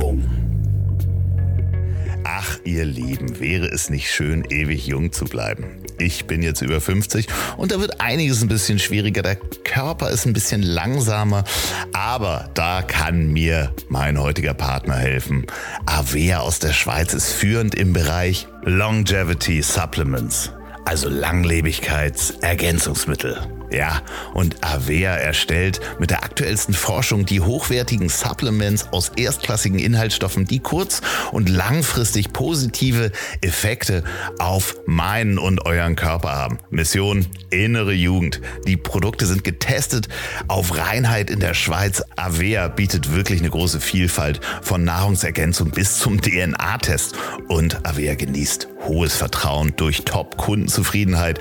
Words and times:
Werbung. 0.00 0.24
Ach, 2.24 2.58
ihr 2.64 2.86
Lieben, 2.86 3.38
wäre 3.38 3.66
es 3.66 3.90
nicht 3.90 4.10
schön, 4.10 4.46
ewig 4.48 4.86
jung 4.86 5.12
zu 5.12 5.26
bleiben? 5.26 5.82
Ich 5.98 6.24
bin 6.26 6.42
jetzt 6.42 6.62
über 6.62 6.80
50 6.80 7.26
und 7.58 7.72
da 7.72 7.80
wird 7.80 8.00
einiges 8.00 8.40
ein 8.40 8.48
bisschen 8.48 8.78
schwieriger. 8.78 9.20
Der 9.22 9.36
Körper 9.36 10.08
ist 10.10 10.24
ein 10.26 10.32
bisschen 10.32 10.62
langsamer, 10.62 11.44
aber 11.92 12.48
da 12.54 12.80
kann 12.82 13.32
mir 13.32 13.74
mein 13.88 14.18
heutiger 14.18 14.54
Partner 14.54 14.96
helfen. 14.96 15.44
Avea 15.84 16.38
aus 16.40 16.60
der 16.60 16.72
Schweiz 16.72 17.12
ist 17.12 17.32
führend 17.32 17.74
im 17.74 17.92
Bereich 17.92 18.48
Longevity 18.62 19.60
Supplements, 19.62 20.50
also 20.86 21.10
Langlebigkeitsergänzungsmittel. 21.10 23.59
Ja, 23.70 24.02
und 24.34 24.64
Avea 24.64 25.14
erstellt 25.14 25.80
mit 26.00 26.10
der 26.10 26.24
aktuellsten 26.24 26.74
Forschung 26.74 27.24
die 27.24 27.40
hochwertigen 27.40 28.08
Supplements 28.08 28.88
aus 28.92 29.12
erstklassigen 29.16 29.78
Inhaltsstoffen, 29.78 30.44
die 30.44 30.58
kurz- 30.58 31.02
und 31.30 31.48
langfristig 31.48 32.32
positive 32.32 33.12
Effekte 33.42 34.02
auf 34.38 34.76
meinen 34.86 35.38
und 35.38 35.64
euren 35.66 35.94
Körper 35.94 36.30
haben. 36.30 36.58
Mission 36.70 37.26
innere 37.50 37.92
Jugend. 37.92 38.40
Die 38.66 38.76
Produkte 38.76 39.26
sind 39.26 39.44
getestet 39.44 40.08
auf 40.48 40.76
Reinheit 40.76 41.30
in 41.30 41.38
der 41.38 41.54
Schweiz. 41.54 42.02
Avea 42.16 42.68
bietet 42.68 43.14
wirklich 43.14 43.40
eine 43.40 43.50
große 43.50 43.80
Vielfalt 43.80 44.40
von 44.62 44.82
Nahrungsergänzung 44.82 45.70
bis 45.70 45.98
zum 45.98 46.20
DNA-Test 46.20 47.14
und 47.48 47.86
Avea 47.86 48.14
genießt 48.14 48.68
hohes 48.86 49.16
Vertrauen 49.16 49.74
durch 49.76 50.04
Top-Kundenzufriedenheit. 50.04 51.38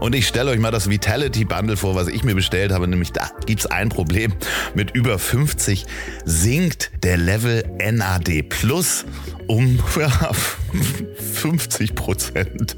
Und 0.00 0.14
ich 0.14 0.28
stelle 0.28 0.50
euch 0.50 0.58
mal 0.58 0.70
das 0.70 0.90
Vitality 0.90 1.44
Bundle 1.64 1.78
vor, 1.78 1.94
was 1.94 2.08
ich 2.08 2.24
mir 2.24 2.34
bestellt 2.34 2.72
habe, 2.72 2.86
nämlich 2.86 3.12
da 3.12 3.30
gibt's 3.46 3.64
ein 3.64 3.88
Problem. 3.88 4.34
Mit 4.74 4.90
über 4.90 5.18
50 5.18 5.86
sinkt 6.26 6.90
der 7.02 7.16
Level 7.16 7.64
NAD 7.78 8.50
Plus 8.50 9.06
um 9.46 9.78
50 11.34 11.94
Prozent. 11.94 12.76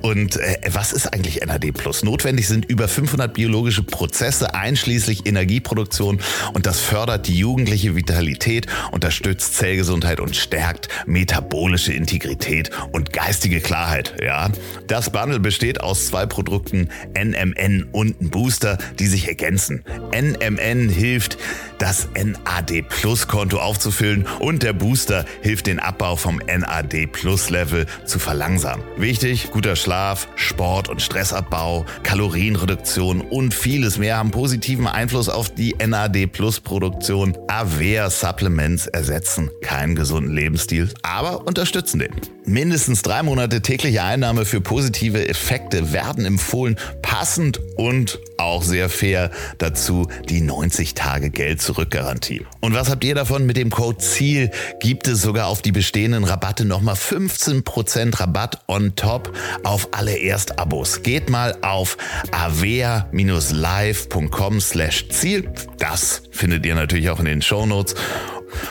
Und 0.00 0.36
äh, 0.36 0.58
was 0.70 0.92
ist 0.92 1.06
eigentlich 1.06 1.40
NAD 1.44 1.72
Plus? 1.72 2.02
Notwendig 2.02 2.48
sind 2.48 2.64
über 2.66 2.88
500 2.88 3.32
biologische 3.32 3.82
Prozesse 3.82 4.54
einschließlich 4.54 5.26
Energieproduktion 5.26 6.20
und 6.52 6.66
das 6.66 6.80
fördert 6.80 7.26
die 7.26 7.36
jugendliche 7.36 7.96
Vitalität, 7.96 8.66
unterstützt 8.90 9.56
Zellgesundheit 9.56 10.20
und 10.20 10.36
stärkt 10.36 10.88
metabolische 11.06 11.92
Integrität 11.92 12.70
und 12.92 13.12
geistige 13.12 13.60
Klarheit. 13.60 14.14
Ja, 14.22 14.50
das 14.86 15.10
Bundle 15.10 15.40
besteht 15.40 15.80
aus 15.80 16.06
zwei 16.06 16.26
Produkten 16.26 16.88
NMN 17.16 17.88
und 17.92 18.20
ein 18.20 18.30
Booster, 18.30 18.78
die 18.98 19.06
sich 19.06 19.28
ergänzen. 19.28 19.84
NMN 20.12 20.88
hilft, 20.88 21.38
das 21.78 22.08
NAD 22.14 22.82
Plus 22.88 23.26
Konto 23.26 23.58
aufzufüllen 23.58 24.26
und 24.38 24.62
der 24.62 24.72
Booster 24.72 25.24
hilft 25.40 25.66
den 25.66 25.80
Abbau 25.80 26.16
vom 26.16 26.40
NAD 26.46 27.06
Plus 27.10 27.31
Level 27.50 27.86
zu 28.04 28.18
verlangsamen. 28.18 28.84
Wichtig, 28.96 29.50
guter 29.50 29.76
Schlaf, 29.76 30.28
Sport 30.36 30.88
und 30.88 31.00
Stressabbau, 31.00 31.86
Kalorienreduktion 32.02 33.20
und 33.20 33.54
vieles 33.54 33.98
mehr 33.98 34.18
haben 34.18 34.30
positiven 34.30 34.86
Einfluss 34.86 35.28
auf 35.28 35.48
die 35.48 35.74
NAD 35.74 36.26
Plus 36.26 36.60
Produktion. 36.60 37.36
Avea 37.48 38.10
Supplements 38.10 38.86
ersetzen 38.86 39.50
keinen 39.62 39.94
gesunden 39.94 40.34
Lebensstil, 40.34 40.90
aber 41.02 41.46
unterstützen 41.46 42.00
den. 42.00 42.12
Mindestens 42.44 43.02
drei 43.02 43.22
Monate 43.22 43.62
tägliche 43.62 44.02
Einnahme 44.02 44.44
für 44.44 44.60
positive 44.60 45.28
Effekte 45.28 45.92
werden 45.92 46.24
empfohlen, 46.24 46.76
passend 47.00 47.60
und 47.76 48.18
auch 48.36 48.64
sehr 48.64 48.88
fair 48.88 49.30
dazu 49.58 50.08
die 50.28 50.40
90 50.40 50.94
Tage 50.94 51.30
Geld 51.30 51.62
zurück 51.62 51.92
Garantie. 51.92 52.44
Und 52.60 52.74
was 52.74 52.90
habt 52.90 53.04
ihr 53.04 53.14
davon? 53.14 53.46
Mit 53.46 53.56
dem 53.56 53.70
Code 53.70 53.98
ZIEL 53.98 54.50
gibt 54.80 55.06
es 55.06 55.22
sogar 55.22 55.46
auf 55.46 55.62
die 55.62 55.70
bestehenden 55.70 56.24
Rabatte 56.24 56.64
nochmal 56.64 56.96
15% 56.96 58.18
Rabatt 58.18 58.58
on 58.66 58.96
top 58.96 59.32
auf 59.62 59.90
alle 59.92 60.18
Erstabos. 60.18 61.02
Geht 61.02 61.30
mal 61.30 61.56
auf 61.62 61.96
avea-live.com 62.32 64.60
slash 64.60 65.08
Ziel. 65.10 65.48
Das 65.78 66.22
findet 66.32 66.66
ihr 66.66 66.74
natürlich 66.74 67.10
auch 67.10 67.20
in 67.20 67.26
den 67.26 67.42
Shownotes. 67.42 67.94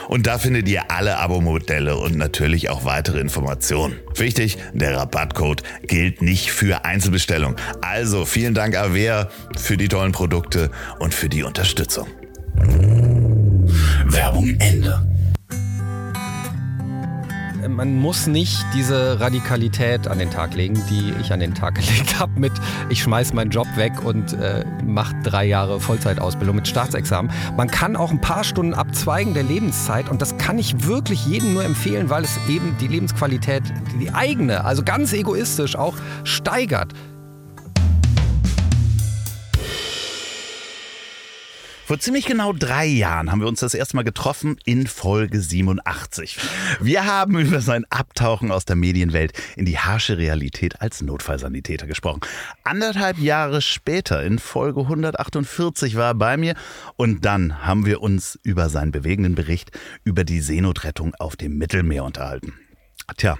Und 0.08 0.28
da 0.28 0.38
findet 0.38 0.68
ihr 0.68 0.92
alle 0.92 1.18
Abo-Modelle 1.18 1.98
und 1.98 2.16
natürlich 2.18 2.70
auch 2.70 2.86
weitere 2.86 3.20
Informationen. 3.20 4.00
Wichtig, 4.16 4.58
der 4.74 4.98
Rabattcode 4.98 5.64
gilt 5.84 6.22
nicht 6.22 6.52
für 6.52 6.86
Einzelbestellung. 6.86 7.56
Also 7.82 8.26
vielen 8.26 8.54
Dank 8.54 8.76
Avea 8.76 9.30
für 9.58 9.78
die 9.78 9.88
tollen 9.88 10.12
Produkte 10.12 10.72
und 11.00 11.14
für 11.14 11.30
die 11.30 11.44
Unterstützung. 11.44 12.08
Werbung 14.06 14.56
Ende 14.60 15.02
man 17.68 17.96
muss 17.98 18.28
nicht 18.28 18.66
diese 18.74 19.20
Radikalität 19.20 20.08
an 20.08 20.20
den 20.20 20.30
Tag 20.30 20.56
legen, 20.56 20.82
die 20.90 21.14
ich 21.22 21.32
an 21.32 21.40
den 21.40 21.54
Tag 21.54 21.76
gelegt 21.76 22.20
habe 22.20 22.40
mit 22.40 22.52
ich 22.90 23.02
schmeiß 23.02 23.34
meinen 23.34 23.52
Job 23.52 23.68
weg 23.76 24.04
und 24.04 24.34
äh, 24.34 24.66
mache 24.86 25.16
drei 25.24 25.46
Jahre 25.46 25.80
Vollzeitausbildung 25.80 26.56
mit 26.56 26.68
Staatsexamen. 26.68 27.32
Man 27.58 27.70
kann 27.70 27.96
auch 27.96 28.12
ein 28.12 28.22
paar 28.22 28.44
Stunden 28.44 28.74
abzweigen 28.74 29.34
der 29.34 29.44
Lebenszeit 29.44 30.10
und 30.10 30.22
das 30.22 30.38
kann 30.38 30.60
ich 30.60 30.86
wirklich 30.86 31.26
jedem 31.26 31.54
nur 31.54 31.64
empfehlen, 31.64 32.10
weil 32.10 32.24
es 32.24 32.40
eben 32.50 32.76
die 32.80 32.88
Lebensqualität, 32.88 33.64
die 34.00 34.14
eigene, 34.14 34.66
also 34.66 34.84
ganz 34.84 35.14
egoistisch 35.14 35.76
auch 35.76 35.96
steigert. 36.24 36.94
Vor 41.92 42.00
ziemlich 42.00 42.26
genau 42.26 42.54
drei 42.54 42.86
Jahren 42.86 43.34
haben 43.34 43.42
wir 43.42 43.50
uns 43.50 43.60
das 43.60 43.74
erste 43.74 43.98
Mal 43.98 44.04
getroffen 44.04 44.56
in 44.64 44.88
Folge 44.88 45.42
87. 45.42 46.38
Wir 46.80 47.06
haben 47.06 47.38
über 47.38 47.60
sein 47.60 47.84
Abtauchen 47.90 48.50
aus 48.50 48.64
der 48.64 48.78
Medienwelt 48.78 49.34
in 49.58 49.66
die 49.66 49.78
harsche 49.78 50.18
Realität 50.18 50.80
als 50.80 51.02
Notfallsanitäter 51.02 51.88
gesprochen. 51.88 52.22
Anderthalb 52.64 53.18
Jahre 53.18 53.62
später, 53.62 54.24
in 54.24 54.40
Folge 54.40 54.80
148, 54.80 55.98
war 55.98 56.12
er 56.12 56.16
bei 56.16 56.38
mir 56.38 56.56
und 56.96 57.26
dann 57.26 57.66
haben 57.66 57.86
wir 57.86 58.02
uns 58.02 58.40
über 58.42 58.70
seinen 58.70 58.94
bewegenden 58.94 59.36
Bericht 59.36 59.78
über 60.06 60.24
die 60.24 60.40
Seenotrettung 60.40 61.14
auf 61.16 61.36
dem 61.36 61.58
Mittelmeer 61.58 62.06
unterhalten. 62.06 62.54
Tja, 63.18 63.38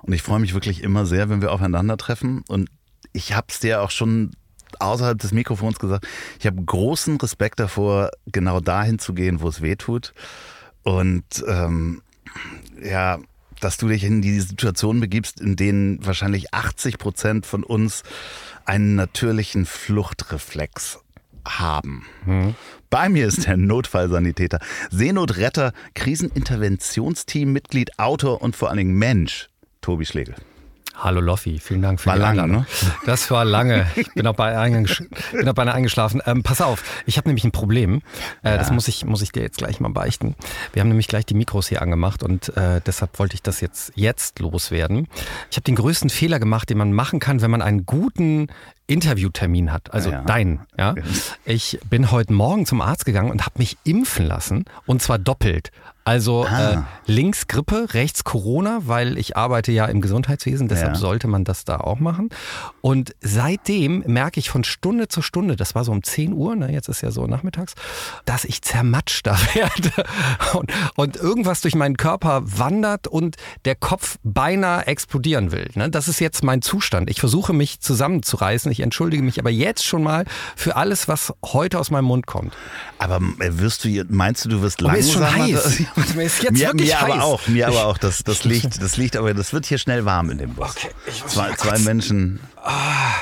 und 0.00 0.14
ich 0.14 0.22
freue 0.22 0.40
mich 0.40 0.54
wirklich 0.54 0.82
immer 0.82 1.04
sehr, 1.04 1.28
wenn 1.28 1.42
wir 1.42 1.52
aufeinandertreffen 1.52 2.42
und 2.48 2.70
ich 3.12 3.34
habe 3.34 3.48
es 3.50 3.60
dir 3.60 3.82
auch 3.82 3.90
schon 3.90 4.30
außerhalb 4.78 5.18
des 5.18 5.32
Mikrofons 5.32 5.78
gesagt, 5.78 6.06
ich 6.38 6.46
habe 6.46 6.62
großen 6.62 7.16
Respekt 7.16 7.60
davor, 7.60 8.10
genau 8.26 8.60
dahin 8.60 8.98
zu 8.98 9.14
gehen, 9.14 9.40
wo 9.40 9.48
es 9.48 9.62
weh 9.62 9.76
tut. 9.76 10.12
Und 10.82 11.44
ähm, 11.48 12.02
ja, 12.82 13.18
dass 13.60 13.76
du 13.76 13.88
dich 13.88 14.04
in 14.04 14.22
die 14.22 14.40
Situation 14.40 15.00
begibst, 15.00 15.40
in 15.40 15.56
denen 15.56 16.04
wahrscheinlich 16.04 16.52
80 16.52 16.98
Prozent 16.98 17.46
von 17.46 17.64
uns 17.64 18.02
einen 18.64 18.94
natürlichen 18.94 19.66
Fluchtreflex 19.66 21.00
haben. 21.46 22.04
Mhm. 22.24 22.54
Bei 22.90 23.08
mir 23.08 23.26
ist 23.26 23.46
der 23.46 23.56
Notfallsanitäter, 23.56 24.58
Seenotretter, 24.90 25.72
Kriseninterventionsteam, 25.94 27.52
Mitglied, 27.52 27.98
Autor 27.98 28.42
und 28.42 28.56
vor 28.56 28.68
allen 28.68 28.78
Dingen 28.78 28.94
Mensch, 28.94 29.48
Tobi 29.80 30.06
Schlegel. 30.06 30.34
Hallo 30.98 31.20
Loffi, 31.20 31.58
vielen 31.58 31.82
Dank 31.82 32.00
für 32.00 32.06
war 32.06 32.14
die 32.16 32.22
lange, 32.22 32.42
Einladung. 32.42 32.62
Ne? 32.62 32.66
Das 33.04 33.30
war 33.30 33.44
lange. 33.44 33.86
Ich 33.96 34.12
bin 34.14 34.26
auch 34.26 34.34
bei, 34.34 34.56
eingesch 34.58 35.02
bin 35.32 35.48
auch 35.48 35.52
bei 35.52 35.62
einer 35.62 35.74
eingeschlafen. 35.74 36.22
Ähm, 36.24 36.42
pass 36.42 36.60
auf, 36.60 36.82
ich 37.04 37.18
habe 37.18 37.28
nämlich 37.28 37.44
ein 37.44 37.52
Problem. 37.52 38.00
Äh, 38.42 38.50
ja. 38.50 38.56
Das 38.56 38.70
muss 38.70 38.88
ich, 38.88 39.04
muss 39.04 39.20
ich 39.20 39.30
dir 39.30 39.42
jetzt 39.42 39.58
gleich 39.58 39.78
mal 39.78 39.90
beichten. 39.90 40.34
Wir 40.72 40.80
haben 40.80 40.88
nämlich 40.88 41.08
gleich 41.08 41.26
die 41.26 41.34
Mikros 41.34 41.68
hier 41.68 41.82
angemacht 41.82 42.22
und 42.22 42.56
äh, 42.56 42.80
deshalb 42.84 43.18
wollte 43.18 43.34
ich 43.34 43.42
das 43.42 43.60
jetzt, 43.60 43.92
jetzt 43.94 44.38
loswerden. 44.38 45.06
Ich 45.50 45.56
habe 45.56 45.64
den 45.64 45.76
größten 45.76 46.08
Fehler 46.08 46.38
gemacht, 46.38 46.70
den 46.70 46.78
man 46.78 46.92
machen 46.92 47.20
kann, 47.20 47.42
wenn 47.42 47.50
man 47.50 47.60
einen 47.60 47.84
guten 47.84 48.48
Interviewtermin 48.86 49.72
hat, 49.72 49.92
also 49.92 50.10
ja. 50.10 50.22
dein. 50.22 50.60
Ja? 50.78 50.94
Ich 51.44 51.78
bin 51.90 52.10
heute 52.10 52.32
Morgen 52.32 52.66
zum 52.66 52.80
Arzt 52.80 53.04
gegangen 53.04 53.30
und 53.30 53.44
habe 53.44 53.58
mich 53.58 53.76
impfen 53.84 54.26
lassen 54.26 54.64
und 54.86 55.02
zwar 55.02 55.18
doppelt. 55.18 55.72
Also 56.06 56.46
ah. 56.48 56.70
äh, 56.70 56.76
links 57.06 57.48
Grippe, 57.48 57.88
rechts 57.90 58.22
Corona, 58.22 58.82
weil 58.84 59.18
ich 59.18 59.36
arbeite 59.36 59.72
ja 59.72 59.86
im 59.86 60.00
Gesundheitswesen, 60.00 60.68
deshalb 60.68 60.92
ja. 60.92 60.98
sollte 61.00 61.26
man 61.26 61.42
das 61.42 61.64
da 61.64 61.78
auch 61.78 61.98
machen. 61.98 62.28
Und 62.80 63.16
seitdem 63.20 64.04
merke 64.06 64.38
ich 64.38 64.48
von 64.48 64.62
Stunde 64.62 65.08
zu 65.08 65.20
Stunde, 65.20 65.56
das 65.56 65.74
war 65.74 65.82
so 65.82 65.90
um 65.90 66.04
10 66.04 66.32
Uhr, 66.32 66.54
ne, 66.54 66.72
jetzt 66.72 66.88
ist 66.88 67.00
ja 67.00 67.10
so 67.10 67.26
nachmittags, 67.26 67.74
dass 68.24 68.44
ich 68.44 68.62
zermatschter 68.62 69.36
werde 69.54 70.04
und, 70.52 70.70
und 70.94 71.16
irgendwas 71.16 71.60
durch 71.60 71.74
meinen 71.74 71.96
Körper 71.96 72.42
wandert 72.44 73.08
und 73.08 73.34
der 73.64 73.74
Kopf 73.74 74.18
beinahe 74.22 74.86
explodieren 74.86 75.50
will. 75.50 75.70
Ne? 75.74 75.90
Das 75.90 76.06
ist 76.06 76.20
jetzt 76.20 76.44
mein 76.44 76.62
Zustand. 76.62 77.10
Ich 77.10 77.18
versuche 77.18 77.52
mich 77.52 77.80
zusammenzureißen. 77.80 78.70
Ich 78.70 78.78
entschuldige 78.78 79.24
mich 79.24 79.40
aber 79.40 79.50
jetzt 79.50 79.84
schon 79.84 80.04
mal 80.04 80.24
für 80.54 80.76
alles, 80.76 81.08
was 81.08 81.32
heute 81.44 81.80
aus 81.80 81.90
meinem 81.90 82.04
Mund 82.04 82.28
kommt. 82.28 82.54
Aber 82.98 83.16
äh, 83.40 83.58
wirst 83.58 83.84
du, 83.84 84.04
meinst 84.08 84.44
du, 84.44 84.50
du 84.50 84.62
wirst 84.62 84.80
langsam... 84.80 85.24
Heiß. 85.96 86.14
mir 86.14 86.24
ist 86.24 86.42
jetzt 86.42 86.52
mir, 86.52 86.68
wirklich 86.68 86.90
mir 86.90 87.00
heiß. 87.00 87.12
aber 87.12 87.24
auch, 87.24 87.48
mir 87.48 87.68
aber 87.68 87.86
auch. 87.86 87.98
Das, 87.98 88.22
das 88.24 88.44
liegt, 88.44 88.82
das 88.82 88.96
liegt, 88.96 89.16
aber 89.16 89.34
das 89.34 89.52
wird 89.52 89.66
hier 89.66 89.78
schnell 89.78 90.04
warm 90.04 90.30
in 90.30 90.38
dem 90.38 90.54
Bus. 90.54 90.70
Okay, 90.70 90.90
ich 91.06 91.22
muss 91.22 91.32
zwei, 91.32 91.54
zwei 91.54 91.78
Menschen. 91.78 92.40
Ah. 92.62 93.14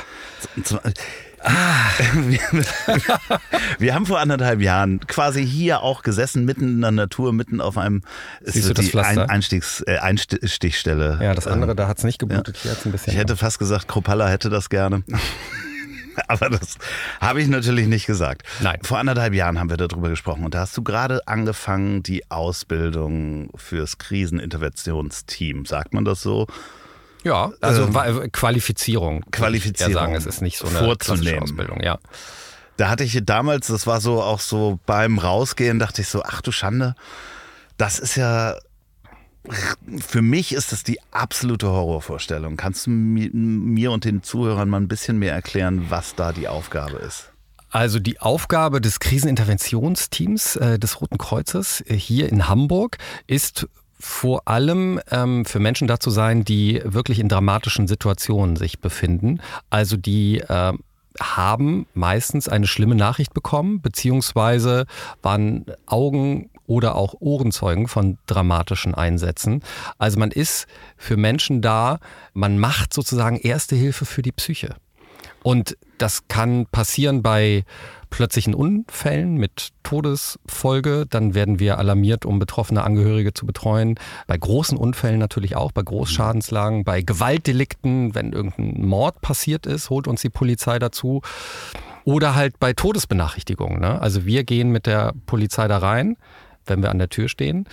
wir, 2.15 2.41
wir, 3.79 3.95
haben 3.95 4.07
vor 4.07 4.19
anderthalb 4.19 4.63
Jahren 4.63 5.01
quasi 5.01 5.47
hier 5.47 5.83
auch 5.83 6.03
gesessen, 6.03 6.47
mitten 6.47 6.77
in 6.77 6.81
der 6.81 6.91
Natur, 6.91 7.35
mitten 7.35 7.61
auf 7.61 7.77
einem 7.77 8.03
Siehst 8.41 8.71
du 8.71 8.73
das 8.73 8.87
die 8.87 8.99
Ein, 8.99 9.19
Einstiegs, 9.19 9.83
äh, 9.87 9.99
Einstichstelle. 9.99 11.19
Ja, 11.21 11.35
das 11.35 11.47
andere, 11.47 11.75
da 11.75 11.87
hat 11.87 11.99
es 11.99 12.05
nicht 12.05 12.19
geblutet, 12.19 12.57
ja. 12.57 12.63
hier 12.63 12.71
hat's 12.73 12.87
ein 12.87 12.93
bisschen. 12.93 13.13
Ich 13.13 13.19
hätte 13.19 13.37
fast 13.37 13.59
gesagt, 13.59 13.89
Kropalla 13.89 14.29
hätte 14.29 14.49
das 14.49 14.71
gerne. 14.71 15.03
Aber 16.29 16.51
das 16.51 16.79
habe 17.21 17.41
ich 17.41 17.49
natürlich 17.49 17.87
nicht 17.87 18.07
gesagt. 18.07 18.43
Nein. 18.61 18.79
Vor 18.83 18.99
anderthalb 18.99 19.35
Jahren 19.35 19.59
haben 19.59 19.71
wir 19.71 19.77
darüber 19.77 20.09
gesprochen 20.09 20.45
und 20.45 20.55
da 20.55 20.61
hast 20.61 20.77
du 20.77 20.83
gerade 20.83 21.27
angefangen, 21.27 22.03
die 22.03 22.31
Ausbildung 22.31 23.51
fürs 23.57 23.99
Kriseninterventionsteam. 23.99 25.67
Sagt 25.67 25.95
man 25.95 26.05
das 26.05 26.23
so? 26.23 26.47
Ja, 27.25 27.53
also 27.61 27.85
ähm, 27.85 28.31
Qualifizierung. 28.33 29.25
Qualifizierung. 29.31 29.93
Ich 29.93 29.99
sagen, 29.99 30.15
es 30.15 30.27
ist 30.27 30.43
nicht 30.43 30.59
so 30.59 30.69
eine 30.69 30.97
klassische 30.97 31.41
Ausbildung, 31.41 31.81
ja. 31.83 31.99
Da 32.77 32.89
hatte 32.89 33.05
ich 33.05 33.19
damals, 33.25 33.69
das 33.69 33.87
war 33.87 34.01
so 34.01 34.21
auch 34.21 34.41
so 34.41 34.79
beim 34.85 35.19
Rausgehen, 35.19 35.79
dachte 35.79 36.03
ich 36.03 36.09
so, 36.09 36.23
ach 36.23 36.43
du 36.43 36.53
Schande, 36.53 36.95
das 37.79 37.99
ist 37.99 38.17
ja 38.17 38.57
für 40.01 40.23
mich 40.23 40.55
ist 40.55 40.73
das 40.73 40.83
die 40.83 40.99
absolute 41.11 41.69
Horrorvorstellung. 41.69 42.57
Kannst 42.57 42.87
du 42.87 42.91
mir 42.91 43.93
und 43.93 44.05
den 44.05 44.23
Zuhörern 44.23 44.69
mal 44.69 44.81
ein 44.81 44.89
bisschen 44.89 45.19
mehr 45.19 45.35
erklären, 45.35 45.87
was 45.91 46.15
da 46.15 46.33
die 46.33 46.49
Aufgabe 46.49 46.97
ist? 46.97 47.31
Also 47.71 47.99
die 47.99 48.21
Aufgabe 48.21 48.81
des 48.81 49.01
Kriseninterventionsteams 49.01 50.57
äh, 50.57 50.79
des 50.79 51.01
Roten 51.01 51.19
Kreuzes 51.19 51.83
äh, 51.87 51.95
hier 51.97 52.29
in 52.29 52.49
Hamburg 52.49 52.99
ist 53.27 53.67
vor 53.99 54.47
allem 54.47 55.01
ähm, 55.11 55.45
für 55.45 55.59
Menschen 55.59 55.89
da 55.89 55.99
zu 55.99 56.11
sein, 56.11 56.45
die 56.45 56.81
wirklich 56.85 57.19
in 57.19 57.29
dramatischen 57.29 57.89
Situationen 57.89 58.57
sich 58.57 58.79
befinden. 58.79 59.41
Also 59.71 59.97
die 59.97 60.41
äh, 60.41 60.73
haben 61.21 61.87
meistens 61.95 62.49
eine 62.49 62.67
schlimme 62.67 62.95
Nachricht 62.95 63.35
bekommen, 63.35 63.81
beziehungsweise 63.81 64.87
waren 65.23 65.67
Augen 65.87 66.51
oder 66.67 66.95
auch 66.95 67.15
Ohrenzeugen 67.21 67.89
von 67.89 68.19
dramatischen 68.27 68.95
Einsätzen. 68.95 69.63
Also 69.99 70.19
man 70.19 70.31
ist 70.31 70.67
für 70.97 71.17
Menschen 71.17 71.63
da, 71.63 71.99
man 72.33 72.59
macht 72.59 72.95
sozusagen 72.95 73.37
erste 73.37 73.77
Hilfe 73.77 74.05
für 74.05 74.23
die 74.23 74.33
Psyche. 74.33 74.77
Und 75.43 75.77
das 75.99 76.27
kann 76.29 76.67
passieren 76.67 77.23
bei 77.23 77.65
plötzlichen 78.09 78.55
Unfällen 78.55 79.35
mit 79.37 79.71
Todesfolge. 79.83 81.05
Dann 81.09 81.35
werden 81.35 81.59
wir 81.59 81.79
alarmiert, 81.79 82.25
um 82.25 82.39
betroffene 82.39 82.83
Angehörige 82.83 83.35
zu 83.35 83.45
betreuen. 83.45 83.97
Bei 84.27 84.39
großen 84.39 84.79
Unfällen 84.79 85.19
natürlich 85.19 85.55
auch, 85.55 85.73
bei 85.73 85.83
Großschadenslagen, 85.83 86.85
bei 86.85 87.03
Gewaltdelikten, 87.03 88.15
wenn 88.15 88.33
irgendein 88.33 88.87
Mord 88.87 89.21
passiert 89.21 89.67
ist, 89.67 89.91
holt 89.91 90.09
uns 90.09 90.23
die 90.23 90.31
Polizei 90.31 90.79
dazu. 90.79 91.21
Oder 92.05 92.35
halt 92.35 92.59
bei 92.59 92.73
Todesbenachrichtigungen. 92.73 93.81
Ne? 93.81 94.01
Also 94.01 94.25
wir 94.25 94.45
gehen 94.45 94.71
mit 94.71 94.87
der 94.87 95.13
Polizei 95.27 95.69
da 95.69 95.79
rein, 95.79 96.17
wenn 96.67 96.83
wir 96.83 96.91
an 96.91 96.99
der 96.99 97.09
Tür 97.09 97.29
stehen 97.29 97.67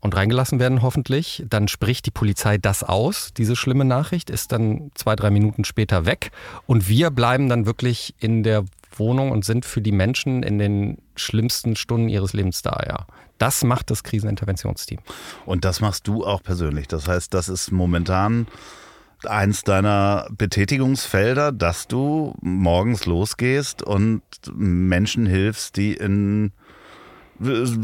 und 0.00 0.14
reingelassen 0.14 0.60
werden 0.60 0.82
hoffentlich, 0.82 1.44
dann 1.48 1.68
spricht 1.68 2.06
die 2.06 2.10
Polizei 2.10 2.58
das 2.58 2.82
aus, 2.82 3.32
diese 3.36 3.56
schlimme 3.56 3.84
Nachricht, 3.84 4.30
ist 4.30 4.52
dann 4.52 4.90
zwei, 4.94 5.16
drei 5.16 5.30
Minuten 5.30 5.64
später 5.64 6.06
weg 6.06 6.30
und 6.66 6.88
wir 6.88 7.10
bleiben 7.10 7.48
dann 7.48 7.66
wirklich 7.66 8.14
in 8.18 8.42
der 8.42 8.64
Wohnung 8.98 9.30
und 9.32 9.44
sind 9.44 9.64
für 9.64 9.80
die 9.80 9.92
Menschen 9.92 10.42
in 10.42 10.58
den 10.58 10.98
schlimmsten 11.16 11.76
Stunden 11.76 12.08
ihres 12.08 12.32
Lebens 12.32 12.62
da, 12.62 12.82
ja. 12.86 13.06
Das 13.38 13.64
macht 13.64 13.90
das 13.90 14.04
Kriseninterventionsteam. 14.04 15.00
Und 15.44 15.64
das 15.64 15.80
machst 15.80 16.06
du 16.06 16.24
auch 16.24 16.42
persönlich. 16.42 16.86
Das 16.86 17.08
heißt, 17.08 17.34
das 17.34 17.48
ist 17.48 17.72
momentan 17.72 18.46
eins 19.24 19.62
deiner 19.62 20.28
Betätigungsfelder, 20.30 21.50
dass 21.50 21.88
du 21.88 22.34
morgens 22.40 23.06
losgehst 23.06 23.82
und 23.82 24.22
Menschen 24.54 25.26
hilfst, 25.26 25.76
die 25.76 25.94
in 25.94 26.52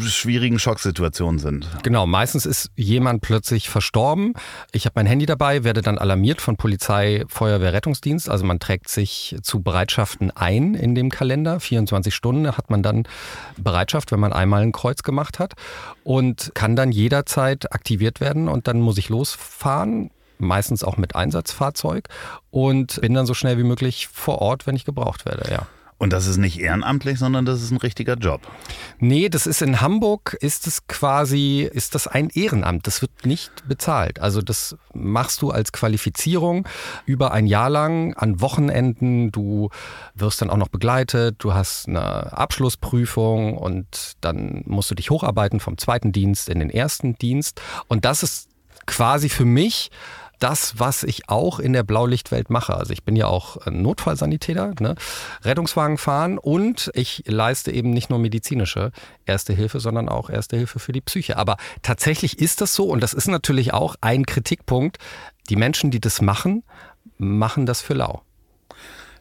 schwierigen 0.00 0.58
Schocksituationen 0.58 1.38
sind. 1.38 1.68
Genau, 1.82 2.06
meistens 2.06 2.46
ist 2.46 2.70
jemand 2.76 3.22
plötzlich 3.22 3.68
verstorben. 3.68 4.34
Ich 4.72 4.84
habe 4.84 4.94
mein 4.96 5.06
Handy 5.06 5.26
dabei, 5.26 5.64
werde 5.64 5.82
dann 5.82 5.98
alarmiert 5.98 6.40
von 6.40 6.56
Polizei, 6.56 7.24
Feuerwehr, 7.28 7.72
Rettungsdienst. 7.72 8.28
Also 8.28 8.44
man 8.44 8.58
trägt 8.58 8.88
sich 8.88 9.36
zu 9.42 9.62
Bereitschaften 9.62 10.30
ein 10.30 10.74
in 10.74 10.94
dem 10.94 11.10
Kalender. 11.10 11.60
24 11.60 12.14
Stunden 12.14 12.56
hat 12.56 12.70
man 12.70 12.82
dann 12.82 13.04
Bereitschaft, 13.56 14.12
wenn 14.12 14.20
man 14.20 14.32
einmal 14.32 14.62
ein 14.62 14.72
Kreuz 14.72 15.02
gemacht 15.02 15.38
hat 15.38 15.54
und 16.04 16.52
kann 16.54 16.76
dann 16.76 16.92
jederzeit 16.92 17.72
aktiviert 17.72 18.20
werden 18.20 18.48
und 18.48 18.68
dann 18.68 18.80
muss 18.80 18.98
ich 18.98 19.08
losfahren 19.08 20.10
meistens 20.40 20.82
auch 20.82 20.96
mit 20.96 21.14
Einsatzfahrzeug 21.14 22.08
und 22.50 23.00
bin 23.00 23.14
dann 23.14 23.26
so 23.26 23.34
schnell 23.34 23.58
wie 23.58 23.62
möglich 23.62 24.08
vor 24.08 24.40
Ort, 24.40 24.66
wenn 24.66 24.74
ich 24.74 24.84
gebraucht 24.84 25.26
werde, 25.26 25.50
ja. 25.50 25.66
Und 26.00 26.14
das 26.14 26.26
ist 26.26 26.38
nicht 26.38 26.58
ehrenamtlich, 26.58 27.18
sondern 27.18 27.44
das 27.44 27.60
ist 27.60 27.72
ein 27.72 27.76
richtiger 27.76 28.14
Job. 28.14 28.40
Nee, 29.00 29.28
das 29.28 29.46
ist 29.46 29.60
in 29.60 29.82
Hamburg, 29.82 30.34
ist 30.40 30.66
es 30.66 30.86
quasi, 30.86 31.68
ist 31.70 31.94
das 31.94 32.06
ein 32.06 32.30
Ehrenamt. 32.30 32.86
Das 32.86 33.02
wird 33.02 33.26
nicht 33.26 33.68
bezahlt. 33.68 34.18
Also 34.18 34.40
das 34.40 34.78
machst 34.94 35.42
du 35.42 35.50
als 35.50 35.72
Qualifizierung 35.72 36.66
über 37.04 37.32
ein 37.32 37.46
Jahr 37.46 37.68
lang 37.68 38.14
an 38.14 38.40
Wochenenden. 38.40 39.30
Du 39.30 39.68
wirst 40.14 40.40
dann 40.40 40.48
auch 40.48 40.56
noch 40.56 40.68
begleitet. 40.68 41.36
Du 41.38 41.52
hast 41.52 41.86
eine 41.86 42.32
Abschlussprüfung 42.32 43.58
und 43.58 44.14
dann 44.22 44.62
musst 44.64 44.90
du 44.90 44.94
dich 44.94 45.10
hocharbeiten 45.10 45.60
vom 45.60 45.76
zweiten 45.76 46.12
Dienst 46.12 46.48
in 46.48 46.60
den 46.60 46.70
ersten 46.70 47.16
Dienst. 47.18 47.60
Und 47.88 48.06
das 48.06 48.22
ist 48.22 48.48
quasi 48.86 49.28
für 49.28 49.44
mich 49.44 49.90
das, 50.40 50.78
was 50.78 51.02
ich 51.04 51.28
auch 51.28 51.60
in 51.60 51.72
der 51.72 51.82
Blaulichtwelt 51.82 52.50
mache. 52.50 52.74
Also 52.74 52.92
ich 52.92 53.04
bin 53.04 53.14
ja 53.14 53.26
auch 53.26 53.64
Notfallsanitäter, 53.66 54.74
ne? 54.80 54.96
Rettungswagen 55.42 55.98
fahren 55.98 56.38
und 56.38 56.90
ich 56.94 57.22
leiste 57.26 57.70
eben 57.70 57.90
nicht 57.90 58.10
nur 58.10 58.18
medizinische 58.18 58.90
Erste 59.26 59.52
Hilfe, 59.52 59.80
sondern 59.80 60.08
auch 60.08 60.30
Erste 60.30 60.56
Hilfe 60.56 60.78
für 60.78 60.92
die 60.92 61.00
Psyche. 61.00 61.36
Aber 61.36 61.56
tatsächlich 61.82 62.38
ist 62.38 62.60
das 62.60 62.74
so 62.74 62.84
und 62.86 63.02
das 63.02 63.12
ist 63.12 63.28
natürlich 63.28 63.72
auch 63.72 63.96
ein 64.00 64.26
Kritikpunkt. 64.26 64.98
Die 65.48 65.56
Menschen, 65.56 65.90
die 65.90 66.00
das 66.00 66.20
machen, 66.20 66.64
machen 67.18 67.66
das 67.66 67.80
für 67.80 67.94
lau. 67.94 68.22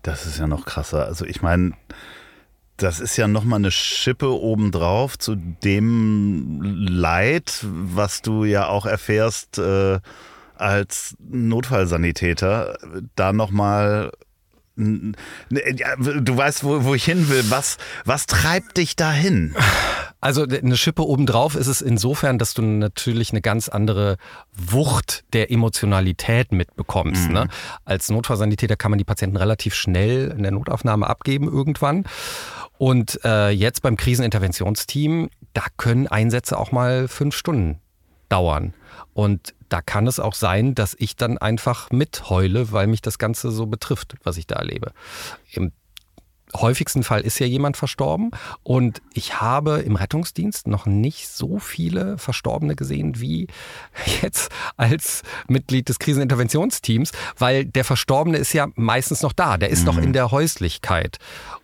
Das 0.02 0.26
ist 0.26 0.40
ja 0.40 0.48
noch 0.48 0.66
krasser. 0.66 1.06
Also 1.06 1.26
ich 1.26 1.42
meine, 1.42 1.74
das 2.78 3.02
ist 3.02 3.18
ja 3.18 3.28
nochmal 3.28 3.60
eine 3.60 3.72
Schippe 3.72 4.30
obendrauf 4.30 5.20
zu 5.20 5.36
dem 5.36 6.62
Leid, 6.62 7.60
was 7.64 8.22
du 8.22 8.46
ja 8.46 8.68
auch 8.68 8.86
erfährst. 8.86 9.58
Äh 9.58 10.00
als 10.60 11.16
Notfallsanitäter 11.20 12.78
da 13.16 13.34
nochmal 13.34 14.12
Du 14.80 16.38
weißt, 16.38 16.64
wo, 16.64 16.86
wo 16.86 16.96
ich 16.96 17.04
hin 17.04 17.28
will. 17.30 17.44
Was, 17.50 17.78
was 18.06 18.28
treibt 18.28 18.78
dich 18.78 18.96
dahin? 18.96 19.54
Also 20.22 20.44
eine 20.44 20.78
Schippe 20.78 21.06
obendrauf 21.06 21.56
ist 21.56 21.68
es 21.68 21.82
insofern, 21.82 22.38
dass 22.38 22.54
du 22.54 22.62
natürlich 22.62 23.32
eine 23.32 23.42
ganz 23.42 23.68
andere 23.68 24.18
Wucht 24.54 25.26
der 25.34 25.52
Emotionalität 25.52 26.54
mitbekommst. 26.54 27.28
Mhm. 27.28 27.34
Ne? 27.34 27.48
Als 27.84 28.10
Notfallsanitäter 28.10 28.78
kann 28.78 28.92
man 28.92 28.98
die 28.98 29.06
Patienten 29.06 29.38
relativ 29.38 29.76
schnell 29.76 30.34
in 30.36 30.44
der 30.44 30.52
Notaufnahme 30.52 31.08
abgeben 31.08 31.48
irgendwann. 31.48 32.06
Und 32.78 33.20
äh, 33.26 33.50
jetzt 33.50 33.82
beim 33.82 33.98
Kriseninterventionsteam, 33.98 35.30
da 35.54 35.64
können 35.76 36.08
Einsätze 36.08 36.58
auch 36.58 36.72
mal 36.72 37.10
fünf 37.10 37.36
Stunden 37.36 37.80
dauern. 38.30 38.74
Und 39.14 39.54
da 39.70 39.82
kann 39.82 40.08
es 40.08 40.20
auch 40.20 40.34
sein, 40.34 40.76
dass 40.76 40.96
ich 40.98 41.16
dann 41.16 41.38
einfach 41.38 41.92
mitheule, 41.92 42.72
weil 42.72 42.88
mich 42.88 43.02
das 43.02 43.18
Ganze 43.18 43.52
so 43.52 43.66
betrifft, 43.66 44.16
was 44.24 44.38
ich 44.38 44.48
da 44.48 44.56
erlebe. 44.56 44.92
Im 45.52 45.72
häufigsten 46.56 47.04
Fall 47.04 47.22
ist 47.22 47.40
ja 47.40 47.46
jemand 47.46 47.78
verstorben 47.78 48.32
und 48.64 49.02
ich 49.14 49.40
habe 49.40 49.80
im 49.80 49.96
Rettungsdienst 49.96 50.68
noch 50.68 50.86
nicht 50.86 51.28
so 51.28 51.60
viele 51.60 52.18
Verstorbene 52.18 52.76
gesehen 52.76 53.20
wie 53.20 53.48
jetzt 54.22 54.52
als 54.78 55.24
Mitglied 55.48 55.90
des 55.90 56.00
Kriseninterventionsteams, 56.00 57.12
weil 57.38 57.66
der 57.66 57.86
Verstorbene 57.86 58.38
ist 58.38 58.54
ja 58.54 58.68
meistens 58.76 59.22
noch 59.22 59.34
da, 59.34 59.58
der 59.58 59.70
ist 59.70 59.82
mhm. 59.82 59.86
noch 59.86 59.98
in 59.98 60.14
der 60.14 60.32
Häuslichkeit. 60.32 61.18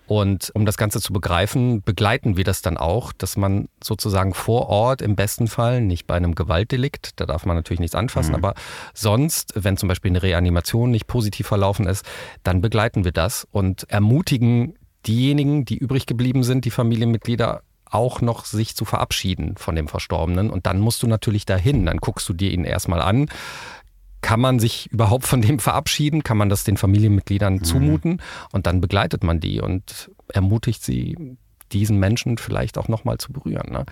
Und 0.07 0.51
um 0.53 0.65
das 0.65 0.77
Ganze 0.77 1.01
zu 1.01 1.13
begreifen, 1.13 1.81
begleiten 1.81 2.37
wir 2.37 2.43
das 2.43 2.61
dann 2.61 2.77
auch, 2.77 3.11
dass 3.13 3.37
man 3.37 3.67
sozusagen 3.83 4.33
vor 4.33 4.69
Ort 4.69 5.01
im 5.01 5.15
besten 5.15 5.47
Fall, 5.47 5.81
nicht 5.81 6.05
bei 6.05 6.15
einem 6.15 6.35
Gewaltdelikt, 6.35 7.19
da 7.19 7.25
darf 7.25 7.45
man 7.45 7.55
natürlich 7.55 7.79
nichts 7.79 7.95
anfassen, 7.95 8.31
mhm. 8.31 8.35
aber 8.35 8.53
sonst, 8.93 9.53
wenn 9.55 9.77
zum 9.77 9.89
Beispiel 9.89 10.11
eine 10.11 10.21
Reanimation 10.21 10.91
nicht 10.91 11.07
positiv 11.07 11.47
verlaufen 11.47 11.87
ist, 11.87 12.05
dann 12.43 12.61
begleiten 12.61 13.03
wir 13.03 13.11
das 13.11 13.47
und 13.51 13.89
ermutigen 13.89 14.75
diejenigen, 15.07 15.65
die 15.65 15.77
übrig 15.77 16.05
geblieben 16.05 16.43
sind, 16.43 16.65
die 16.65 16.71
Familienmitglieder, 16.71 17.61
auch 17.91 18.21
noch 18.21 18.45
sich 18.45 18.75
zu 18.75 18.83
verabschieden 18.83 19.55
von 19.57 19.75
dem 19.75 19.87
Verstorbenen. 19.87 20.49
Und 20.49 20.65
dann 20.65 20.79
musst 20.79 21.03
du 21.03 21.07
natürlich 21.07 21.45
dahin. 21.45 21.85
Dann 21.85 21.97
guckst 21.97 22.27
du 22.27 22.33
dir 22.33 22.51
ihn 22.51 22.65
erstmal 22.65 23.01
an. 23.01 23.29
Kann 24.25 24.39
man 24.39 24.57
sich 24.57 24.91
überhaupt 24.91 25.27
von 25.27 25.43
dem 25.43 25.59
verabschieden? 25.59 26.23
Kann 26.23 26.37
man 26.37 26.49
das 26.49 26.63
den 26.63 26.77
Familienmitgliedern 26.77 27.57
mhm. 27.57 27.63
zumuten? 27.63 28.21
Und 28.51 28.65
dann 28.65 28.81
begleitet 28.81 29.23
man 29.23 29.39
die 29.39 29.61
und 29.61 30.09
ermutigt 30.33 30.83
sie, 30.83 31.37
diesen 31.71 31.99
Menschen 31.99 32.39
vielleicht 32.39 32.79
auch 32.79 32.87
nochmal 32.87 33.19
zu 33.19 33.31
berühren. 33.31 33.71
Ne? 33.71 33.85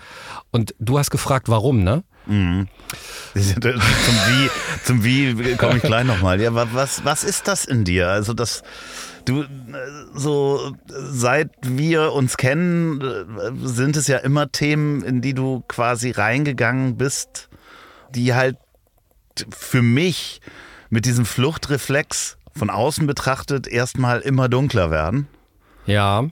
Und 0.50 0.74
du 0.80 0.98
hast 0.98 1.10
gefragt, 1.10 1.48
warum, 1.48 1.84
ne? 1.84 2.02
Mhm. 2.26 2.66
zum 3.34 3.44
Wie, 3.44 4.50
zum 4.82 5.04
Wie 5.04 5.54
komme 5.54 5.76
ich 5.76 5.82
gleich 5.82 6.04
nochmal. 6.04 6.40
Ja, 6.40 6.52
was, 6.52 7.04
was 7.04 7.22
ist 7.22 7.46
das 7.46 7.64
in 7.64 7.84
dir? 7.84 8.08
Also 8.08 8.34
das 8.34 8.64
Du, 9.26 9.42
äh, 9.42 9.46
so 10.14 10.74
seit 10.88 11.50
wir 11.62 12.12
uns 12.12 12.36
kennen, 12.36 13.00
äh, 13.00 13.52
sind 13.62 13.96
es 13.96 14.08
ja 14.08 14.18
immer 14.18 14.50
Themen, 14.50 15.02
in 15.02 15.22
die 15.22 15.32
du 15.32 15.62
quasi 15.68 16.10
reingegangen 16.10 16.96
bist, 16.96 17.48
die 18.10 18.34
halt 18.34 18.58
für 19.50 19.82
mich 19.82 20.40
mit 20.90 21.06
diesem 21.06 21.26
Fluchtreflex 21.26 22.38
von 22.56 22.70
außen 22.70 23.06
betrachtet 23.06 23.66
erstmal 23.66 24.20
immer 24.20 24.48
dunkler 24.48 24.90
werden. 24.90 25.26
Ja. 25.86 26.28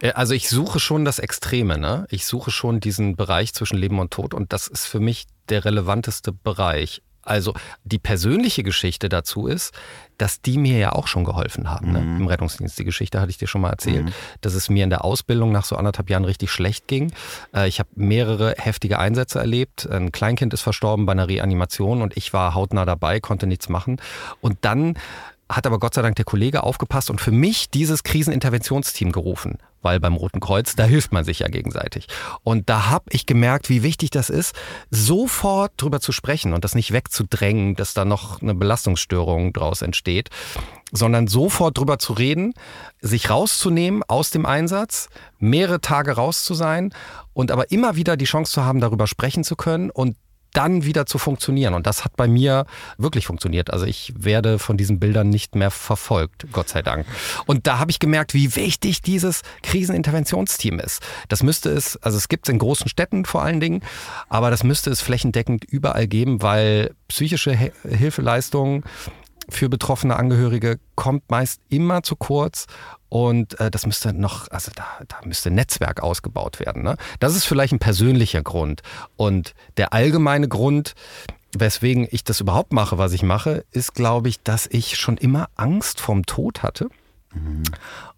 Äh, 0.00 0.12
also 0.12 0.34
ich 0.34 0.48
suche 0.48 0.78
schon 0.78 1.04
das 1.04 1.18
Extreme, 1.18 1.78
ne? 1.78 2.06
Ich 2.10 2.26
suche 2.26 2.50
schon 2.50 2.80
diesen 2.80 3.16
Bereich 3.16 3.54
zwischen 3.54 3.78
Leben 3.78 3.98
und 3.98 4.12
Tod 4.12 4.34
und 4.34 4.52
das 4.52 4.68
ist 4.68 4.86
für 4.86 5.00
mich 5.00 5.26
der 5.48 5.64
relevanteste 5.64 6.32
Bereich. 6.32 7.02
Also 7.24 7.54
die 7.84 7.98
persönliche 7.98 8.62
Geschichte 8.62 9.08
dazu 9.08 9.46
ist, 9.46 9.74
dass 10.18 10.40
die 10.40 10.58
mir 10.58 10.78
ja 10.78 10.92
auch 10.92 11.06
schon 11.06 11.24
geholfen 11.24 11.70
haben 11.70 11.92
ne? 11.92 12.00
mhm. 12.00 12.16
im 12.18 12.26
Rettungsdienst. 12.26 12.78
Die 12.78 12.84
Geschichte 12.84 13.20
hatte 13.20 13.30
ich 13.30 13.38
dir 13.38 13.48
schon 13.48 13.60
mal 13.60 13.70
erzählt, 13.70 14.06
mhm. 14.06 14.12
dass 14.40 14.54
es 14.54 14.68
mir 14.70 14.84
in 14.84 14.90
der 14.90 15.04
Ausbildung 15.04 15.50
nach 15.52 15.64
so 15.64 15.76
anderthalb 15.76 16.10
Jahren 16.10 16.24
richtig 16.24 16.50
schlecht 16.50 16.86
ging. 16.86 17.12
Äh, 17.54 17.68
ich 17.68 17.80
habe 17.80 17.88
mehrere 17.96 18.54
heftige 18.58 18.98
Einsätze 18.98 19.38
erlebt. 19.38 19.88
Ein 19.90 20.12
Kleinkind 20.12 20.54
ist 20.54 20.62
verstorben 20.62 21.06
bei 21.06 21.12
einer 21.12 21.28
Reanimation 21.28 22.02
und 22.02 22.16
ich 22.16 22.32
war 22.32 22.54
hautnah 22.54 22.84
dabei, 22.84 23.20
konnte 23.20 23.46
nichts 23.46 23.68
machen. 23.68 24.00
Und 24.40 24.58
dann 24.60 24.96
hat 25.54 25.66
aber 25.66 25.78
Gott 25.78 25.94
sei 25.94 26.02
Dank 26.02 26.16
der 26.16 26.24
Kollege 26.24 26.62
aufgepasst 26.62 27.10
und 27.10 27.20
für 27.20 27.30
mich 27.30 27.70
dieses 27.70 28.02
Kriseninterventionsteam 28.02 29.12
gerufen, 29.12 29.58
weil 29.82 30.00
beim 30.00 30.14
Roten 30.14 30.40
Kreuz, 30.40 30.74
da 30.74 30.84
hilft 30.84 31.12
man 31.12 31.24
sich 31.24 31.40
ja 31.40 31.48
gegenseitig. 31.48 32.08
Und 32.42 32.68
da 32.68 32.90
habe 32.90 33.04
ich 33.10 33.26
gemerkt, 33.26 33.68
wie 33.68 33.82
wichtig 33.82 34.10
das 34.10 34.30
ist, 34.30 34.54
sofort 34.90 35.72
drüber 35.76 36.00
zu 36.00 36.12
sprechen 36.12 36.54
und 36.54 36.64
das 36.64 36.74
nicht 36.74 36.92
wegzudrängen, 36.92 37.76
dass 37.76 37.94
da 37.94 38.04
noch 38.04 38.42
eine 38.42 38.54
Belastungsstörung 38.54 39.52
draus 39.52 39.82
entsteht, 39.82 40.30
sondern 40.90 41.26
sofort 41.28 41.78
drüber 41.78 41.98
zu 41.98 42.12
reden, 42.14 42.54
sich 43.00 43.30
rauszunehmen 43.30 44.02
aus 44.06 44.30
dem 44.30 44.46
Einsatz, 44.46 45.08
mehrere 45.38 45.80
Tage 45.80 46.12
raus 46.12 46.44
zu 46.44 46.54
sein 46.54 46.92
und 47.32 47.50
aber 47.50 47.70
immer 47.70 47.96
wieder 47.96 48.16
die 48.16 48.24
Chance 48.24 48.52
zu 48.52 48.64
haben, 48.64 48.80
darüber 48.80 49.06
sprechen 49.06 49.44
zu 49.44 49.56
können 49.56 49.90
und 49.90 50.16
dann 50.54 50.84
wieder 50.84 51.04
zu 51.04 51.18
funktionieren. 51.18 51.74
Und 51.74 51.86
das 51.86 52.04
hat 52.04 52.16
bei 52.16 52.26
mir 52.26 52.64
wirklich 52.96 53.26
funktioniert. 53.26 53.70
Also 53.70 53.84
ich 53.84 54.12
werde 54.16 54.58
von 54.58 54.76
diesen 54.76 54.98
Bildern 54.98 55.28
nicht 55.28 55.54
mehr 55.54 55.70
verfolgt, 55.70 56.46
Gott 56.52 56.68
sei 56.70 56.82
Dank. 56.82 57.06
Und 57.46 57.66
da 57.66 57.78
habe 57.78 57.90
ich 57.90 57.98
gemerkt, 57.98 58.32
wie 58.32 58.56
wichtig 58.56 59.02
dieses 59.02 59.42
Kriseninterventionsteam 59.62 60.78
ist. 60.78 61.02
Das 61.28 61.42
müsste 61.42 61.70
es, 61.70 61.96
also 61.98 62.16
es 62.16 62.28
gibt 62.28 62.48
es 62.48 62.52
in 62.52 62.58
großen 62.58 62.88
Städten 62.88 63.24
vor 63.24 63.42
allen 63.42 63.60
Dingen, 63.60 63.82
aber 64.28 64.50
das 64.50 64.64
müsste 64.64 64.90
es 64.90 65.00
flächendeckend 65.00 65.64
überall 65.64 66.06
geben, 66.06 66.40
weil 66.42 66.94
psychische 67.08 67.56
Hilfeleistungen 67.82 68.84
für 69.48 69.68
betroffene 69.68 70.16
Angehörige 70.16 70.78
kommt 70.94 71.30
meist 71.30 71.60
immer 71.68 72.02
zu 72.02 72.16
kurz 72.16 72.66
und 73.08 73.58
äh, 73.60 73.70
das 73.70 73.86
müsste 73.86 74.12
noch, 74.12 74.50
also 74.50 74.72
da, 74.74 74.84
da 75.06 75.18
müsste 75.24 75.50
Netzwerk 75.50 76.02
ausgebaut 76.02 76.60
werden. 76.60 76.82
Ne? 76.82 76.96
Das 77.20 77.36
ist 77.36 77.44
vielleicht 77.44 77.72
ein 77.72 77.78
persönlicher 77.78 78.42
Grund. 78.42 78.82
Und 79.16 79.54
der 79.76 79.92
allgemeine 79.92 80.48
Grund, 80.48 80.94
weswegen 81.56 82.08
ich 82.10 82.24
das 82.24 82.40
überhaupt 82.40 82.72
mache, 82.72 82.98
was 82.98 83.12
ich 83.12 83.22
mache, 83.22 83.64
ist, 83.70 83.94
glaube 83.94 84.28
ich, 84.28 84.42
dass 84.42 84.66
ich 84.66 84.96
schon 84.96 85.16
immer 85.16 85.48
Angst 85.54 86.00
vom 86.00 86.26
Tod 86.26 86.62
hatte. 86.62 86.88
Mhm. 87.32 87.62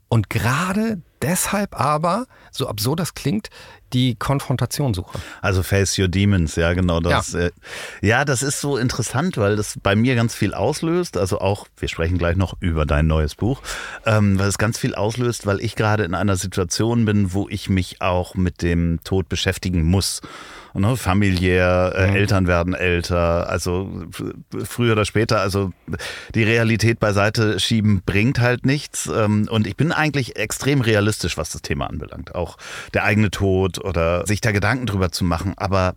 Und 0.08 0.30
gerade 0.30 1.02
deshalb 1.26 1.78
aber, 1.78 2.26
so 2.52 2.68
absurd 2.68 3.00
das 3.00 3.14
klingt, 3.14 3.50
die 3.92 4.14
Konfrontation 4.14 4.94
suche. 4.94 5.18
Also 5.42 5.62
Face 5.62 5.98
Your 5.98 6.08
Demons, 6.08 6.56
ja 6.56 6.72
genau 6.72 7.00
das. 7.00 7.32
Ja. 7.32 7.40
Äh, 7.40 7.50
ja, 8.00 8.24
das 8.24 8.42
ist 8.42 8.60
so 8.60 8.76
interessant, 8.76 9.36
weil 9.36 9.56
das 9.56 9.78
bei 9.82 9.94
mir 9.94 10.14
ganz 10.14 10.34
viel 10.34 10.54
auslöst. 10.54 11.16
Also 11.16 11.40
auch, 11.40 11.66
wir 11.76 11.88
sprechen 11.88 12.18
gleich 12.18 12.36
noch 12.36 12.54
über 12.60 12.86
dein 12.86 13.06
neues 13.06 13.34
Buch, 13.34 13.62
ähm, 14.04 14.38
weil 14.38 14.48
es 14.48 14.58
ganz 14.58 14.78
viel 14.78 14.94
auslöst, 14.94 15.46
weil 15.46 15.60
ich 15.60 15.76
gerade 15.76 16.04
in 16.04 16.14
einer 16.14 16.36
Situation 16.36 17.04
bin, 17.04 17.32
wo 17.32 17.48
ich 17.48 17.68
mich 17.68 18.00
auch 18.00 18.34
mit 18.34 18.62
dem 18.62 19.00
Tod 19.04 19.28
beschäftigen 19.28 19.82
muss 19.84 20.20
ne, 20.78 20.96
familiär, 20.96 21.92
äh, 21.96 22.08
mhm. 22.08 22.16
Eltern 22.16 22.46
werden 22.46 22.74
älter, 22.74 23.48
also 23.48 24.06
früher 24.64 24.92
oder 24.92 25.04
später, 25.04 25.40
also 25.40 25.72
die 26.34 26.42
Realität 26.42 27.00
beiseite 27.00 27.60
schieben 27.60 28.02
bringt 28.04 28.40
halt 28.40 28.66
nichts. 28.66 29.06
Ähm, 29.06 29.48
und 29.50 29.66
ich 29.66 29.76
bin 29.76 29.92
eigentlich 29.92 30.36
extrem 30.36 30.80
realistisch, 30.80 31.36
was 31.36 31.50
das 31.50 31.62
Thema 31.62 31.86
anbelangt. 31.88 32.34
Auch 32.34 32.56
der 32.94 33.04
eigene 33.04 33.30
Tod 33.30 33.82
oder 33.84 34.26
sich 34.26 34.40
da 34.40 34.52
Gedanken 34.52 34.86
drüber 34.86 35.10
zu 35.10 35.24
machen. 35.24 35.54
Aber 35.56 35.94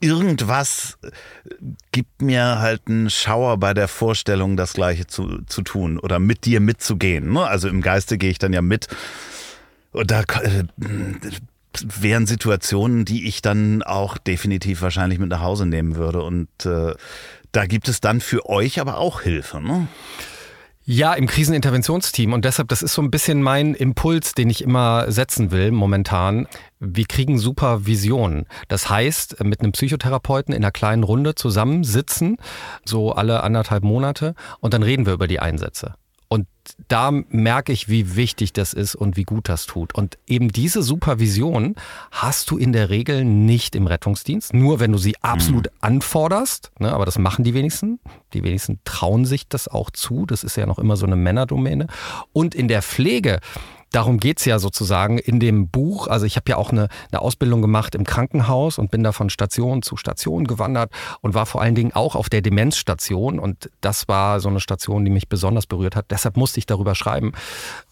irgendwas 0.00 0.98
gibt 1.92 2.22
mir 2.22 2.58
halt 2.58 2.82
einen 2.86 3.10
Schauer 3.10 3.58
bei 3.58 3.74
der 3.74 3.88
Vorstellung, 3.88 4.56
das 4.56 4.72
Gleiche 4.72 5.06
zu, 5.06 5.42
zu 5.46 5.62
tun 5.62 5.98
oder 5.98 6.18
mit 6.18 6.46
dir 6.46 6.60
mitzugehen. 6.60 7.32
Ne? 7.32 7.46
Also 7.46 7.68
im 7.68 7.82
Geiste 7.82 8.18
gehe 8.18 8.30
ich 8.30 8.38
dann 8.38 8.52
ja 8.52 8.62
mit. 8.62 8.88
Und 9.92 10.10
da 10.10 10.20
äh, 10.20 10.64
wären 11.82 12.26
Situationen, 12.26 13.04
die 13.04 13.26
ich 13.26 13.42
dann 13.42 13.82
auch 13.82 14.18
definitiv 14.18 14.82
wahrscheinlich 14.82 15.18
mit 15.18 15.30
nach 15.30 15.40
Hause 15.40 15.66
nehmen 15.66 15.96
würde. 15.96 16.22
Und 16.22 16.48
äh, 16.64 16.94
da 17.52 17.66
gibt 17.66 17.88
es 17.88 18.00
dann 18.00 18.20
für 18.20 18.48
euch 18.48 18.80
aber 18.80 18.98
auch 18.98 19.20
Hilfe. 19.22 19.60
Ne? 19.60 19.88
Ja, 20.84 21.14
im 21.14 21.26
Kriseninterventionsteam. 21.26 22.32
Und 22.32 22.44
deshalb, 22.44 22.68
das 22.68 22.82
ist 22.82 22.94
so 22.94 23.02
ein 23.02 23.10
bisschen 23.10 23.42
mein 23.42 23.74
Impuls, 23.74 24.34
den 24.34 24.50
ich 24.50 24.62
immer 24.62 25.10
setzen 25.12 25.52
will 25.52 25.70
momentan. 25.70 26.48
Wir 26.80 27.04
kriegen 27.04 27.38
Supervision. 27.38 28.46
Das 28.68 28.90
heißt, 28.90 29.44
mit 29.44 29.60
einem 29.60 29.72
Psychotherapeuten 29.72 30.52
in 30.52 30.64
einer 30.64 30.72
kleinen 30.72 31.04
Runde 31.04 31.34
zusammensitzen, 31.34 32.38
so 32.84 33.12
alle 33.12 33.42
anderthalb 33.42 33.84
Monate, 33.84 34.34
und 34.58 34.74
dann 34.74 34.82
reden 34.82 35.06
wir 35.06 35.12
über 35.12 35.28
die 35.28 35.38
Einsätze. 35.38 35.94
Und 36.32 36.46
da 36.86 37.10
merke 37.10 37.72
ich, 37.72 37.88
wie 37.88 38.14
wichtig 38.14 38.52
das 38.52 38.72
ist 38.72 38.94
und 38.94 39.16
wie 39.16 39.24
gut 39.24 39.48
das 39.48 39.66
tut. 39.66 39.96
Und 39.96 40.16
eben 40.28 40.52
diese 40.52 40.80
Supervision 40.80 41.74
hast 42.12 42.52
du 42.52 42.56
in 42.56 42.72
der 42.72 42.88
Regel 42.88 43.24
nicht 43.24 43.74
im 43.74 43.88
Rettungsdienst, 43.88 44.54
nur 44.54 44.78
wenn 44.78 44.92
du 44.92 44.98
sie 44.98 45.16
absolut 45.22 45.66
mhm. 45.66 45.78
anforderst. 45.80 46.70
Ne, 46.78 46.92
aber 46.92 47.04
das 47.04 47.18
machen 47.18 47.42
die 47.42 47.52
wenigsten. 47.52 47.98
Die 48.32 48.44
wenigsten 48.44 48.78
trauen 48.84 49.24
sich 49.24 49.48
das 49.48 49.66
auch 49.66 49.90
zu. 49.90 50.24
Das 50.24 50.44
ist 50.44 50.56
ja 50.56 50.66
noch 50.66 50.78
immer 50.78 50.96
so 50.96 51.04
eine 51.04 51.16
Männerdomäne. 51.16 51.88
Und 52.32 52.54
in 52.54 52.68
der 52.68 52.82
Pflege 52.82 53.40
darum 53.90 54.18
geht's 54.18 54.44
ja 54.44 54.58
sozusagen 54.58 55.18
in 55.18 55.40
dem 55.40 55.68
Buch. 55.68 56.06
Also 56.06 56.26
ich 56.26 56.36
habe 56.36 56.50
ja 56.50 56.56
auch 56.56 56.70
eine, 56.70 56.88
eine 57.10 57.20
Ausbildung 57.20 57.60
gemacht 57.60 57.94
im 57.94 58.04
Krankenhaus 58.04 58.78
und 58.78 58.90
bin 58.90 59.02
da 59.02 59.12
von 59.12 59.30
Station 59.30 59.82
zu 59.82 59.96
Station 59.96 60.46
gewandert 60.46 60.92
und 61.20 61.34
war 61.34 61.46
vor 61.46 61.60
allen 61.60 61.74
Dingen 61.74 61.92
auch 61.92 62.14
auf 62.14 62.28
der 62.28 62.42
Demenzstation. 62.42 63.38
Und 63.38 63.70
das 63.80 64.08
war 64.08 64.40
so 64.40 64.48
eine 64.48 64.60
Station, 64.60 65.04
die 65.04 65.10
mich 65.10 65.28
besonders 65.28 65.66
berührt 65.66 65.96
hat. 65.96 66.06
Deshalb 66.10 66.36
musste 66.36 66.58
ich 66.58 66.66
darüber 66.66 66.94
schreiben. 66.94 67.32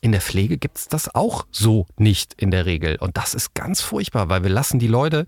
In 0.00 0.12
der 0.12 0.21
Pflege 0.21 0.59
gibt's 0.59 0.88
das 0.88 1.14
auch 1.14 1.47
so 1.50 1.87
nicht 1.97 2.35
in 2.35 2.50
der 2.50 2.67
Regel. 2.67 2.97
Und 2.97 3.17
das 3.17 3.35
ist 3.35 3.55
ganz 3.55 3.81
furchtbar, 3.81 4.28
weil 4.28 4.43
wir 4.43 4.50
lassen 4.50 4.78
die 4.78 4.87
Leute 4.87 5.25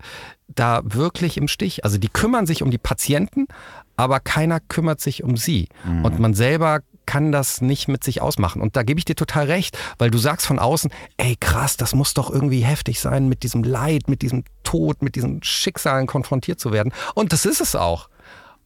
da 0.47 0.81
wirklich 0.83 1.37
im 1.37 1.47
Stich. 1.47 1.83
Also 1.83 1.97
die 1.97 2.09
kümmern 2.09 2.45
sich 2.45 2.63
um 2.63 2.71
die 2.71 2.77
Patienten, 2.77 3.47
aber 3.95 4.19
keiner 4.19 4.59
kümmert 4.59 5.01
sich 5.01 5.23
um 5.23 5.37
sie. 5.37 5.67
Mhm. 5.85 6.05
Und 6.05 6.19
man 6.19 6.33
selber 6.33 6.81
kann 7.05 7.31
das 7.31 7.61
nicht 7.61 7.87
mit 7.87 8.03
sich 8.03 8.21
ausmachen. 8.21 8.61
Und 8.61 8.75
da 8.75 8.83
gebe 8.83 8.99
ich 8.99 9.05
dir 9.05 9.15
total 9.15 9.45
recht, 9.45 9.77
weil 9.97 10.11
du 10.11 10.17
sagst 10.17 10.47
von 10.47 10.59
außen, 10.59 10.91
ey 11.17 11.35
krass, 11.39 11.77
das 11.77 11.93
muss 11.95 12.13
doch 12.13 12.29
irgendwie 12.29 12.61
heftig 12.61 12.99
sein, 12.99 13.27
mit 13.27 13.43
diesem 13.43 13.63
Leid, 13.63 14.07
mit 14.07 14.21
diesem 14.21 14.43
Tod, 14.63 15.01
mit 15.01 15.15
diesen 15.15 15.43
Schicksalen 15.43 16.07
konfrontiert 16.07 16.59
zu 16.59 16.71
werden. 16.71 16.93
Und 17.15 17.33
das 17.33 17.45
ist 17.45 17.61
es 17.61 17.75
auch. 17.75 18.09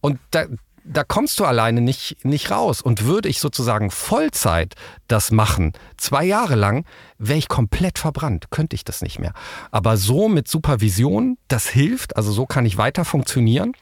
Und 0.02 0.20
da, 0.32 0.46
da 0.84 1.04
kommst 1.04 1.40
du 1.40 1.46
alleine 1.46 1.82
nicht, 1.82 2.24
nicht 2.24 2.52
raus. 2.52 2.82
Und 2.82 3.06
würde 3.06 3.28
ich 3.28 3.40
sozusagen 3.40 3.90
Vollzeit 3.92 4.76
das 5.08 5.32
machen, 5.32 5.74
zwei 5.98 6.24
Jahre 6.24 6.56
lang, 6.56 6.86
wäre 7.18 7.40
ich 7.40 7.48
komplett 7.48 7.98
verbrannt, 8.00 8.52
könnte 8.52 8.76
ich 8.76 8.86
das 8.86 9.02
nicht 9.02 9.20
mehr. 9.20 9.34
Aber 9.72 9.98
so 9.98 10.30
mit 10.30 10.48
Supervision, 10.48 11.38
das 11.48 11.68
hilft, 11.68 12.16
also 12.18 12.32
so 12.32 12.46
kann 12.46 12.66
ich 12.66 12.78
weiter 12.78 13.06
funktionieren. 13.06 13.74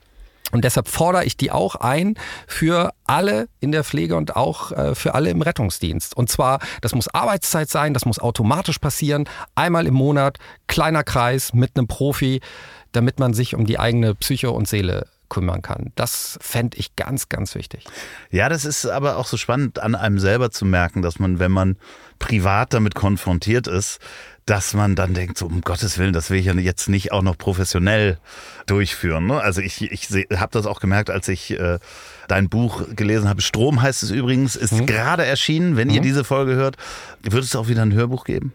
Und 0.54 0.64
deshalb 0.64 0.88
fordere 0.88 1.26
ich 1.26 1.36
die 1.36 1.52
auch 1.52 1.76
ein 1.76 2.14
für 2.48 2.94
alle 3.06 3.50
in 3.60 3.72
der 3.72 3.84
Pflege 3.84 4.16
und 4.16 4.36
auch 4.36 4.72
äh, 4.72 4.94
für 4.94 5.16
alle 5.16 5.32
im 5.32 5.42
Rettungsdienst. 5.42 6.16
Und 6.16 6.30
zwar, 6.30 6.60
das 6.82 6.94
muss 6.94 7.08
Arbeitszeit 7.08 7.70
sein, 7.70 7.96
das 7.96 8.06
muss 8.06 8.20
automatisch 8.20 8.78
passieren, 8.78 9.28
einmal 9.56 9.88
im 9.88 9.96
Monat, 9.96 10.38
kleiner 10.68 11.04
Kreis 11.04 11.54
mit 11.54 11.76
einem 11.76 11.88
Profi, 11.88 12.40
damit 12.92 13.20
man 13.20 13.34
sich 13.34 13.56
um 13.56 13.66
die 13.66 13.80
eigene 13.80 14.14
Psyche 14.14 14.52
und 14.52 14.68
Seele 14.68 15.08
kümmern 15.28 15.64
kann. 15.64 15.92
Das 15.96 16.38
fände 16.40 16.78
ich 16.78 16.96
ganz, 16.96 17.30
ganz 17.30 17.56
wichtig. 17.56 17.86
Ja, 18.30 18.48
das 18.48 18.64
ist 18.64 18.86
aber 18.86 19.18
auch 19.18 19.26
so 19.26 19.38
spannend 19.38 19.80
an 19.80 19.96
einem 19.96 20.20
selber 20.20 20.52
zu 20.52 20.66
merken, 20.66 21.02
dass 21.02 21.18
man, 21.18 21.40
wenn 21.40 21.52
man 21.52 21.78
privat 22.20 22.76
damit 22.76 22.94
konfrontiert 22.94 23.66
ist, 23.66 24.00
dass 24.46 24.74
man 24.74 24.96
dann 24.96 25.14
denkt, 25.14 25.38
so 25.38 25.46
um 25.46 25.62
Gottes 25.62 25.98
Willen, 25.98 26.14
das 26.14 26.30
will 26.30 26.40
ich 26.40 26.46
ja 26.46 26.54
jetzt 26.54 26.90
nicht 26.90 27.12
auch 27.12 27.22
noch 27.22 27.38
professionell 27.38 28.18
durchführen. 28.66 29.28
Ne? 29.28 29.40
Also 29.40 29.62
ich, 29.62 29.82
ich 29.82 30.10
habe 30.36 30.52
das 30.52 30.66
auch 30.66 30.80
gemerkt, 30.80 31.10
als 31.10 31.28
ich 31.28 31.52
äh, 31.52 31.80
dein 32.28 32.50
Buch 32.50 32.84
gelesen 32.96 33.30
habe. 33.30 33.42
Strom 33.42 33.82
heißt 33.82 34.04
es 34.04 34.12
übrigens, 34.12 34.56
ist 34.56 34.74
mhm. 34.74 34.86
gerade 34.86 35.26
erschienen. 35.26 35.78
Wenn 35.78 35.88
mhm. 35.88 35.96
ihr 35.96 36.02
diese 36.02 36.24
Folge 36.24 36.56
hört, 36.56 36.78
wird 37.22 37.44
es 37.44 37.56
auch 37.56 37.68
wieder 37.68 37.82
ein 37.82 37.94
Hörbuch 37.94 38.26
geben? 38.26 38.54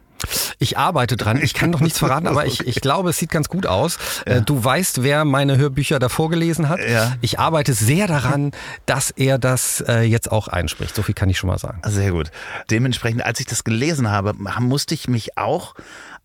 Ich 0.59 0.79
arbeite 0.79 1.17
dran. 1.17 1.41
Ich 1.43 1.55
kann 1.55 1.71
noch 1.71 1.81
nichts 1.81 1.99
verraten, 1.99 2.27
aber 2.27 2.47
ich, 2.47 2.67
ich 2.67 2.81
glaube, 2.81 3.11
es 3.11 3.19
sieht 3.19 3.31
ganz 3.31 3.49
gut 3.49 3.67
aus. 3.67 3.99
Äh, 4.25 4.35
ja. 4.35 4.41
Du 4.41 4.63
weißt, 4.63 5.03
wer 5.03 5.25
meine 5.25 5.57
Hörbücher 5.57 5.99
davor 5.99 6.31
gelesen 6.31 6.69
hat. 6.69 6.81
Ja. 6.81 7.15
Ich 7.21 7.39
arbeite 7.39 7.73
sehr 7.73 8.07
daran, 8.07 8.53
dass 8.87 9.11
er 9.11 9.39
das 9.39 9.83
äh, 9.87 10.03
jetzt 10.03 10.31
auch 10.31 10.49
einspricht. 10.49 10.95
So 10.95 11.03
viel 11.03 11.15
kann 11.15 11.31
ich 11.31 11.39
schon 11.39 11.49
mal 11.49 11.59
sagen. 11.59 11.81
Sehr 11.87 12.13
gut. 12.13 12.31
Dementsprechend, 12.71 13.25
als 13.25 13.41
ich 13.41 13.47
das 13.47 13.65
gelesen 13.65 14.11
habe, 14.11 14.35
musste 14.61 14.95
ich 14.95 15.09
mich 15.09 15.37
auch 15.37 15.75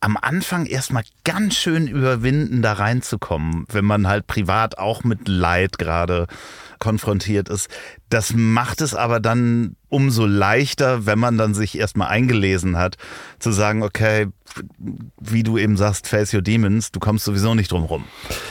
am 0.04 0.18
Anfang 0.18 0.66
erstmal 0.66 1.04
ganz 1.24 1.56
schön 1.56 1.88
überwinden, 1.88 2.62
da 2.62 2.74
reinzukommen, 2.74 3.66
wenn 3.70 3.86
man 3.86 4.06
halt 4.06 4.28
privat 4.28 4.78
auch 4.78 5.06
mit 5.06 5.30
Leid 5.30 5.78
gerade 5.78 6.28
konfrontiert 6.78 7.48
ist. 7.48 7.70
Das 8.10 8.34
macht 8.36 8.82
es 8.82 8.94
aber 8.94 9.22
dann 9.22 9.78
umso 9.88 10.26
leichter, 10.26 11.06
wenn 11.06 11.20
man 11.20 11.38
dann 11.38 11.54
sich 11.54 11.78
erstmal 11.78 12.10
eingelesen 12.10 12.78
hat, 12.78 12.98
zu 13.40 13.54
sagen, 13.54 13.82
okay, 13.82 14.28
wie 15.22 15.44
du 15.44 15.58
eben 15.58 15.78
sagst, 15.78 16.10
face 16.10 16.34
your 16.34 16.42
demons, 16.42 16.92
du 16.92 17.00
kommst 17.00 17.24
sowieso 17.24 17.56
nicht 17.56 17.72
drum 17.72 17.86
rum. 17.86 18.04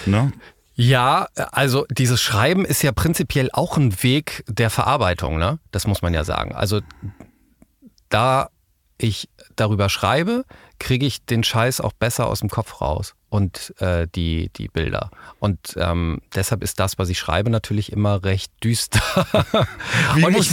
Ne? 0.07 0.33
Ja, 0.75 1.27
also 1.35 1.85
dieses 1.91 2.23
Schreiben 2.23 2.65
ist 2.65 2.83
ja 2.83 2.93
prinzipiell 2.93 3.51
auch 3.53 3.77
ein 3.77 4.03
Weg 4.03 4.43
der 4.49 4.71
Verarbeitung, 4.71 5.39
ne? 5.39 5.59
Das 5.71 5.87
muss 5.87 6.01
man 6.01 6.15
ja 6.15 6.25
sagen. 6.25 6.55
Also 6.55 6.81
da 8.09 8.49
ich 8.97 9.29
darüber 9.57 9.89
schreibe, 9.89 10.45
kriege 10.83 11.07
ich 11.07 11.25
den 11.25 11.45
Scheiß 11.45 11.81
auch 11.81 11.93
besser 11.93 12.27
aus 12.27 12.41
dem 12.41 12.51
Kopf 12.51 12.81
raus 12.81 13.15
und 13.33 13.73
äh, 13.81 14.07
die, 14.15 14.51
die 14.57 14.69
Bilder. 14.69 15.11
Und 15.39 15.59
ähm, 15.77 16.21
deshalb 16.35 16.63
ist 16.63 16.79
das, 16.79 16.99
was 16.99 17.09
ich 17.09 17.19
schreibe, 17.19 17.49
natürlich 17.49 17.91
immer 17.91 18.23
recht 18.25 18.53
düster. 18.63 19.01
und 20.23 20.37
ich, 20.37 20.51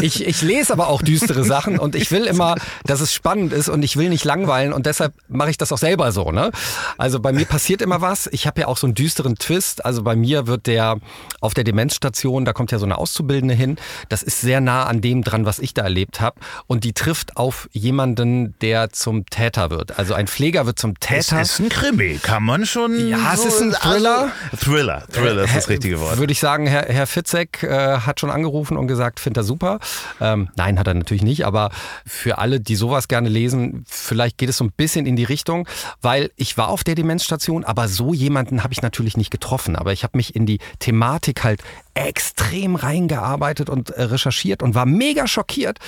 ich, 0.00 0.26
ich 0.28 0.40
lese 0.40 0.72
aber 0.72 0.86
auch 0.86 1.02
düstere 1.02 1.42
Sachen 1.42 1.76
und 1.76 1.96
ich 1.96 2.12
will 2.12 2.26
immer, 2.26 2.54
dass 2.84 3.00
es 3.00 3.12
spannend 3.12 3.52
ist 3.52 3.68
und 3.68 3.82
ich 3.82 3.96
will 3.96 4.10
nicht 4.10 4.24
langweilen 4.24 4.72
und 4.72 4.86
deshalb 4.86 5.12
mache 5.26 5.50
ich 5.50 5.58
das 5.58 5.72
auch 5.72 5.78
selber 5.78 6.12
so. 6.12 6.30
Ne? 6.30 6.52
Also 6.98 7.18
bei 7.18 7.32
mir 7.32 7.46
passiert 7.46 7.82
immer 7.82 8.00
was. 8.00 8.28
Ich 8.28 8.46
habe 8.46 8.60
ja 8.60 8.68
auch 8.68 8.76
so 8.76 8.86
einen 8.86 8.94
düsteren 8.94 9.34
Twist. 9.34 9.84
Also 9.84 10.04
bei 10.04 10.14
mir 10.14 10.46
wird 10.46 10.68
der 10.68 10.98
auf 11.40 11.54
der 11.54 11.64
Demenzstation, 11.64 12.44
da 12.44 12.52
kommt 12.52 12.70
ja 12.70 12.78
so 12.78 12.86
eine 12.86 12.98
Auszubildende 12.98 13.54
hin. 13.54 13.74
Das 14.08 14.22
ist 14.22 14.40
sehr 14.40 14.60
nah 14.60 14.84
an 14.84 15.00
dem 15.00 15.24
dran, 15.24 15.46
was 15.46 15.58
ich 15.58 15.74
da 15.74 15.82
erlebt 15.82 16.20
habe. 16.20 16.38
Und 16.68 16.84
die 16.84 16.92
trifft 16.92 17.36
auf 17.36 17.68
jemanden, 17.72 18.54
der 18.60 18.90
zum 18.90 19.26
Täter 19.26 19.70
wird. 19.70 19.98
Also 19.98 20.14
ein 20.14 20.28
Pfleger 20.28 20.66
wird 20.66 20.78
zum 20.78 21.00
Täter. 21.00 21.40
Es 21.40 21.50
ist 21.54 21.58
ein 21.58 21.68
Krimi 21.70 22.19
kann 22.22 22.42
man 22.44 22.66
schon. 22.66 23.08
Ja, 23.08 23.36
so, 23.36 23.48
es 23.48 23.54
ist 23.54 23.62
ein 23.62 23.72
Thriller. 23.72 24.32
Also, 24.50 24.64
Thriller, 24.64 25.04
Thriller 25.12 25.44
ist 25.44 25.56
das 25.56 25.68
richtige 25.68 26.00
Wort. 26.00 26.18
Würde 26.18 26.32
ich 26.32 26.40
sagen, 26.40 26.66
Herr, 26.66 26.84
Herr 26.86 27.06
Fitzek 27.06 27.62
äh, 27.62 27.98
hat 27.98 28.20
schon 28.20 28.30
angerufen 28.30 28.76
und 28.76 28.86
gesagt, 28.86 29.20
findet 29.20 29.42
er 29.42 29.44
super. 29.44 29.80
Ähm, 30.20 30.48
nein, 30.56 30.78
hat 30.78 30.86
er 30.86 30.94
natürlich 30.94 31.22
nicht, 31.22 31.44
aber 31.46 31.70
für 32.06 32.38
alle, 32.38 32.60
die 32.60 32.76
sowas 32.76 33.08
gerne 33.08 33.28
lesen, 33.28 33.84
vielleicht 33.88 34.38
geht 34.38 34.48
es 34.48 34.56
so 34.56 34.64
ein 34.64 34.72
bisschen 34.72 35.06
in 35.06 35.16
die 35.16 35.24
Richtung, 35.24 35.68
weil 36.00 36.30
ich 36.36 36.56
war 36.56 36.68
auf 36.68 36.84
der 36.84 36.94
Demenzstation, 36.94 37.64
aber 37.64 37.88
so 37.88 38.14
jemanden 38.14 38.62
habe 38.62 38.72
ich 38.72 38.82
natürlich 38.82 39.16
nicht 39.16 39.30
getroffen. 39.30 39.76
Aber 39.76 39.92
ich 39.92 40.02
habe 40.02 40.16
mich 40.16 40.34
in 40.36 40.46
die 40.46 40.58
Thematik 40.78 41.44
halt 41.44 41.62
extrem 41.94 42.76
reingearbeitet 42.76 43.68
und 43.68 43.90
äh, 43.90 44.02
recherchiert 44.04 44.62
und 44.62 44.74
war 44.74 44.86
mega 44.86 45.26
schockiert, 45.26 45.78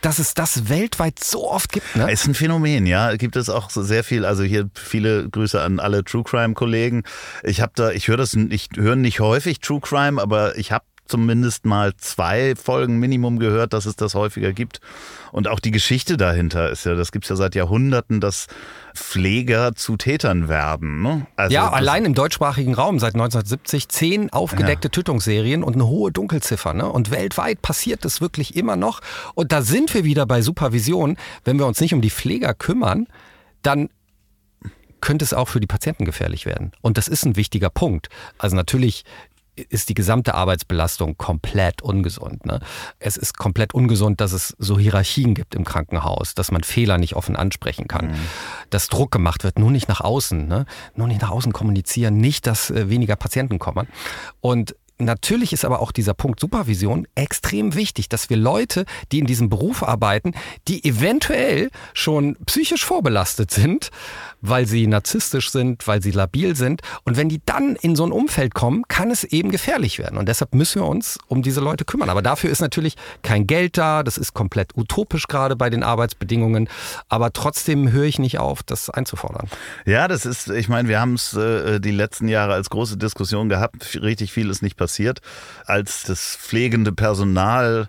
dass 0.00 0.18
es 0.18 0.34
das 0.34 0.68
weltweit 0.68 1.22
so 1.22 1.50
oft 1.50 1.72
gibt. 1.72 1.96
Ne? 1.96 2.10
Ist 2.10 2.26
ein 2.26 2.34
Phänomen, 2.34 2.86
ja. 2.86 3.14
Gibt 3.16 3.36
es 3.36 3.48
auch 3.48 3.70
sehr 3.70 4.02
viel. 4.02 4.24
Also 4.24 4.42
hier 4.42 4.70
viele 4.74 5.28
Grüße 5.28 5.60
an 5.60 5.78
alle 5.78 6.04
True 6.04 6.24
Crime 6.24 6.54
Kollegen. 6.54 7.02
Ich 7.42 7.60
habe 7.60 7.72
da, 7.74 7.90
ich 7.90 8.08
höre 8.08 8.16
das, 8.16 8.34
ich 8.34 8.68
höre 8.76 8.96
nicht 8.96 9.20
häufig 9.20 9.60
True 9.60 9.80
Crime, 9.80 10.20
aber 10.20 10.56
ich 10.56 10.72
habe 10.72 10.84
zumindest 11.10 11.66
mal 11.66 11.92
zwei 11.96 12.54
Folgen 12.54 12.98
Minimum 12.98 13.38
gehört, 13.38 13.72
dass 13.72 13.84
es 13.84 13.96
das 13.96 14.14
häufiger 14.14 14.52
gibt. 14.52 14.80
Und 15.32 15.48
auch 15.48 15.60
die 15.60 15.70
Geschichte 15.70 16.16
dahinter 16.16 16.70
ist 16.70 16.84
ja, 16.84 16.94
das 16.94 17.12
gibt 17.12 17.24
es 17.24 17.30
ja 17.30 17.36
seit 17.36 17.54
Jahrhunderten, 17.54 18.20
dass 18.20 18.46
Pfleger 18.94 19.74
zu 19.74 19.96
Tätern 19.96 20.48
werden. 20.48 21.02
Ne? 21.02 21.26
Also 21.36 21.54
ja, 21.54 21.70
allein 21.70 22.04
im 22.04 22.14
deutschsprachigen 22.14 22.74
Raum 22.74 22.98
seit 22.98 23.14
1970 23.14 23.88
zehn 23.88 24.30
aufgedeckte 24.30 24.88
ja. 24.88 24.90
Tötungsserien 24.90 25.62
und 25.62 25.74
eine 25.74 25.86
hohe 25.86 26.12
Dunkelziffer. 26.12 26.74
Ne? 26.74 26.90
Und 26.90 27.10
weltweit 27.10 27.62
passiert 27.62 28.04
das 28.04 28.20
wirklich 28.20 28.56
immer 28.56 28.76
noch. 28.76 29.00
Und 29.34 29.52
da 29.52 29.62
sind 29.62 29.92
wir 29.94 30.04
wieder 30.04 30.26
bei 30.26 30.42
Supervision. 30.42 31.16
Wenn 31.44 31.58
wir 31.58 31.66
uns 31.66 31.80
nicht 31.80 31.94
um 31.94 32.00
die 32.00 32.10
Pfleger 32.10 32.54
kümmern, 32.54 33.06
dann 33.62 33.88
könnte 35.00 35.24
es 35.24 35.32
auch 35.32 35.48
für 35.48 35.60
die 35.60 35.66
Patienten 35.66 36.04
gefährlich 36.04 36.46
werden. 36.46 36.72
Und 36.82 36.98
das 36.98 37.08
ist 37.08 37.24
ein 37.24 37.36
wichtiger 37.36 37.70
Punkt. 37.70 38.08
Also 38.38 38.56
natürlich 38.56 39.04
ist 39.68 39.88
die 39.88 39.94
gesamte 39.94 40.34
Arbeitsbelastung 40.34 41.16
komplett 41.16 41.82
ungesund. 41.82 42.46
Ne? 42.46 42.60
Es 42.98 43.16
ist 43.16 43.38
komplett 43.38 43.74
ungesund, 43.74 44.20
dass 44.20 44.32
es 44.32 44.54
so 44.58 44.78
Hierarchien 44.78 45.34
gibt 45.34 45.54
im 45.54 45.64
Krankenhaus, 45.64 46.34
dass 46.34 46.50
man 46.50 46.62
Fehler 46.62 46.98
nicht 46.98 47.16
offen 47.16 47.36
ansprechen 47.36 47.88
kann, 47.88 48.08
mhm. 48.08 48.16
dass 48.70 48.88
Druck 48.88 49.10
gemacht 49.10 49.44
wird, 49.44 49.58
nur 49.58 49.70
nicht 49.70 49.88
nach 49.88 50.00
außen, 50.00 50.46
ne? 50.46 50.66
nur 50.94 51.08
nicht 51.08 51.22
nach 51.22 51.30
außen 51.30 51.52
kommunizieren, 51.52 52.16
nicht, 52.16 52.46
dass 52.46 52.70
äh, 52.70 52.88
weniger 52.88 53.16
Patienten 53.16 53.58
kommen. 53.58 53.88
Und 54.40 54.74
Natürlich 55.00 55.52
ist 55.52 55.64
aber 55.64 55.80
auch 55.80 55.92
dieser 55.92 56.14
Punkt 56.14 56.40
Supervision 56.40 57.06
extrem 57.14 57.74
wichtig, 57.74 58.08
dass 58.08 58.30
wir 58.30 58.36
Leute, 58.36 58.84
die 59.12 59.18
in 59.18 59.26
diesem 59.26 59.48
Beruf 59.48 59.82
arbeiten, 59.82 60.34
die 60.68 60.84
eventuell 60.84 61.70
schon 61.94 62.36
psychisch 62.46 62.84
vorbelastet 62.84 63.50
sind, 63.50 63.90
weil 64.40 64.66
sie 64.66 64.86
narzisstisch 64.86 65.50
sind, 65.50 65.86
weil 65.86 66.02
sie 66.02 66.10
labil 66.10 66.56
sind. 66.56 66.82
Und 67.04 67.16
wenn 67.16 67.28
die 67.28 67.40
dann 67.44 67.76
in 67.76 67.96
so 67.96 68.04
ein 68.04 68.12
Umfeld 68.12 68.54
kommen, 68.54 68.84
kann 68.88 69.10
es 69.10 69.24
eben 69.24 69.50
gefährlich 69.50 69.98
werden. 69.98 70.18
Und 70.18 70.28
deshalb 70.28 70.54
müssen 70.54 70.82
wir 70.82 70.88
uns 70.88 71.18
um 71.26 71.42
diese 71.42 71.60
Leute 71.60 71.84
kümmern. 71.84 72.10
Aber 72.10 72.22
dafür 72.22 72.50
ist 72.50 72.60
natürlich 72.60 72.96
kein 73.22 73.46
Geld 73.46 73.78
da. 73.78 74.02
Das 74.02 74.18
ist 74.18 74.34
komplett 74.34 74.76
utopisch 74.76 75.26
gerade 75.26 75.56
bei 75.56 75.70
den 75.70 75.82
Arbeitsbedingungen. 75.82 76.68
Aber 77.08 77.32
trotzdem 77.32 77.92
höre 77.92 78.04
ich 78.04 78.18
nicht 78.18 78.38
auf, 78.38 78.62
das 78.62 78.90
einzufordern. 78.90 79.48
Ja, 79.84 80.08
das 80.08 80.26
ist, 80.26 80.48
ich 80.50 80.68
meine, 80.68 80.88
wir 80.88 81.00
haben 81.00 81.14
es 81.14 81.34
äh, 81.34 81.80
die 81.80 81.90
letzten 81.90 82.28
Jahre 82.28 82.54
als 82.54 82.70
große 82.70 82.96
Diskussion 82.96 83.48
gehabt. 83.48 83.98
Richtig 84.00 84.32
viel 84.32 84.50
ist 84.50 84.62
nicht 84.62 84.76
passiert. 84.76 85.20
Als 85.66 86.02
das 86.04 86.36
pflegende 86.36 86.92
Personal 86.92 87.88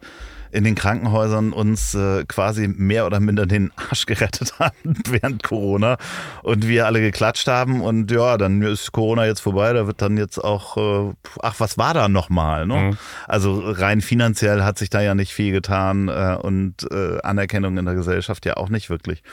in 0.51 0.63
den 0.63 0.75
Krankenhäusern 0.75 1.53
uns 1.53 1.95
äh, 1.95 2.25
quasi 2.25 2.67
mehr 2.67 3.05
oder 3.05 3.19
minder 3.19 3.45
den 3.45 3.71
Arsch 3.75 4.05
gerettet 4.05 4.53
haben 4.59 4.95
während 5.09 5.43
Corona 5.43 5.97
und 6.43 6.67
wir 6.67 6.85
alle 6.85 7.01
geklatscht 7.01 7.47
haben 7.47 7.81
und 7.81 8.11
ja, 8.11 8.37
dann 8.37 8.61
ist 8.61 8.91
Corona 8.91 9.25
jetzt 9.25 9.41
vorbei, 9.41 9.73
da 9.73 9.87
wird 9.87 10.01
dann 10.01 10.17
jetzt 10.17 10.37
auch, 10.37 10.77
äh, 10.77 11.13
ach, 11.41 11.55
was 11.59 11.77
war 11.77 11.93
da 11.93 12.09
nochmal? 12.09 12.67
Ne? 12.67 12.75
Mhm. 12.75 12.97
Also 13.27 13.61
rein 13.65 14.01
finanziell 14.01 14.63
hat 14.63 14.77
sich 14.77 14.89
da 14.89 15.01
ja 15.01 15.15
nicht 15.15 15.33
viel 15.33 15.51
getan 15.51 16.07
äh, 16.07 16.37
und 16.41 16.89
äh, 16.91 17.19
Anerkennung 17.21 17.77
in 17.77 17.85
der 17.85 17.95
Gesellschaft 17.95 18.45
ja 18.45 18.57
auch 18.57 18.69
nicht 18.69 18.89
wirklich. 18.89 19.23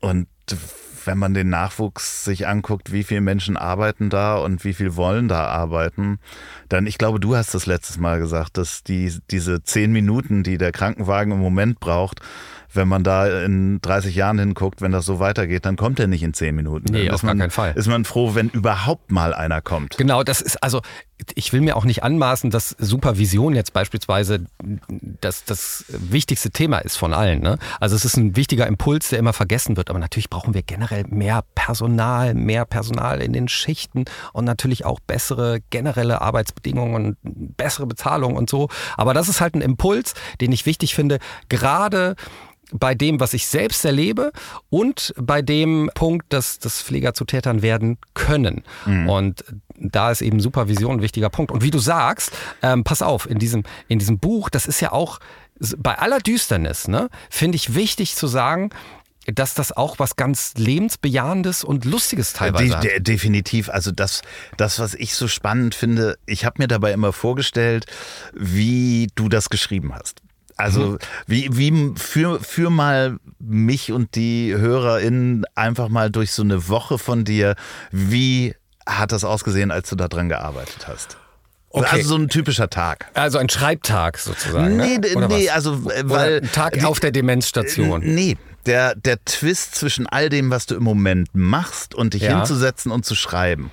Und 0.00 0.28
wenn 1.06 1.18
man 1.18 1.34
den 1.34 1.48
Nachwuchs 1.48 2.24
sich 2.24 2.46
anguckt, 2.46 2.92
wie 2.92 3.04
viele 3.04 3.20
Menschen 3.20 3.56
arbeiten 3.56 4.10
da 4.10 4.36
und 4.36 4.64
wie 4.64 4.74
viel 4.74 4.96
wollen 4.96 5.28
da 5.28 5.46
arbeiten, 5.46 6.18
dann, 6.68 6.86
ich 6.86 6.98
glaube, 6.98 7.20
du 7.20 7.36
hast 7.36 7.54
das 7.54 7.66
letztes 7.66 7.98
Mal 7.98 8.18
gesagt, 8.18 8.58
dass 8.58 8.82
die, 8.82 9.12
diese 9.30 9.62
zehn 9.62 9.92
Minuten, 9.92 10.42
die 10.42 10.58
der 10.58 10.72
Krankenwagen 10.72 11.32
im 11.32 11.40
Moment 11.40 11.80
braucht, 11.80 12.20
wenn 12.76 12.88
man 12.88 13.02
da 13.02 13.42
in 13.44 13.80
30 13.80 14.14
Jahren 14.14 14.38
hinguckt, 14.38 14.80
wenn 14.80 14.92
das 14.92 15.04
so 15.04 15.18
weitergeht, 15.18 15.64
dann 15.64 15.76
kommt 15.76 15.98
er 15.98 16.06
nicht 16.06 16.22
in 16.22 16.34
10 16.34 16.54
Minuten. 16.54 16.92
Nee, 16.92 17.10
auf 17.10 17.22
man, 17.22 17.38
gar 17.38 17.44
keinen 17.44 17.50
Fall. 17.50 17.72
Ist 17.74 17.88
man 17.88 18.04
froh, 18.04 18.34
wenn 18.34 18.48
überhaupt 18.50 19.10
mal 19.10 19.34
einer 19.34 19.60
kommt. 19.62 19.96
Genau, 19.96 20.22
das 20.22 20.40
ist 20.40 20.62
also, 20.62 20.82
ich 21.34 21.52
will 21.52 21.62
mir 21.62 21.76
auch 21.76 21.84
nicht 21.84 22.02
anmaßen, 22.02 22.50
dass 22.50 22.76
Supervision 22.78 23.54
jetzt 23.54 23.72
beispielsweise 23.72 24.44
das, 25.20 25.44
das 25.44 25.86
wichtigste 25.88 26.50
Thema 26.50 26.78
ist 26.78 26.96
von 26.96 27.14
allen. 27.14 27.40
Ne? 27.40 27.58
Also 27.80 27.96
es 27.96 28.04
ist 28.04 28.16
ein 28.16 28.36
wichtiger 28.36 28.66
Impuls, 28.66 29.08
der 29.08 29.18
immer 29.18 29.32
vergessen 29.32 29.76
wird. 29.76 29.88
Aber 29.88 29.98
natürlich 29.98 30.28
brauchen 30.28 30.52
wir 30.52 30.62
generell 30.62 31.04
mehr 31.08 31.42
Personal, 31.54 32.34
mehr 32.34 32.66
Personal 32.66 33.22
in 33.22 33.32
den 33.32 33.48
Schichten 33.48 34.04
und 34.32 34.44
natürlich 34.44 34.84
auch 34.84 35.00
bessere 35.00 35.60
generelle 35.70 36.20
Arbeitsbedingungen 36.20 36.94
und 36.94 37.56
bessere 37.56 37.86
Bezahlung 37.86 38.36
und 38.36 38.50
so. 38.50 38.68
Aber 38.96 39.14
das 39.14 39.28
ist 39.28 39.40
halt 39.40 39.54
ein 39.54 39.62
Impuls, 39.62 40.14
den 40.40 40.52
ich 40.52 40.66
wichtig 40.66 40.94
finde, 40.94 41.18
gerade 41.48 42.16
bei 42.72 42.94
dem, 42.94 43.20
was 43.20 43.32
ich 43.34 43.46
selbst 43.46 43.84
erlebe 43.84 44.32
und 44.70 45.14
bei 45.16 45.42
dem 45.42 45.90
Punkt, 45.94 46.32
dass, 46.32 46.58
dass 46.58 46.82
Pfleger 46.82 47.14
zu 47.14 47.24
Tätern 47.24 47.62
werden 47.62 47.98
können. 48.14 48.64
Mhm. 48.86 49.08
Und 49.08 49.44
da 49.78 50.10
ist 50.10 50.22
eben 50.22 50.40
Supervision 50.40 50.96
ein 50.96 51.02
wichtiger 51.02 51.30
Punkt. 51.30 51.52
Und 51.52 51.62
wie 51.62 51.70
du 51.70 51.78
sagst, 51.78 52.32
ähm, 52.62 52.82
pass 52.84 53.02
auf, 53.02 53.28
in 53.28 53.38
diesem, 53.38 53.62
in 53.88 53.98
diesem 53.98 54.18
Buch, 54.18 54.48
das 54.50 54.66
ist 54.66 54.80
ja 54.80 54.92
auch 54.92 55.20
bei 55.78 55.98
aller 55.98 56.18
Düsternis, 56.18 56.88
ne, 56.88 57.08
finde 57.30 57.56
ich 57.56 57.74
wichtig 57.74 58.14
zu 58.14 58.26
sagen, 58.26 58.70
dass 59.26 59.54
das 59.54 59.72
auch 59.72 59.98
was 59.98 60.16
ganz 60.16 60.54
lebensbejahendes 60.56 61.64
und 61.64 61.84
lustiges 61.84 62.32
teilweise 62.32 62.78
de, 62.78 62.80
de, 62.80 62.96
hat. 62.96 63.08
Definitiv. 63.08 63.68
Also 63.68 63.90
das, 63.90 64.22
das, 64.56 64.78
was 64.78 64.94
ich 64.94 65.14
so 65.14 65.26
spannend 65.28 65.74
finde, 65.74 66.16
ich 66.26 66.44
habe 66.44 66.62
mir 66.62 66.68
dabei 66.68 66.92
immer 66.92 67.12
vorgestellt, 67.12 67.86
wie 68.34 69.08
du 69.14 69.28
das 69.28 69.50
geschrieben 69.50 69.94
hast. 69.94 70.22
Also 70.56 70.80
mhm. 70.80 70.98
wie, 71.26 71.48
wie 71.56 71.92
für, 71.96 72.40
für 72.40 72.70
mal 72.70 73.18
mich 73.38 73.92
und 73.92 74.14
die 74.14 74.54
HörerInnen 74.56 75.44
einfach 75.54 75.88
mal 75.88 76.10
durch 76.10 76.32
so 76.32 76.42
eine 76.42 76.68
Woche 76.68 76.98
von 76.98 77.24
dir, 77.24 77.56
wie 77.90 78.54
hat 78.86 79.12
das 79.12 79.24
ausgesehen, 79.24 79.70
als 79.70 79.90
du 79.90 79.96
da 79.96 80.08
dran 80.08 80.28
gearbeitet 80.28 80.88
hast? 80.88 81.18
Okay. 81.70 81.88
Also 81.90 82.08
so 82.10 82.16
ein 82.16 82.28
typischer 82.28 82.70
Tag. 82.70 83.10
Also 83.12 83.36
ein 83.36 83.50
Schreibtag 83.50 84.16
sozusagen. 84.18 84.76
Nee, 84.76 84.96
ne? 84.96 85.26
nee, 85.28 85.50
also 85.50 85.84
weil. 85.84 86.04
Oder 86.04 86.36
ein 86.36 86.52
Tag 86.52 86.72
die, 86.74 86.84
auf 86.84 87.00
der 87.00 87.10
Demenzstation. 87.10 88.00
Nee, 88.02 88.38
der, 88.66 88.94
der 88.94 89.24
Twist 89.24 89.74
zwischen 89.74 90.06
all 90.06 90.28
dem, 90.28 90.50
was 90.50 90.66
du 90.66 90.74
im 90.74 90.82
Moment 90.82 91.28
machst 91.32 91.94
und 91.94 92.14
dich 92.14 92.22
ja. 92.22 92.36
hinzusetzen 92.36 92.92
und 92.92 93.04
zu 93.04 93.14
schreiben. 93.14 93.70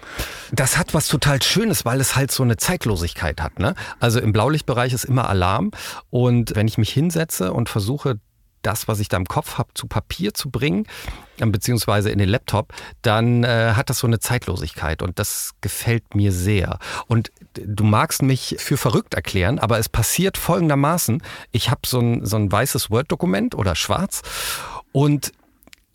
Das 0.51 0.77
hat 0.77 0.93
was 0.93 1.07
total 1.07 1.41
Schönes, 1.41 1.85
weil 1.85 1.99
es 1.99 2.15
halt 2.15 2.31
so 2.31 2.43
eine 2.43 2.57
Zeitlosigkeit 2.57 3.41
hat. 3.41 3.59
Ne? 3.59 3.75
Also 3.99 4.19
im 4.19 4.33
Blaulichtbereich 4.33 4.93
ist 4.93 5.03
immer 5.03 5.29
Alarm 5.29 5.71
und 6.09 6.55
wenn 6.55 6.67
ich 6.67 6.77
mich 6.77 6.91
hinsetze 6.91 7.53
und 7.53 7.69
versuche, 7.69 8.19
das, 8.63 8.87
was 8.87 8.99
ich 8.99 9.09
da 9.09 9.17
im 9.17 9.25
Kopf 9.25 9.57
habe, 9.57 9.69
zu 9.73 9.87
Papier 9.87 10.33
zu 10.33 10.49
bringen, 10.49 10.87
ähm, 11.39 11.51
beziehungsweise 11.51 12.09
in 12.09 12.17
den 12.17 12.29
Laptop, 12.29 12.73
dann 13.01 13.43
äh, 13.43 13.73
hat 13.75 13.89
das 13.89 13.99
so 13.99 14.07
eine 14.07 14.19
Zeitlosigkeit 14.19 15.01
und 15.01 15.19
das 15.19 15.51
gefällt 15.61 16.15
mir 16.15 16.31
sehr. 16.31 16.79
Und 17.07 17.31
du 17.53 17.83
magst 17.83 18.21
mich 18.21 18.55
für 18.59 18.77
verrückt 18.77 19.13
erklären, 19.13 19.59
aber 19.59 19.79
es 19.79 19.89
passiert 19.89 20.37
folgendermaßen. 20.37 21.21
Ich 21.51 21.69
habe 21.69 21.81
so 21.85 21.99
ein, 21.99 22.25
so 22.25 22.37
ein 22.37 22.51
weißes 22.51 22.89
Word-Dokument 22.89 23.53
oder 23.53 23.75
schwarz 23.75 24.21
und 24.93 25.33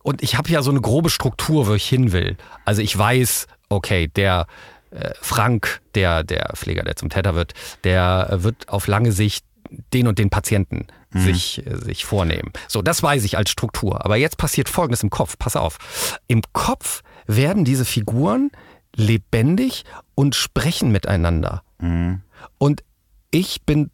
und 0.03 0.23
ich 0.23 0.37
habe 0.37 0.49
ja 0.49 0.63
so 0.63 0.71
eine 0.71 0.81
grobe 0.81 1.11
Struktur, 1.11 1.67
wo 1.67 1.75
ich 1.75 1.87
hin 1.87 2.13
will. 2.13 2.37
Also 2.65 2.81
ich 2.81 2.97
weiß, 2.97 3.47
okay, 3.69 4.09
der 4.09 4.47
äh, 4.91 5.13
Frank, 5.21 5.83
der, 5.95 6.25
der 6.25 6.53
Pfleger, 6.55 6.83
der 6.83 6.97
zum 6.97 7.11
Täter 7.11 7.35
wird, 7.35 7.53
der 7.85 8.39
wird 8.43 8.69
auf 8.69 8.87
lange 8.87 9.13
Sicht 9.13 9.45
den 9.93 10.07
und 10.09 10.19
den 10.19 10.31
Patienten 10.31 10.87
mhm. 11.11 11.21
sich, 11.21 11.67
äh, 11.67 11.77
sich 11.77 12.05
vornehmen. 12.05 12.53
So, 12.69 12.81
das 12.81 13.03
weiß 13.03 13.25
ich 13.25 13.37
als 13.37 13.51
Struktur. 13.51 14.05
Aber 14.05 14.17
jetzt 14.17 14.39
passiert 14.39 14.69
Folgendes 14.69 15.03
im 15.03 15.11
Kopf. 15.11 15.37
Pass 15.39 15.57
auf. 15.57 16.19
Im 16.27 16.43
Kopf 16.53 17.03
werden 17.27 17.65
diese 17.65 17.85
Figuren 17.85 18.51
lebendig 18.95 19.85
und 20.15 20.35
sprechen 20.35 20.91
miteinander. 20.91 21.63
Mhm. 21.79 22.23
Und 22.57 22.83
ich 23.31 23.63
bin 23.63 23.91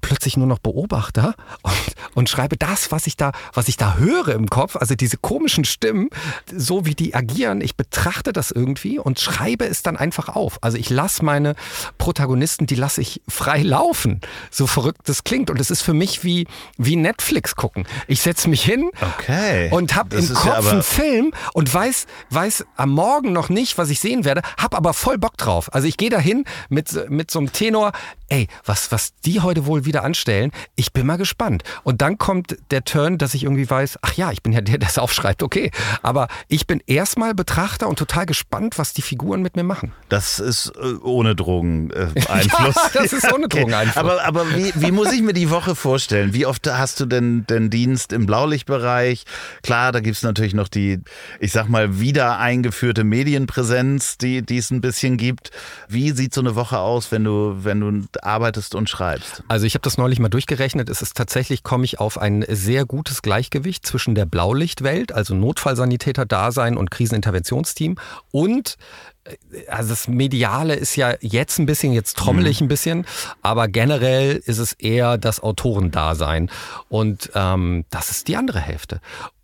plötzlich 0.00 0.36
nur 0.36 0.46
noch 0.46 0.58
Beobachter 0.58 1.34
und, 1.62 1.74
und 2.14 2.28
schreibe 2.28 2.56
das, 2.56 2.92
was 2.92 3.06
ich 3.06 3.16
da, 3.16 3.32
was 3.52 3.68
ich 3.68 3.76
da 3.76 3.96
höre 3.96 4.28
im 4.28 4.48
Kopf, 4.48 4.76
also 4.76 4.94
diese 4.94 5.16
komischen 5.16 5.64
Stimmen, 5.64 6.08
so 6.54 6.86
wie 6.86 6.94
die 6.94 7.14
agieren. 7.14 7.60
Ich 7.60 7.76
betrachte 7.76 8.32
das 8.32 8.50
irgendwie 8.50 8.98
und 8.98 9.20
schreibe 9.20 9.66
es 9.66 9.82
dann 9.82 9.96
einfach 9.96 10.28
auf. 10.28 10.58
Also 10.62 10.78
ich 10.78 10.90
lasse 10.90 11.24
meine 11.24 11.54
Protagonisten, 11.98 12.66
die 12.66 12.74
lasse 12.74 13.00
ich 13.00 13.20
frei 13.28 13.62
laufen. 13.62 14.20
So 14.50 14.66
verrückt 14.66 15.08
das 15.08 15.24
klingt. 15.24 15.50
Und 15.50 15.60
es 15.60 15.70
ist 15.70 15.82
für 15.82 15.94
mich 15.94 16.24
wie, 16.24 16.46
wie 16.76 16.96
Netflix 16.96 17.56
gucken. 17.56 17.86
Ich 18.06 18.22
setze 18.22 18.48
mich 18.48 18.64
hin 18.64 18.90
okay. 19.00 19.68
und 19.70 19.94
habe 19.94 20.16
im 20.16 20.34
Kopf 20.34 20.46
ja 20.46 20.70
einen 20.70 20.82
Film 20.82 21.32
und 21.52 21.72
weiß, 21.72 22.06
weiß 22.30 22.64
am 22.76 22.90
Morgen 22.90 23.32
noch 23.32 23.48
nicht, 23.48 23.78
was 23.78 23.90
ich 23.90 24.00
sehen 24.00 24.24
werde, 24.24 24.42
habe 24.58 24.76
aber 24.76 24.94
voll 24.94 25.18
Bock 25.18 25.36
drauf. 25.36 25.72
Also 25.72 25.86
ich 25.86 25.96
gehe 25.96 26.10
dahin 26.10 26.44
mit, 26.68 27.10
mit 27.10 27.30
so 27.30 27.38
einem 27.38 27.52
Tenor, 27.52 27.92
ey, 28.28 28.48
was, 28.64 28.92
was 28.92 29.12
die 29.24 29.40
heute 29.40 29.66
wohl 29.66 29.84
wieder 29.84 29.89
anstellen, 29.98 30.52
ich 30.76 30.92
bin 30.92 31.06
mal 31.06 31.16
gespannt. 31.16 31.62
Und 31.82 32.00
dann 32.00 32.18
kommt 32.18 32.56
der 32.70 32.84
Turn, 32.84 33.18
dass 33.18 33.34
ich 33.34 33.44
irgendwie 33.44 33.68
weiß, 33.68 33.98
ach 34.02 34.14
ja, 34.14 34.32
ich 34.32 34.42
bin 34.42 34.52
ja 34.52 34.60
der, 34.60 34.78
der 34.78 34.88
es 34.88 34.98
aufschreibt, 34.98 35.42
okay. 35.42 35.70
Aber 36.02 36.28
ich 36.48 36.66
bin 36.66 36.82
erstmal 36.86 37.34
Betrachter 37.34 37.88
und 37.88 37.98
total 37.98 38.26
gespannt, 38.26 38.78
was 38.78 38.92
die 38.92 39.02
Figuren 39.02 39.42
mit 39.42 39.56
mir 39.56 39.64
machen. 39.64 39.92
Das 40.08 40.38
ist 40.38 40.72
äh, 40.80 40.94
ohne 41.02 41.34
Drogeneinfluss. 41.34 42.14
ja, 42.76 42.90
das 42.94 43.12
ist 43.12 43.32
ohne 43.32 43.48
Drogeneinfluss. 43.48 43.96
aber 43.96 44.24
aber 44.24 44.54
wie, 44.54 44.72
wie 44.76 44.92
muss 44.92 45.12
ich 45.12 45.22
mir 45.22 45.32
die 45.32 45.50
Woche 45.50 45.74
vorstellen? 45.74 46.34
Wie 46.34 46.46
oft 46.46 46.66
hast 46.70 47.00
du 47.00 47.06
denn 47.06 47.46
den 47.46 47.70
Dienst 47.70 48.12
im 48.12 48.26
Blaulichtbereich? 48.26 49.24
Klar, 49.62 49.92
da 49.92 50.00
gibt 50.00 50.16
es 50.16 50.22
natürlich 50.22 50.54
noch 50.54 50.68
die, 50.68 51.00
ich 51.40 51.52
sag 51.52 51.68
mal, 51.68 52.00
wieder 52.00 52.38
eingeführte 52.38 53.04
Medienpräsenz, 53.04 54.18
die, 54.18 54.42
die 54.42 54.58
es 54.58 54.70
ein 54.70 54.80
bisschen 54.80 55.16
gibt. 55.16 55.50
Wie 55.88 56.10
sieht 56.12 56.34
so 56.34 56.40
eine 56.40 56.54
Woche 56.54 56.78
aus, 56.78 57.12
wenn 57.12 57.24
du, 57.24 57.56
wenn 57.64 57.80
du 57.80 58.06
arbeitest 58.22 58.74
und 58.74 58.88
schreibst? 58.88 59.42
Also 59.48 59.66
ich 59.66 59.74
habe 59.74 59.79
das 59.82 59.98
neulich 59.98 60.18
mal 60.18 60.28
durchgerechnet. 60.28 60.88
Es 60.88 61.02
ist 61.02 61.16
tatsächlich, 61.16 61.62
komme 61.62 61.84
ich 61.84 62.00
auf 62.00 62.18
ein 62.18 62.44
sehr 62.48 62.84
gutes 62.84 63.22
Gleichgewicht 63.22 63.86
zwischen 63.86 64.14
der 64.14 64.26
Blaulichtwelt, 64.26 65.12
also 65.12 65.34
Notfallsanitäter-Dasein 65.34 66.76
und 66.76 66.90
Kriseninterventionsteam 66.90 67.96
und 68.30 68.76
äh, 69.24 69.36
also 69.68 69.90
das 69.90 70.08
Mediale 70.08 70.74
ist 70.74 70.96
ja 70.96 71.14
jetzt 71.20 71.58
ein 71.58 71.66
bisschen, 71.66 71.92
jetzt 71.92 72.16
trommel 72.16 72.46
ich 72.46 72.60
mhm. 72.60 72.66
ein 72.66 72.68
bisschen, 72.68 73.06
aber 73.42 73.68
generell 73.68 74.36
ist 74.44 74.58
es 74.58 74.72
eher 74.72 75.18
das 75.18 75.40
Autorendasein. 75.40 76.50
Und 76.88 77.30
ähm, 77.34 77.84
das 77.90 78.10
ist 78.10 78.28
die 78.28 78.36
andere 78.36 78.60
Hälfte. 78.60 79.00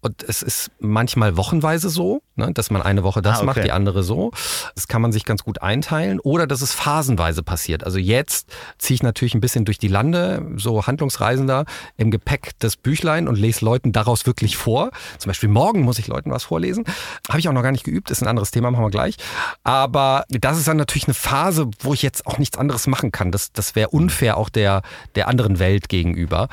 Und 0.07 0.23
es 0.23 0.41
ist 0.41 0.71
manchmal 0.79 1.37
wochenweise 1.37 1.89
so, 1.89 2.23
ne, 2.37 2.53
dass 2.53 2.71
man 2.71 2.81
eine 2.81 3.03
Woche 3.03 3.23
das 3.23 3.35
ah, 3.35 3.37
okay. 3.39 3.47
macht, 3.47 3.65
die 3.65 3.73
andere 3.73 4.05
so. 4.05 4.31
Das 4.77 4.87
kann 4.87 5.03
man 5.03 5.11
sich 5.11 5.25
ganz 5.25 5.43
gut 5.43 5.63
einteilen. 5.63 6.21
Oder 6.21 6.47
dass 6.47 6.63
es 6.63 6.73
phasenweise 6.73 7.43
passiert. 7.43 7.83
Also 7.83 7.99
jetzt 7.99 8.49
ziehe 8.79 8.95
ich 8.95 9.03
natürlich 9.03 9.35
ein 9.35 9.41
bisschen 9.41 9.65
durch 9.65 9.79
die 9.79 9.89
Lande, 9.89 10.47
so 10.55 10.87
Handlungsreisender 10.87 11.65
im 11.97 12.13
Gepäck 12.13 12.53
das 12.61 12.77
Büchlein 12.77 13.27
und 13.27 13.37
lese 13.37 13.65
Leuten 13.65 13.91
daraus 13.91 14.27
wirklich 14.27 14.57
vor. 14.57 14.91
Zum 15.19 15.29
Beispiel 15.29 15.49
morgen 15.49 15.81
muss 15.81 15.99
ich 15.99 16.07
Leuten 16.07 16.31
was 16.31 16.45
vorlesen. 16.45 16.85
Habe 17.29 17.41
ich 17.41 17.49
auch 17.49 17.53
noch 17.53 17.65
gar 17.65 17.73
nicht 17.73 17.85
geübt, 17.85 18.13
ist 18.13 18.23
ein 18.23 18.29
anderes 18.29 18.53
Thema, 18.53 18.71
machen 18.71 18.85
wir 18.85 18.91
gleich. 18.91 19.17
Aber 19.65 20.23
das 20.29 20.57
ist 20.57 20.69
dann 20.69 20.77
natürlich 20.77 21.09
eine 21.09 21.15
Phase, 21.15 21.69
wo 21.81 21.95
ich 21.95 22.03
jetzt 22.03 22.29
auch 22.29 22.39
nichts 22.39 22.57
anderes 22.57 22.87
machen 22.87 23.11
kann. 23.11 23.33
Das, 23.33 23.51
das 23.51 23.75
wäre 23.75 23.89
unfair 23.89 24.37
auch 24.37 24.51
der, 24.51 24.83
der 25.17 25.27
anderen 25.27 25.59
Welt 25.59 25.89
gegenüber. 25.89 26.47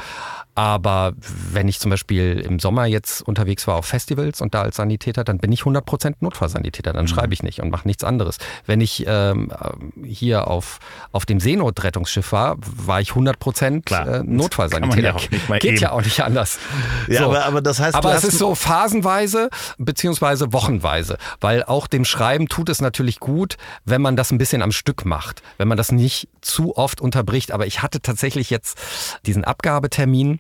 Aber 0.55 1.13
wenn 1.51 1.67
ich 1.67 1.79
zum 1.79 1.89
Beispiel 1.89 2.39
im 2.39 2.59
Sommer 2.59 2.85
jetzt 2.85 3.21
unterwegs 3.21 3.65
war 3.65 3.75
auf 3.75 3.85
Festivals 3.85 4.39
und 4.39 4.53
da 4.53 4.61
als 4.61 4.75
Sanitäter, 4.75 5.23
dann 5.23 5.39
bin 5.39 5.51
ich 5.51 5.61
100% 5.61 6.15
Notfallsanitäter, 6.19 6.93
dann 6.93 7.05
mhm. 7.05 7.07
schreibe 7.07 7.33
ich 7.33 7.41
nicht 7.41 7.59
und 7.59 7.71
mache 7.71 7.87
nichts 7.87 8.03
anderes. 8.03 8.37
Wenn 8.67 8.79
ich 8.79 9.05
ähm, 9.07 9.51
hier 10.03 10.47
auf, 10.47 10.79
auf 11.11 11.25
dem 11.25 11.39
Seenotrettungsschiff 11.39 12.31
war, 12.31 12.57
war 12.59 13.01
ich 13.01 13.11
100% 13.11 13.83
Klar, 13.83 14.07
äh, 14.07 14.23
Notfallsanitäter. 14.23 15.15
Ja 15.17 15.57
Geht 15.57 15.65
eben. 15.65 15.77
ja 15.77 15.91
auch 15.91 16.03
nicht 16.03 16.21
anders. 16.21 16.59
Ja, 17.07 17.19
so. 17.19 17.25
aber, 17.25 17.45
aber 17.45 17.61
das 17.61 17.79
heißt, 17.79 17.95
aber 17.95 18.13
es 18.13 18.23
ist 18.23 18.37
so 18.37 18.53
phasenweise 18.53 19.49
beziehungsweise 19.77 20.53
wochenweise, 20.53 21.17
weil 21.41 21.63
auch 21.63 21.87
dem 21.87 22.05
Schreiben 22.05 22.47
tut 22.47 22.69
es 22.69 22.79
natürlich 22.79 23.19
gut, 23.19 23.57
wenn 23.85 24.01
man 24.01 24.15
das 24.15 24.31
ein 24.31 24.37
bisschen 24.37 24.61
am 24.61 24.71
Stück 24.71 25.05
macht, 25.05 25.41
wenn 25.57 25.67
man 25.67 25.77
das 25.77 25.91
nicht 25.91 26.27
zu 26.41 26.77
oft 26.77 27.01
unterbricht. 27.01 27.51
Aber 27.51 27.65
ich 27.65 27.81
hatte 27.81 28.01
tatsächlich 28.01 28.51
jetzt 28.51 28.77
diesen 29.25 29.43
Abgabetermin 29.43 30.39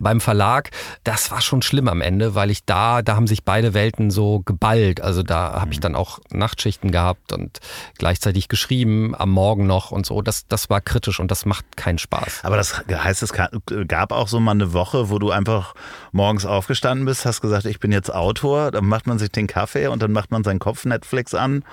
beim 0.00 0.20
Verlag, 0.20 0.70
das 1.04 1.30
war 1.30 1.40
schon 1.40 1.62
schlimm 1.62 1.88
am 1.88 2.00
Ende, 2.00 2.34
weil 2.34 2.50
ich 2.50 2.64
da, 2.64 3.02
da 3.02 3.16
haben 3.16 3.26
sich 3.26 3.44
beide 3.44 3.74
Welten 3.74 4.10
so 4.10 4.40
geballt. 4.40 5.00
Also 5.00 5.22
da 5.22 5.60
habe 5.60 5.72
ich 5.72 5.78
mhm. 5.78 5.82
dann 5.82 5.94
auch 5.94 6.18
Nachtschichten 6.30 6.90
gehabt 6.90 7.32
und 7.32 7.58
gleichzeitig 7.98 8.48
geschrieben, 8.48 9.14
am 9.16 9.30
Morgen 9.30 9.66
noch 9.66 9.90
und 9.90 10.06
so. 10.06 10.22
Das, 10.22 10.46
das 10.46 10.70
war 10.70 10.80
kritisch 10.80 11.20
und 11.20 11.30
das 11.30 11.46
macht 11.46 11.76
keinen 11.76 11.98
Spaß. 11.98 12.40
Aber 12.44 12.56
das 12.56 12.82
heißt, 12.88 13.22
es 13.22 13.32
gab 13.32 14.12
auch 14.12 14.28
so 14.28 14.40
mal 14.40 14.52
eine 14.52 14.72
Woche, 14.72 15.10
wo 15.10 15.18
du 15.18 15.30
einfach 15.30 15.74
morgens 16.12 16.46
aufgestanden 16.46 17.04
bist, 17.06 17.24
hast 17.26 17.40
gesagt, 17.40 17.66
ich 17.66 17.80
bin 17.80 17.92
jetzt 17.92 18.12
Autor, 18.12 18.70
dann 18.70 18.86
macht 18.86 19.06
man 19.06 19.18
sich 19.18 19.30
den 19.30 19.46
Kaffee 19.46 19.88
und 19.88 20.02
dann 20.02 20.12
macht 20.12 20.30
man 20.30 20.44
seinen 20.44 20.58
Kopf 20.58 20.84
Netflix 20.84 21.34
an 21.34 21.64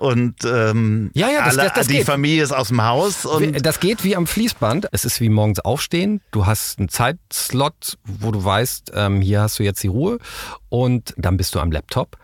und 0.00 0.44
ähm, 0.44 1.10
ja, 1.12 1.28
ja, 1.28 1.44
das, 1.44 1.58
alle, 1.58 1.68
das, 1.68 1.74
das 1.74 1.86
die 1.88 1.98
geht. 1.98 2.06
Familie 2.06 2.42
ist 2.42 2.52
aus 2.52 2.68
dem 2.68 2.82
Haus. 2.82 3.26
Und 3.26 3.66
das 3.66 3.80
geht 3.80 4.02
wie 4.02 4.16
am 4.16 4.26
Fließband. 4.26 4.88
Es 4.92 5.04
ist 5.04 5.20
wie 5.20 5.28
morgens 5.28 5.60
aufstehen. 5.60 6.22
Du 6.30 6.46
hast 6.46 6.78
einen 6.78 6.88
Zeitslot, 6.88 7.98
wo 8.04 8.30
du 8.30 8.42
weißt, 8.42 8.92
ähm, 8.94 9.20
hier 9.20 9.42
hast 9.42 9.58
du 9.58 9.62
jetzt 9.62 9.82
die 9.82 9.88
Ruhe 9.88 10.18
und 10.70 11.14
dann 11.18 11.36
bist 11.36 11.54
du 11.54 11.60
am 11.60 11.70
Laptop 11.70 12.16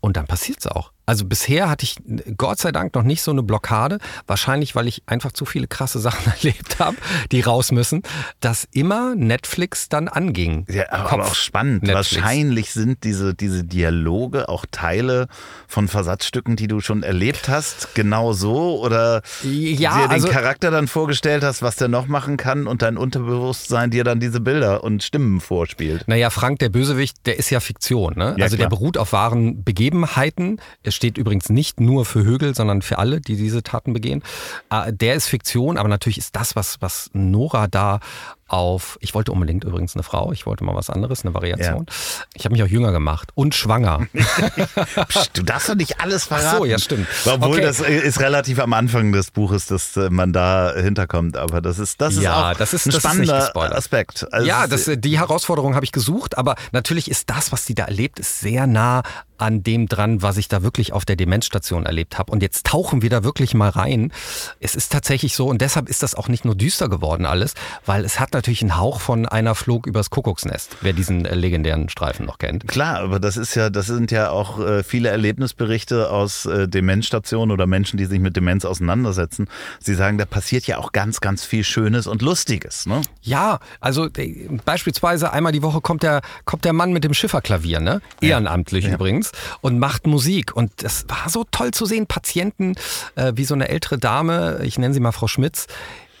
und 0.00 0.16
dann 0.18 0.26
passiert 0.26 0.58
es 0.60 0.66
auch. 0.66 0.92
Also 1.08 1.24
bisher 1.24 1.70
hatte 1.70 1.84
ich 1.84 1.96
Gott 2.36 2.58
sei 2.58 2.70
Dank 2.70 2.94
noch 2.94 3.02
nicht 3.02 3.22
so 3.22 3.30
eine 3.30 3.42
Blockade, 3.42 3.96
wahrscheinlich 4.26 4.74
weil 4.74 4.86
ich 4.86 5.04
einfach 5.06 5.32
zu 5.32 5.46
viele 5.46 5.66
krasse 5.66 6.00
Sachen 6.00 6.30
erlebt 6.36 6.78
habe, 6.80 6.98
die 7.32 7.40
raus 7.40 7.72
müssen, 7.72 8.02
dass 8.40 8.68
immer 8.72 9.14
Netflix 9.14 9.88
dann 9.88 10.08
anging. 10.08 10.66
Ja, 10.68 10.92
aber 10.92 11.24
auch 11.24 11.34
spannend. 11.34 11.84
Netflix. 11.84 12.14
Wahrscheinlich 12.14 12.72
sind 12.74 13.04
diese, 13.04 13.34
diese 13.34 13.64
Dialoge 13.64 14.50
auch 14.50 14.66
Teile 14.70 15.28
von 15.66 15.88
Versatzstücken, 15.88 16.56
die 16.56 16.68
du 16.68 16.80
schon 16.80 17.02
erlebt 17.02 17.48
hast, 17.48 17.94
genau 17.94 18.34
so 18.34 18.78
oder 18.78 19.22
ja, 19.42 19.96
dir 19.96 20.08
den 20.08 20.10
also, 20.10 20.28
Charakter 20.28 20.70
dann 20.70 20.88
vorgestellt 20.88 21.42
hast, 21.42 21.62
was 21.62 21.76
der 21.76 21.88
noch 21.88 22.06
machen 22.06 22.36
kann 22.36 22.66
und 22.66 22.82
dein 22.82 22.98
Unterbewusstsein 22.98 23.90
dir 23.90 24.04
dann 24.04 24.20
diese 24.20 24.40
Bilder 24.40 24.84
und 24.84 25.02
Stimmen 25.02 25.40
vorspielt. 25.40 26.04
Naja, 26.06 26.28
Frank, 26.28 26.58
der 26.58 26.68
Bösewicht, 26.68 27.16
der 27.24 27.38
ist 27.38 27.48
ja 27.48 27.60
Fiktion. 27.60 28.12
Ne? 28.14 28.34
Ja, 28.36 28.44
also 28.44 28.56
klar. 28.56 28.68
der 28.68 28.76
beruht 28.76 28.98
auf 28.98 29.14
wahren 29.14 29.64
Begebenheiten. 29.64 30.60
Es 30.82 30.97
steht 30.98 31.16
übrigens 31.16 31.48
nicht 31.48 31.80
nur 31.80 32.04
für 32.04 32.24
Högel, 32.24 32.54
sondern 32.54 32.82
für 32.82 32.98
alle, 32.98 33.20
die 33.20 33.36
diese 33.36 33.62
Taten 33.62 33.92
begehen. 33.92 34.22
Äh, 34.70 34.92
der 34.92 35.14
ist 35.14 35.28
Fiktion, 35.28 35.78
aber 35.78 35.88
natürlich 35.88 36.18
ist 36.18 36.36
das, 36.36 36.56
was, 36.56 36.82
was 36.82 37.08
Nora 37.14 37.68
da 37.68 38.00
auf, 38.48 38.98
ich 39.00 39.14
wollte 39.14 39.30
unbedingt 39.30 39.64
übrigens 39.64 39.94
eine 39.94 40.02
Frau, 40.02 40.32
ich 40.32 40.46
wollte 40.46 40.64
mal 40.64 40.74
was 40.74 40.88
anderes, 40.88 41.22
eine 41.22 41.34
Variation. 41.34 41.86
Ja. 41.86 41.94
Ich 42.34 42.44
habe 42.44 42.54
mich 42.54 42.62
auch 42.62 42.68
jünger 42.68 42.92
gemacht 42.92 43.30
und 43.34 43.54
schwanger. 43.54 44.06
Psst, 45.08 45.36
du 45.36 45.42
darfst 45.42 45.68
doch 45.68 45.74
nicht 45.74 46.00
alles 46.00 46.24
verraten. 46.24 46.48
Ach 46.48 46.58
so, 46.58 46.64
ja, 46.64 46.78
stimmt. 46.78 47.06
Obwohl 47.26 47.50
okay. 47.50 47.60
das 47.60 47.80
ist 47.80 48.20
relativ 48.20 48.58
am 48.58 48.72
Anfang 48.72 49.12
des 49.12 49.30
Buches, 49.30 49.66
dass 49.66 49.96
äh, 49.98 50.08
man 50.08 50.32
da 50.32 50.72
hinterkommt, 50.74 51.36
aber 51.36 51.60
das 51.60 51.78
ist, 51.78 52.00
das 52.00 52.16
ist 52.16 52.22
ja, 52.22 52.52
auch 52.52 52.56
das 52.56 52.72
ist, 52.72 52.86
ein 52.86 52.92
das 52.92 53.02
spannender 53.02 53.38
ist 53.38 53.56
Aspekt. 53.56 54.26
Also 54.32 54.46
ja, 54.46 54.66
das, 54.66 54.90
die 54.92 55.18
Herausforderung 55.18 55.74
habe 55.74 55.84
ich 55.84 55.92
gesucht, 55.92 56.38
aber 56.38 56.56
natürlich 56.72 57.10
ist 57.10 57.28
das, 57.28 57.52
was 57.52 57.66
sie 57.66 57.74
da 57.74 57.84
erlebt, 57.84 58.18
ist 58.18 58.40
sehr 58.40 58.66
nah 58.66 59.02
an 59.38 59.62
dem 59.62 59.86
dran, 59.86 60.22
was 60.22 60.36
ich 60.36 60.48
da 60.48 60.62
wirklich 60.62 60.92
auf 60.92 61.04
der 61.04 61.16
Demenzstation 61.16 61.86
erlebt 61.86 62.18
habe. 62.18 62.32
Und 62.32 62.42
jetzt 62.42 62.66
tauchen 62.66 63.02
wir 63.02 63.10
da 63.10 63.24
wirklich 63.24 63.54
mal 63.54 63.70
rein. 63.70 64.12
Es 64.60 64.74
ist 64.74 64.92
tatsächlich 64.92 65.34
so, 65.34 65.48
und 65.48 65.60
deshalb 65.60 65.88
ist 65.88 66.02
das 66.02 66.14
auch 66.14 66.28
nicht 66.28 66.44
nur 66.44 66.54
düster 66.54 66.88
geworden 66.88 67.26
alles, 67.26 67.54
weil 67.86 68.04
es 68.04 68.20
hat 68.20 68.32
natürlich 68.32 68.62
einen 68.62 68.76
Hauch 68.76 69.00
von 69.00 69.26
einer 69.26 69.54
Flog 69.54 69.86
übers 69.86 70.10
Kuckucksnest, 70.10 70.76
wer 70.80 70.92
diesen 70.92 71.24
äh, 71.24 71.34
legendären 71.34 71.88
Streifen 71.88 72.26
noch 72.26 72.38
kennt. 72.38 72.66
Klar, 72.68 73.00
aber 73.00 73.20
das 73.20 73.36
ist 73.36 73.54
ja, 73.54 73.70
das 73.70 73.86
sind 73.86 74.10
ja 74.10 74.30
auch 74.30 74.60
äh, 74.60 74.82
viele 74.82 75.08
Erlebnisberichte 75.08 76.10
aus 76.10 76.46
äh, 76.46 76.68
Demenzstationen 76.68 77.52
oder 77.52 77.66
Menschen, 77.66 77.96
die 77.96 78.04
sich 78.04 78.20
mit 78.20 78.36
Demenz 78.36 78.64
auseinandersetzen. 78.64 79.48
Sie 79.80 79.94
sagen, 79.94 80.18
da 80.18 80.24
passiert 80.24 80.66
ja 80.66 80.78
auch 80.78 80.92
ganz, 80.92 81.20
ganz 81.20 81.44
viel 81.44 81.64
Schönes 81.64 82.06
und 82.06 82.22
Lustiges. 82.22 82.86
Ne? 82.86 83.02
Ja, 83.22 83.60
also 83.80 84.06
äh, 84.16 84.48
beispielsweise 84.64 85.32
einmal 85.32 85.52
die 85.52 85.62
Woche 85.62 85.80
kommt 85.80 86.02
der, 86.02 86.22
kommt 86.44 86.64
der 86.64 86.72
Mann 86.72 86.92
mit 86.92 87.04
dem 87.04 87.14
Schifferklavier, 87.14 87.80
ne? 87.80 88.00
Ehrenamtlich 88.20 88.86
ja. 88.86 88.94
übrigens, 88.94 89.27
und 89.60 89.78
macht 89.78 90.06
Musik. 90.06 90.54
Und 90.54 90.70
das 90.82 91.04
war 91.08 91.28
so 91.28 91.44
toll 91.50 91.72
zu 91.72 91.86
sehen, 91.86 92.06
Patienten, 92.06 92.74
äh, 93.14 93.32
wie 93.36 93.44
so 93.44 93.54
eine 93.54 93.68
ältere 93.68 93.98
Dame, 93.98 94.60
ich 94.62 94.78
nenne 94.78 94.94
sie 94.94 95.00
mal 95.00 95.12
Frau 95.12 95.28
Schmitz, 95.28 95.66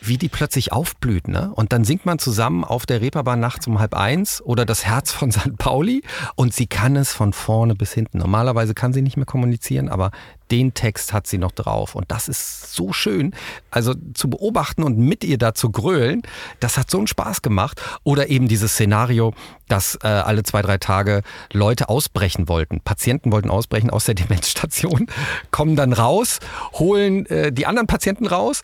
wie 0.00 0.18
die 0.18 0.28
plötzlich 0.28 0.72
aufblüht. 0.72 1.28
Ne? 1.28 1.50
Und 1.54 1.72
dann 1.72 1.84
singt 1.84 2.06
man 2.06 2.18
zusammen 2.18 2.64
auf 2.64 2.86
der 2.86 3.00
Reeperbahn 3.00 3.40
nachts 3.40 3.66
um 3.66 3.78
halb 3.78 3.94
eins 3.94 4.40
oder 4.40 4.64
das 4.64 4.84
Herz 4.84 5.12
von 5.12 5.32
St. 5.32 5.56
Pauli 5.58 6.02
und 6.34 6.54
sie 6.54 6.66
kann 6.66 6.96
es 6.96 7.12
von 7.12 7.32
vorne 7.32 7.74
bis 7.74 7.92
hinten. 7.92 8.18
Normalerweise 8.18 8.74
kann 8.74 8.92
sie 8.92 9.02
nicht 9.02 9.16
mehr 9.16 9.26
kommunizieren, 9.26 9.88
aber 9.88 10.10
den 10.50 10.74
Text 10.74 11.12
hat 11.12 11.26
sie 11.26 11.38
noch 11.38 11.52
drauf. 11.52 11.94
Und 11.94 12.10
das 12.10 12.28
ist 12.28 12.74
so 12.74 12.92
schön. 12.92 13.34
Also 13.70 13.94
zu 14.14 14.30
beobachten 14.30 14.82
und 14.82 14.98
mit 14.98 15.24
ihr 15.24 15.38
da 15.38 15.54
zu 15.54 15.70
grölen, 15.70 16.22
das 16.60 16.78
hat 16.78 16.90
so 16.90 16.98
einen 16.98 17.06
Spaß 17.06 17.42
gemacht. 17.42 17.80
Oder 18.04 18.28
eben 18.30 18.48
dieses 18.48 18.72
Szenario, 18.72 19.34
dass 19.68 19.98
äh, 20.02 20.08
alle 20.08 20.42
zwei, 20.42 20.62
drei 20.62 20.78
Tage 20.78 21.22
Leute 21.52 21.88
ausbrechen 21.88 22.48
wollten. 22.48 22.80
Patienten 22.80 23.32
wollten 23.32 23.50
ausbrechen 23.50 23.90
aus 23.90 24.06
der 24.06 24.14
Demenzstation, 24.18 25.06
kommen 25.50 25.76
dann 25.76 25.92
raus, 25.92 26.40
holen 26.72 27.26
äh, 27.26 27.52
die 27.52 27.66
anderen 27.66 27.86
Patienten 27.86 28.26
raus. 28.26 28.62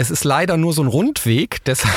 Es 0.00 0.10
ist 0.10 0.24
leider 0.24 0.56
nur 0.56 0.72
so 0.72 0.80
ein 0.82 0.88
Rundweg, 0.88 1.62
deshalb 1.66 1.92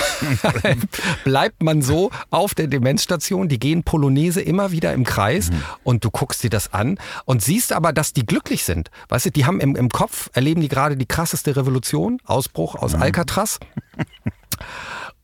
bleibt 1.23 1.63
man 1.63 1.81
so 1.81 2.11
auf 2.31 2.53
der 2.53 2.67
Demenzstation. 2.67 3.47
Die 3.47 3.59
gehen 3.59 3.83
Polonaise 3.83 4.41
immer 4.41 4.71
wieder 4.71 4.91
im 4.91 5.05
Kreis 5.05 5.51
mhm. 5.51 5.63
und 5.85 6.03
du 6.03 6.11
guckst 6.11 6.43
dir 6.43 6.49
das 6.49 6.73
an 6.73 6.97
und 7.23 7.41
siehst 7.41 7.71
aber, 7.71 7.93
dass 7.93 8.11
die 8.11 8.25
glücklich 8.25 8.65
sind. 8.65 8.91
Weißt 9.07 9.27
du, 9.27 9.31
die 9.31 9.45
haben 9.45 9.61
im, 9.61 9.77
im 9.77 9.87
Kopf, 9.87 10.29
erleben 10.33 10.59
die 10.59 10.67
gerade 10.67 10.97
die 10.97 11.05
krasseste 11.05 11.55
Revolution, 11.55 12.17
Ausbruch 12.25 12.75
aus 12.75 12.93
mhm. 12.93 13.03
Alcatraz. 13.03 13.61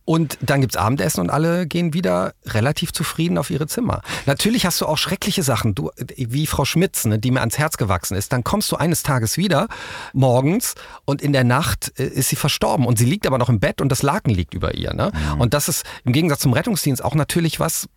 Und 0.10 0.40
dann 0.42 0.62
gibt's 0.62 0.76
Abendessen 0.76 1.22
und 1.22 1.30
alle 1.30 1.68
gehen 1.68 1.94
wieder 1.94 2.34
relativ 2.48 2.94
zufrieden 2.94 3.38
auf 3.38 3.52
ihre 3.52 3.68
Zimmer. 3.68 4.02
Natürlich 4.26 4.66
hast 4.66 4.82
du 4.82 4.88
auch 4.88 4.98
schreckliche 4.98 5.44
Sachen, 5.44 5.76
du, 5.76 5.92
wie 6.18 6.48
Frau 6.48 6.66
Schmitz, 6.66 7.06
ne, 7.06 7.20
die 7.20 7.30
mir 7.30 7.42
ans 7.42 7.60
Herz 7.60 7.78
gewachsen 7.78 8.18
ist. 8.18 8.34
Dann 8.34 8.44
kommst 8.44 8.72
du 8.72 8.76
eines 8.76 9.04
Tages 9.04 9.38
wieder, 9.38 9.68
morgens, 10.14 10.74
und 11.06 11.22
in 11.22 11.32
der 11.32 11.44
Nacht 11.44 11.94
äh, 12.00 12.08
ist 12.08 12.30
sie 12.30 12.36
verstorben. 12.38 12.88
Und 12.88 12.98
sie 12.98 13.06
liegt 13.06 13.28
aber 13.28 13.38
noch 13.38 13.50
im 13.50 13.60
Bett 13.60 13.82
und 13.82 13.92
das 13.92 14.02
Laken 14.02 14.34
liegt 14.34 14.56
über 14.56 14.74
ihr. 14.74 14.96
Ne? 14.96 15.12
Mhm. 15.14 15.42
Und 15.42 15.54
das 15.54 15.70
ist 15.70 15.86
im 16.06 16.12
Gegensatz 16.12 16.40
zum 16.40 16.54
Rettungsdienst 16.54 17.06
auch 17.06 17.14
natürlich 17.14 17.60
was, 17.60 17.88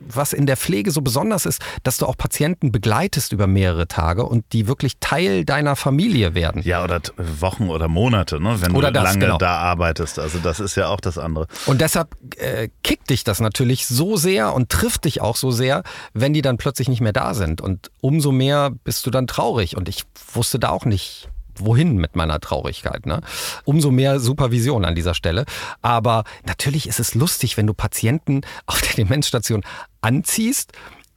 was 0.00 0.34
in 0.34 0.44
der 0.44 0.58
Pflege 0.58 0.90
so 0.90 1.00
besonders 1.00 1.46
ist, 1.46 1.62
dass 1.84 1.96
du 1.96 2.04
auch 2.04 2.18
Patienten 2.18 2.70
begleitest 2.70 3.32
über 3.32 3.46
mehrere 3.46 3.88
Tage 3.88 4.26
und 4.26 4.44
die 4.52 4.68
wirklich 4.68 4.98
Teil 5.00 5.46
deiner 5.46 5.74
Familie 5.74 6.34
werden. 6.34 6.60
Ja, 6.64 6.84
oder 6.84 7.00
Wochen 7.16 7.70
oder 7.70 7.88
Monate, 7.88 8.42
ne, 8.42 8.60
wenn 8.60 8.72
oder 8.72 8.88
du 8.88 9.00
das, 9.00 9.04
lange 9.04 9.20
genau. 9.20 9.38
da 9.38 9.56
arbeitest. 9.56 10.18
Also 10.18 10.38
das 10.38 10.60
ist 10.60 10.76
ja 10.76 10.88
auch 10.88 11.00
das 11.00 11.13
das 11.14 11.24
andere. 11.24 11.46
Und 11.66 11.80
deshalb 11.80 12.16
äh, 12.36 12.68
kickt 12.82 13.10
dich 13.10 13.24
das 13.24 13.40
natürlich 13.40 13.86
so 13.86 14.16
sehr 14.16 14.54
und 14.54 14.70
trifft 14.70 15.04
dich 15.04 15.20
auch 15.20 15.36
so 15.36 15.50
sehr, 15.50 15.82
wenn 16.12 16.32
die 16.32 16.42
dann 16.42 16.56
plötzlich 16.56 16.88
nicht 16.88 17.00
mehr 17.00 17.12
da 17.12 17.34
sind. 17.34 17.60
Und 17.60 17.90
umso 18.00 18.32
mehr 18.32 18.70
bist 18.70 19.06
du 19.06 19.10
dann 19.10 19.26
traurig. 19.26 19.76
Und 19.76 19.88
ich 19.88 20.04
wusste 20.32 20.58
da 20.58 20.70
auch 20.70 20.84
nicht, 20.84 21.28
wohin 21.56 21.96
mit 21.96 22.16
meiner 22.16 22.40
Traurigkeit. 22.40 23.06
Ne? 23.06 23.20
Umso 23.64 23.90
mehr 23.90 24.20
Supervision 24.20 24.84
an 24.84 24.94
dieser 24.94 25.14
Stelle. 25.14 25.44
Aber 25.82 26.24
natürlich 26.44 26.88
ist 26.88 27.00
es 27.00 27.14
lustig, 27.14 27.56
wenn 27.56 27.66
du 27.66 27.74
Patienten 27.74 28.42
auf 28.66 28.80
der 28.80 28.94
Demenzstation 28.94 29.62
anziehst 30.00 30.72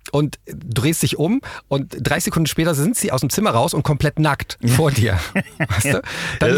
und 0.09 0.39
drehst 0.45 1.03
dich 1.03 1.17
um 1.17 1.41
und 1.67 1.95
drei 1.99 2.19
Sekunden 2.19 2.47
später 2.47 2.75
sind 2.75 2.95
sie 2.95 3.11
aus 3.11 3.21
dem 3.21 3.29
Zimmer 3.29 3.51
raus 3.51 3.73
und 3.73 3.83
komplett 3.83 4.19
nackt 4.19 4.57
vor 4.65 4.91
dir. 4.91 5.19
Weißt 5.57 5.85
du? 5.85 6.01
Dann, 6.39 6.55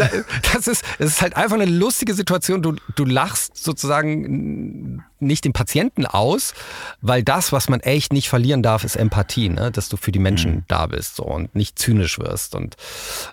das, 0.52 0.66
ist, 0.66 0.84
das 0.98 1.10
ist 1.10 1.22
halt 1.22 1.36
einfach 1.36 1.56
eine 1.56 1.66
lustige 1.66 2.14
Situation. 2.14 2.62
Du, 2.62 2.76
du 2.94 3.04
lachst 3.04 3.56
sozusagen 3.56 5.04
nicht 5.22 5.44
den 5.44 5.52
Patienten 5.52 6.06
aus, 6.06 6.54
weil 7.00 7.22
das, 7.22 7.52
was 7.52 7.68
man 7.68 7.80
echt 7.80 8.12
nicht 8.12 8.28
verlieren 8.28 8.62
darf, 8.62 8.84
ist 8.84 8.96
Empathie, 8.96 9.48
ne? 9.48 9.70
dass 9.70 9.88
du 9.88 9.96
für 9.96 10.12
die 10.12 10.18
Menschen 10.18 10.56
mhm. 10.56 10.64
da 10.68 10.86
bist 10.86 11.16
so, 11.16 11.24
und 11.24 11.54
nicht 11.54 11.78
zynisch 11.78 12.18
wirst. 12.18 12.54
Und 12.54 12.76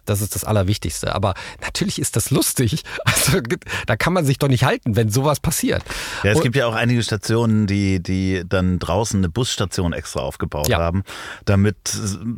das 0.06 0.21
ist 0.21 0.36
das 0.36 0.43
Allerwichtigste. 0.43 1.15
Aber 1.15 1.34
natürlich 1.62 2.00
ist 2.00 2.15
das 2.15 2.32
lustig. 2.32 2.84
Also 3.08 3.39
da 3.86 3.95
kann 3.95 4.13
man 4.13 4.26
sich 4.26 4.38
doch 4.38 4.47
nicht 4.47 4.63
halten, 4.63 4.95
wenn 4.95 5.10
sowas 5.10 5.39
passiert. 5.39 5.84
Ja, 6.23 6.32
es 6.32 6.38
und, 6.38 6.43
gibt 6.43 6.56
ja 6.56 6.67
auch 6.67 6.76
einige 6.76 7.02
Stationen, 7.02 7.65
die, 7.65 8.02
die 8.02 8.43
dann 8.47 8.80
draußen 8.80 9.19
eine 9.19 9.30
Busstation 9.30 9.93
extra 9.93 10.19
aufgebaut 10.19 10.67
ja. 10.67 10.78
haben, 10.78 11.04
damit 11.45 11.78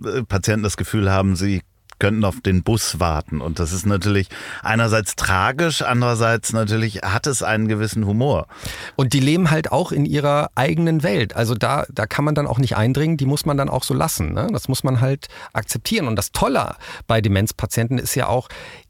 äh, 0.05 0.23
Patienten 0.23 0.63
das 0.63 0.77
Gefühl 0.77 1.12
haben, 1.12 1.35
sie 1.35 1.62
könnten 1.99 2.23
auf 2.23 2.41
den 2.41 2.63
Bus 2.63 2.99
warten. 2.99 3.41
Und 3.41 3.59
das 3.59 3.71
ist 3.71 3.85
natürlich 3.85 4.29
einerseits 4.63 5.15
tragisch, 5.15 5.81
andererseits 5.81 6.53
natürlich 6.53 6.97
hat 7.03 7.27
es 7.27 7.43
einen 7.43 7.67
gewissen 7.67 8.05
Humor. 8.05 8.47
Und 8.95 9.13
die 9.13 9.19
leben 9.19 9.51
halt 9.51 9.71
auch 9.71 9.91
in 9.91 10.05
ihrer 10.05 10.49
eigenen 10.55 11.03
Welt. 11.03 11.35
Also 11.35 11.55
da, 11.55 11.85
da 11.89 12.07
kann 12.07 12.25
man 12.25 12.35
dann 12.35 12.47
auch 12.47 12.57
nicht 12.57 12.75
eindringen, 12.75 13.17
die 13.17 13.25
muss 13.25 13.45
man 13.45 13.57
dann 13.57 13.69
auch 13.69 13.83
so 13.83 13.93
lassen. 13.93 14.33
Ne? 14.33 14.47
Das 14.51 14.67
muss 14.67 14.83
man 14.83 15.01
halt 15.01 15.27
akzeptieren. 15.53 16.07
Und 16.07 16.15
das 16.15 16.31
Tolle 16.31 16.75
bei 17.07 17.21
Demenzpatienten 17.21 17.97
ist 17.97 18.15
ja 18.15 18.27
auch, 18.27 18.49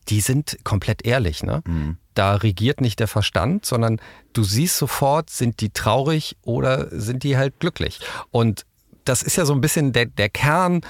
die 0.10 0.22
sind 0.22 0.60
komplett 0.64 1.06
ehrlich. 1.06 1.44
Ne? 1.44 1.62
Mhm. 1.66 1.98
Da 2.14 2.36
regiert 2.36 2.82
nicht 2.82 3.00
der 3.00 3.08
Verstand, 3.08 3.66
sondern 3.66 4.00
du 4.34 4.44
siehst 4.44 4.78
sofort, 4.78 5.30
sind 5.30 5.62
die 5.62 5.70
traurig 5.70 6.38
oder 6.44 6.88
sind 6.92 7.24
die 7.24 7.38
halt 7.38 7.60
glücklich. 7.60 8.00
Und 8.32 8.66
das 9.06 9.24
ist 9.24 9.38
ja 9.38 9.46
so 9.46 9.54
ein 9.54 9.62
bisschen 9.62 9.94
der, 9.94 10.06
der 10.06 10.30
Kern 10.30 10.82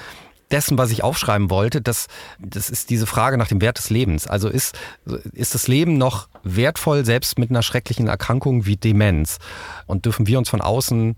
dessen, 0.50 0.78
was 0.78 0.90
ich 0.90 1.02
aufschreiben 1.02 1.50
wollte, 1.50 1.80
das, 1.80 2.06
das 2.38 2.70
ist 2.70 2.90
diese 2.90 3.06
Frage 3.06 3.38
nach 3.38 3.48
dem 3.48 3.60
Wert 3.60 3.78
des 3.78 3.90
Lebens. 3.90 4.26
Also 4.26 4.48
ist, 4.48 4.78
ist 5.32 5.54
das 5.54 5.68
Leben 5.68 5.98
noch 5.98 6.28
wertvoll, 6.42 7.04
selbst 7.04 7.38
mit 7.38 7.50
einer 7.50 7.62
schrecklichen 7.62 8.08
Erkrankung 8.08 8.66
wie 8.66 8.76
Demenz? 8.76 9.38
Und 9.86 10.04
dürfen 10.04 10.26
wir 10.26 10.38
uns 10.38 10.48
von 10.48 10.60
außen 10.60 11.16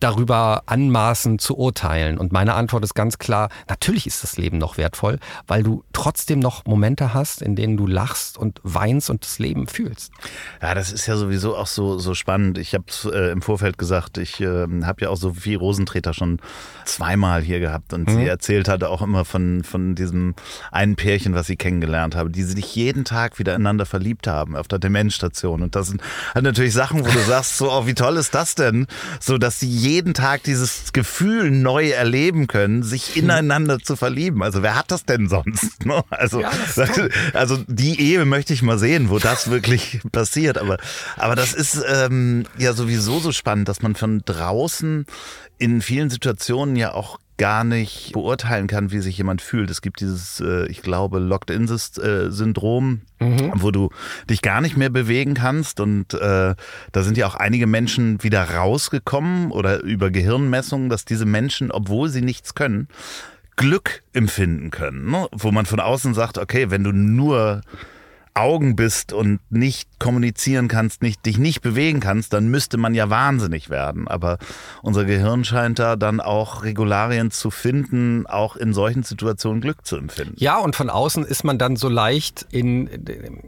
darüber 0.00 0.62
anmaßen 0.66 1.38
zu 1.38 1.56
urteilen? 1.56 2.18
Und 2.18 2.32
meine 2.32 2.54
Antwort 2.54 2.84
ist 2.84 2.94
ganz 2.94 3.18
klar, 3.18 3.48
natürlich 3.68 4.06
ist 4.06 4.22
das 4.22 4.36
Leben 4.36 4.58
noch 4.58 4.76
wertvoll, 4.76 5.18
weil 5.46 5.62
du 5.62 5.84
trotzdem 5.92 6.38
noch 6.38 6.64
Momente 6.66 7.14
hast, 7.14 7.42
in 7.42 7.56
denen 7.56 7.76
du 7.76 7.86
lachst 7.86 8.38
und 8.38 8.60
weinst 8.62 9.10
und 9.10 9.24
das 9.24 9.38
Leben 9.38 9.66
fühlst. 9.66 10.12
Ja, 10.62 10.74
das 10.74 10.92
ist 10.92 11.06
ja 11.06 11.16
sowieso 11.16 11.56
auch 11.56 11.66
so, 11.66 11.98
so 11.98 12.14
spannend. 12.14 12.58
Ich 12.58 12.74
habe 12.74 12.84
es 12.88 13.04
äh, 13.04 13.30
im 13.30 13.42
Vorfeld 13.42 13.78
gesagt, 13.78 14.18
ich 14.18 14.40
äh, 14.40 14.66
habe 14.82 15.02
ja 15.02 15.08
auch 15.10 15.16
Sophie 15.16 15.54
Rosentreter 15.54 16.14
schon 16.14 16.40
zweimal 16.84 17.42
hier 17.42 17.60
gehabt 17.60 17.92
und 17.92 18.08
mhm. 18.08 18.14
sie 18.14 18.26
erzählt 18.26 18.68
hatte 18.68 18.88
auch 18.88 19.02
immer 19.02 19.24
von, 19.24 19.62
von 19.64 19.94
diesem 19.94 20.34
einen 20.70 20.96
Pärchen, 20.96 21.34
was 21.34 21.46
sie 21.46 21.56
kennengelernt 21.56 22.14
habe, 22.14 22.30
die 22.30 22.42
sich 22.42 22.74
jeden 22.74 23.04
Tag 23.04 23.38
wieder 23.38 23.54
ineinander 23.54 23.86
verliebt 23.86 24.26
haben 24.26 24.56
auf 24.56 24.68
der 24.68 24.78
Demenzstation. 24.78 25.62
Und 25.62 25.74
das 25.74 25.88
sind 25.88 26.02
halt 26.34 26.44
natürlich 26.44 26.72
Sachen, 26.72 27.00
wo 27.00 27.10
du 27.10 27.18
sagst, 27.26 27.58
so, 27.58 27.70
oh, 27.70 27.86
wie 27.86 27.94
toll 27.94 28.16
ist 28.16 28.34
das 28.34 28.54
denn? 28.54 28.86
So, 29.20 29.38
dass 29.38 29.60
sie 29.60 29.68
jeden 29.88 30.14
Tag 30.14 30.42
dieses 30.44 30.92
Gefühl 30.92 31.50
neu 31.50 31.90
erleben 31.90 32.46
können, 32.46 32.82
sich 32.82 33.14
hm. 33.14 33.24
ineinander 33.24 33.78
zu 33.78 33.96
verlieben. 33.96 34.42
Also 34.42 34.62
wer 34.62 34.76
hat 34.76 34.90
das 34.90 35.04
denn 35.04 35.28
sonst? 35.28 35.64
Ne? 35.88 36.02
Also, 36.10 36.40
ja, 36.40 36.50
also 37.32 37.64
die 37.66 37.98
Ehe 38.00 38.24
möchte 38.26 38.52
ich 38.52 38.62
mal 38.62 38.78
sehen, 38.78 39.08
wo 39.08 39.18
das 39.18 39.48
wirklich 39.50 40.00
passiert. 40.12 40.58
Aber, 40.58 40.76
aber 41.16 41.34
das 41.34 41.54
ist 41.54 41.82
ähm, 41.88 42.44
ja 42.58 42.74
sowieso 42.74 43.20
so 43.20 43.32
spannend, 43.32 43.68
dass 43.68 43.80
man 43.80 43.94
von 43.94 44.22
draußen 44.24 45.06
in 45.56 45.80
vielen 45.80 46.10
Situationen 46.10 46.76
ja 46.76 46.92
auch 46.92 47.18
gar 47.38 47.64
nicht 47.64 48.12
beurteilen 48.12 48.66
kann, 48.66 48.90
wie 48.90 48.98
sich 48.98 49.16
jemand 49.16 49.40
fühlt. 49.40 49.70
Es 49.70 49.80
gibt 49.80 50.00
dieses, 50.00 50.40
äh, 50.40 50.66
ich 50.66 50.82
glaube, 50.82 51.18
Locked-In-Syndrom, 51.20 53.00
mhm. 53.20 53.52
wo 53.54 53.70
du 53.70 53.90
dich 54.28 54.42
gar 54.42 54.60
nicht 54.60 54.76
mehr 54.76 54.90
bewegen 54.90 55.34
kannst. 55.34 55.80
Und 55.80 56.14
äh, 56.14 56.54
da 56.92 57.02
sind 57.02 57.16
ja 57.16 57.26
auch 57.26 57.36
einige 57.36 57.66
Menschen 57.66 58.22
wieder 58.22 58.42
rausgekommen 58.56 59.50
oder 59.52 59.82
über 59.82 60.10
Gehirnmessungen, 60.10 60.88
dass 60.88 61.04
diese 61.04 61.24
Menschen, 61.24 61.70
obwohl 61.70 62.08
sie 62.10 62.22
nichts 62.22 62.54
können, 62.54 62.88
Glück 63.56 64.02
empfinden 64.12 64.70
können. 64.70 65.10
Ne? 65.10 65.28
Wo 65.32 65.50
man 65.50 65.66
von 65.66 65.80
außen 65.80 66.14
sagt, 66.14 66.38
okay, 66.38 66.70
wenn 66.70 66.84
du 66.84 66.92
nur 66.92 67.62
Augen 68.38 68.76
bist 68.76 69.12
und 69.12 69.40
nicht 69.50 69.88
kommunizieren 69.98 70.68
kannst, 70.68 71.02
nicht, 71.02 71.26
dich 71.26 71.38
nicht 71.38 71.60
bewegen 71.60 72.00
kannst, 72.00 72.32
dann 72.32 72.48
müsste 72.48 72.76
man 72.76 72.94
ja 72.94 73.10
wahnsinnig 73.10 73.68
werden. 73.68 74.06
Aber 74.06 74.38
unser 74.82 75.04
Gehirn 75.04 75.44
scheint 75.44 75.78
da 75.78 75.96
dann 75.96 76.20
auch 76.20 76.62
Regularien 76.62 77.30
zu 77.30 77.50
finden, 77.50 78.26
auch 78.26 78.56
in 78.56 78.72
solchen 78.72 79.02
Situationen 79.02 79.60
Glück 79.60 79.84
zu 79.84 79.96
empfinden. 79.96 80.34
Ja, 80.36 80.58
und 80.58 80.76
von 80.76 80.88
außen 80.88 81.24
ist 81.24 81.42
man 81.42 81.58
dann 81.58 81.76
so 81.76 81.88
leicht 81.88 82.46
in, 82.50 82.86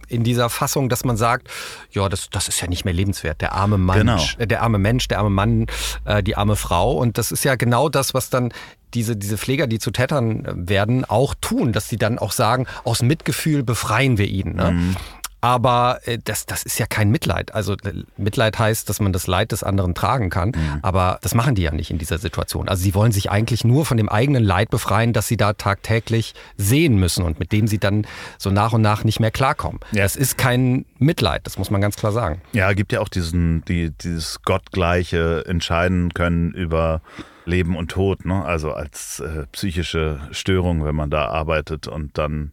in 0.09 0.25
dieser 0.25 0.51
Fassung, 0.51 0.89
dass 0.89 1.05
man 1.05 1.17
sagt, 1.17 1.49
ja, 1.93 2.09
das, 2.09 2.29
das 2.31 2.49
ist 2.49 2.61
ja 2.61 2.69
nicht 2.69 2.85
mehr 2.85 2.95
lebenswert. 2.95 3.41
Der 3.41 3.53
arme 3.53 3.79
Mensch, 3.79 4.35
genau. 4.35 4.43
Äh, 4.43 4.47
der 4.47 4.63
arme 4.63 4.79
Mensch, 4.79 5.07
der 5.09 5.19
arme 5.19 5.31
Mann, 5.31 5.67
äh, 6.05 6.23
die 6.23 6.37
arme 6.37 6.57
Frau. 6.57 6.93
Und 6.93 7.17
das 7.17 7.31
ist 7.31 7.45
ja 7.45 7.55
genau 7.55 7.89
das, 7.89 8.13
was 8.13 8.31
dann 8.31 8.53
diese, 8.95 9.17
diese 9.17 9.39
Pfleger, 9.39 9.67
die 9.67 9.79
zu 9.79 9.91
Tätern 9.91 10.45
werden, 10.69 11.05
auch 11.05 11.35
tun, 11.41 11.73
dass 11.73 11.89
sie 11.89 11.97
dann 11.97 12.19
auch 12.19 12.33
sagen, 12.33 12.67
aus 12.85 13.03
Mitgefühl 13.03 13.63
befreien 13.63 14.19
wir 14.19 14.27
ihn. 14.27 14.57
Ne? 14.57 14.73
Mhm. 14.73 14.97
Aber 15.41 16.01
äh, 16.05 16.19
das, 16.23 16.47
das 16.47 16.63
ist 16.63 16.79
ja 16.79 16.87
kein 16.87 17.11
Mitleid. 17.11 17.55
Also 17.55 17.73
äh, 17.73 18.05
Mitleid 18.17 18.59
heißt, 18.59 18.89
dass 18.89 19.01
man 19.01 19.13
das 19.13 19.27
Leid 19.27 19.53
des 19.53 19.63
anderen 19.63 19.95
tragen 19.95 20.31
kann. 20.31 20.51
Mhm. 20.51 20.79
Aber 20.83 21.19
das 21.23 21.35
machen 21.35 21.55
die 21.55 21.63
ja 21.63 21.73
nicht 21.73 21.91
in 21.91 21.99
dieser 21.99 22.19
Situation. 22.19 22.69
Also 22.69 22.83
sie 22.83 22.95
wollen 22.95 23.13
sich 23.13 23.31
eigentlich 23.31 23.65
nur 23.65 23.87
von 23.87 23.97
dem 23.97 24.09
eigenen 24.09 24.45
Leid 24.45 24.71
befreien, 24.71 25.13
das 25.13 25.29
sie 25.29 25.37
da 25.37 25.55
tagtäglich 25.55 26.35
sehen 26.57 26.97
müssen 26.99 27.25
und 27.25 27.41
mit 27.41 27.53
dem 27.53 27.67
sie 27.67 27.79
dann 27.79 28.07
so 28.39 28.51
nach 28.51 28.73
und 28.73 28.83
nach 28.83 29.05
nicht 29.05 29.21
mehr 29.21 29.31
klarkommen. 29.31 29.81
Ja. 29.93 30.05
Es 30.05 30.17
ist 30.17 30.37
kein 30.37 30.85
Mitleid, 30.99 31.43
das 31.45 31.57
muss 31.57 31.71
man 31.71 31.81
ganz 31.81 31.97
klar 31.97 32.13
sagen. 32.13 32.43
Ja, 32.53 32.73
gibt 32.73 32.93
ja 32.93 33.01
auch 33.01 33.09
diesen, 33.09 33.65
die, 33.67 33.91
dieses 33.91 34.43
gottgleiche 34.43 35.45
Entscheiden 35.47 36.13
können 36.13 36.53
über 36.53 37.01
Leben 37.51 37.77
und 37.77 37.91
Tod, 37.91 38.25
ne? 38.25 38.45
also 38.45 38.73
als 38.73 39.21
äh, 39.21 39.47
psychische 39.53 40.21
Störung, 40.31 40.85
wenn 40.85 40.95
man 40.95 41.11
da 41.11 41.27
arbeitet 41.27 41.89
und 41.89 42.17
dann, 42.17 42.53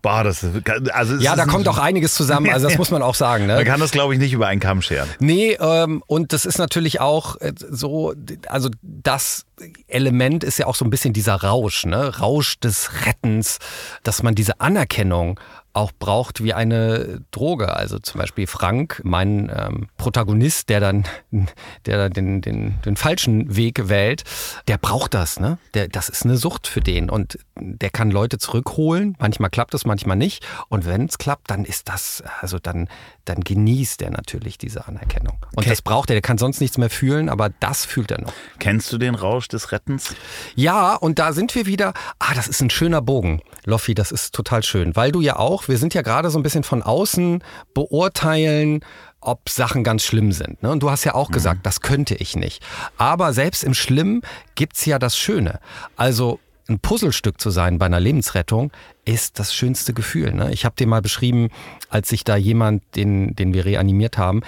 boah, 0.00 0.24
das 0.24 0.46
also 0.92 1.16
Ja, 1.16 1.36
da 1.36 1.44
kommt 1.44 1.68
auch 1.68 1.78
einiges 1.78 2.14
zusammen, 2.14 2.48
also 2.50 2.68
das 2.68 2.78
muss 2.78 2.90
man 2.90 3.02
auch 3.02 3.14
sagen. 3.14 3.46
Ne? 3.46 3.56
Man 3.56 3.64
kann 3.64 3.80
das, 3.80 3.90
glaube 3.90 4.14
ich, 4.14 4.20
nicht 4.20 4.32
über 4.32 4.46
einen 4.46 4.60
Kamm 4.60 4.80
scheren. 4.80 5.08
Nee, 5.18 5.58
ähm, 5.60 6.02
und 6.06 6.32
das 6.32 6.46
ist 6.46 6.58
natürlich 6.58 7.00
auch 7.00 7.40
äh, 7.40 7.52
so, 7.56 8.14
also 8.48 8.70
das 8.82 9.44
Element 9.88 10.44
ist 10.44 10.58
ja 10.58 10.66
auch 10.66 10.74
so 10.74 10.84
ein 10.84 10.90
bisschen 10.90 11.12
dieser 11.12 11.34
Rausch, 11.34 11.86
ne? 11.86 12.18
Rausch 12.18 12.60
des 12.60 13.06
Rettens, 13.06 13.58
dass 14.02 14.22
man 14.22 14.34
diese 14.34 14.60
Anerkennung 14.60 15.40
auch 15.76 15.92
braucht 15.92 16.42
wie 16.42 16.54
eine 16.54 17.20
Droge. 17.30 17.76
Also 17.76 17.98
zum 17.98 18.18
Beispiel 18.18 18.46
Frank, 18.46 19.00
mein 19.04 19.52
ähm, 19.54 19.88
Protagonist, 19.98 20.68
der 20.70 20.80
dann, 20.80 21.04
der 21.86 22.08
den, 22.08 22.40
den, 22.40 22.80
den 22.84 22.96
falschen 22.96 23.56
Weg 23.56 23.88
wählt, 23.88 24.24
der 24.68 24.78
braucht 24.78 25.14
das, 25.14 25.38
ne? 25.38 25.58
Der, 25.74 25.88
das 25.88 26.08
ist 26.08 26.24
eine 26.24 26.38
Sucht 26.38 26.66
für 26.66 26.80
den 26.80 27.10
und 27.10 27.38
der 27.56 27.90
kann 27.90 28.10
Leute 28.10 28.38
zurückholen. 28.38 29.16
Manchmal 29.18 29.50
klappt 29.50 29.74
es, 29.74 29.84
manchmal 29.84 30.16
nicht. 30.16 30.46
Und 30.68 30.86
wenn 30.86 31.04
es 31.04 31.18
klappt, 31.18 31.50
dann 31.50 31.64
ist 31.64 31.88
das, 31.88 32.22
also 32.40 32.58
dann, 32.58 32.88
dann 33.24 33.40
genießt 33.40 34.00
er 34.02 34.10
natürlich 34.10 34.56
diese 34.58 34.86
Anerkennung. 34.88 35.36
Und 35.52 35.58
okay. 35.58 35.70
das 35.70 35.82
braucht 35.82 36.10
er. 36.10 36.14
Der 36.14 36.22
kann 36.22 36.38
sonst 36.38 36.60
nichts 36.60 36.78
mehr 36.78 36.90
fühlen, 36.90 37.28
aber 37.28 37.50
das 37.50 37.84
fühlt 37.84 38.10
er 38.10 38.20
noch. 38.20 38.32
Kennst 38.58 38.92
du 38.92 38.98
den 38.98 39.14
Rausch 39.14 39.48
des 39.48 39.72
Rettens? 39.72 40.14
Ja, 40.54 40.94
und 40.94 41.18
da 41.18 41.32
sind 41.32 41.54
wir 41.54 41.66
wieder. 41.66 41.92
Ah, 42.18 42.34
das 42.34 42.48
ist 42.48 42.62
ein 42.62 42.70
schöner 42.70 43.02
Bogen, 43.02 43.42
Loffi. 43.64 43.94
Das 43.94 44.10
ist 44.10 44.34
total 44.34 44.62
schön, 44.62 44.96
weil 44.96 45.12
du 45.12 45.20
ja 45.20 45.36
auch 45.36 45.65
wir 45.68 45.78
sind 45.78 45.94
ja 45.94 46.02
gerade 46.02 46.30
so 46.30 46.38
ein 46.38 46.42
bisschen 46.42 46.62
von 46.62 46.82
außen 46.82 47.42
beurteilen, 47.74 48.80
ob 49.20 49.48
Sachen 49.48 49.82
ganz 49.82 50.04
schlimm 50.04 50.32
sind. 50.32 50.62
Ne? 50.62 50.70
Und 50.70 50.82
du 50.82 50.90
hast 50.90 51.04
ja 51.04 51.14
auch 51.14 51.28
mhm. 51.28 51.34
gesagt, 51.34 51.66
das 51.66 51.80
könnte 51.80 52.14
ich 52.14 52.36
nicht. 52.36 52.62
Aber 52.96 53.32
selbst 53.32 53.64
im 53.64 53.74
Schlimm 53.74 54.22
gibt 54.54 54.76
es 54.76 54.84
ja 54.84 54.98
das 54.98 55.16
Schöne. 55.16 55.60
Also 55.96 56.38
ein 56.68 56.78
Puzzlestück 56.78 57.40
zu 57.40 57.50
sein 57.50 57.78
bei 57.78 57.86
einer 57.86 58.00
Lebensrettung 58.00 58.72
ist 59.04 59.38
das 59.38 59.54
schönste 59.54 59.92
Gefühl. 59.92 60.32
Ne? 60.32 60.52
Ich 60.52 60.64
habe 60.64 60.76
dir 60.76 60.86
mal 60.86 61.02
beschrieben, 61.02 61.48
als 61.90 62.08
sich 62.08 62.24
da 62.24 62.36
jemand, 62.36 62.82
den, 62.96 63.34
den 63.36 63.54
wir 63.54 63.64
reanimiert 63.64 64.18
haben, 64.18 64.42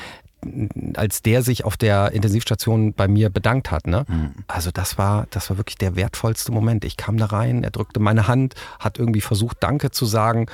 als 0.95 1.23
der 1.23 1.43
sich 1.43 1.65
auf 1.65 1.77
der 1.77 2.13
Intensivstation 2.13 2.93
bei 2.93 3.09
mir 3.09 3.31
bedankt 3.31 3.71
hat. 3.71 3.87
Ne? 3.87 4.05
Mhm. 4.09 4.35
Also 4.47 4.71
das 4.71 4.99
war, 4.99 5.27
das 5.31 5.51
war 5.51 5.57
wirklich 5.57 5.79
der 5.79 5.97
wertvollste 5.97 6.53
Moment. 6.53 6.85
Ich 6.85 6.97
kam 6.97 7.17
da 7.19 7.27
rein, 7.27 7.65
er 7.65 7.71
drückte 7.71 8.01
meine 8.01 8.29
Hand, 8.29 8.55
hat 8.79 8.99
irgendwie 8.99 9.21
versucht, 9.21 9.57
Danke 9.61 9.91
zu 9.91 10.07
sagen 10.07 10.47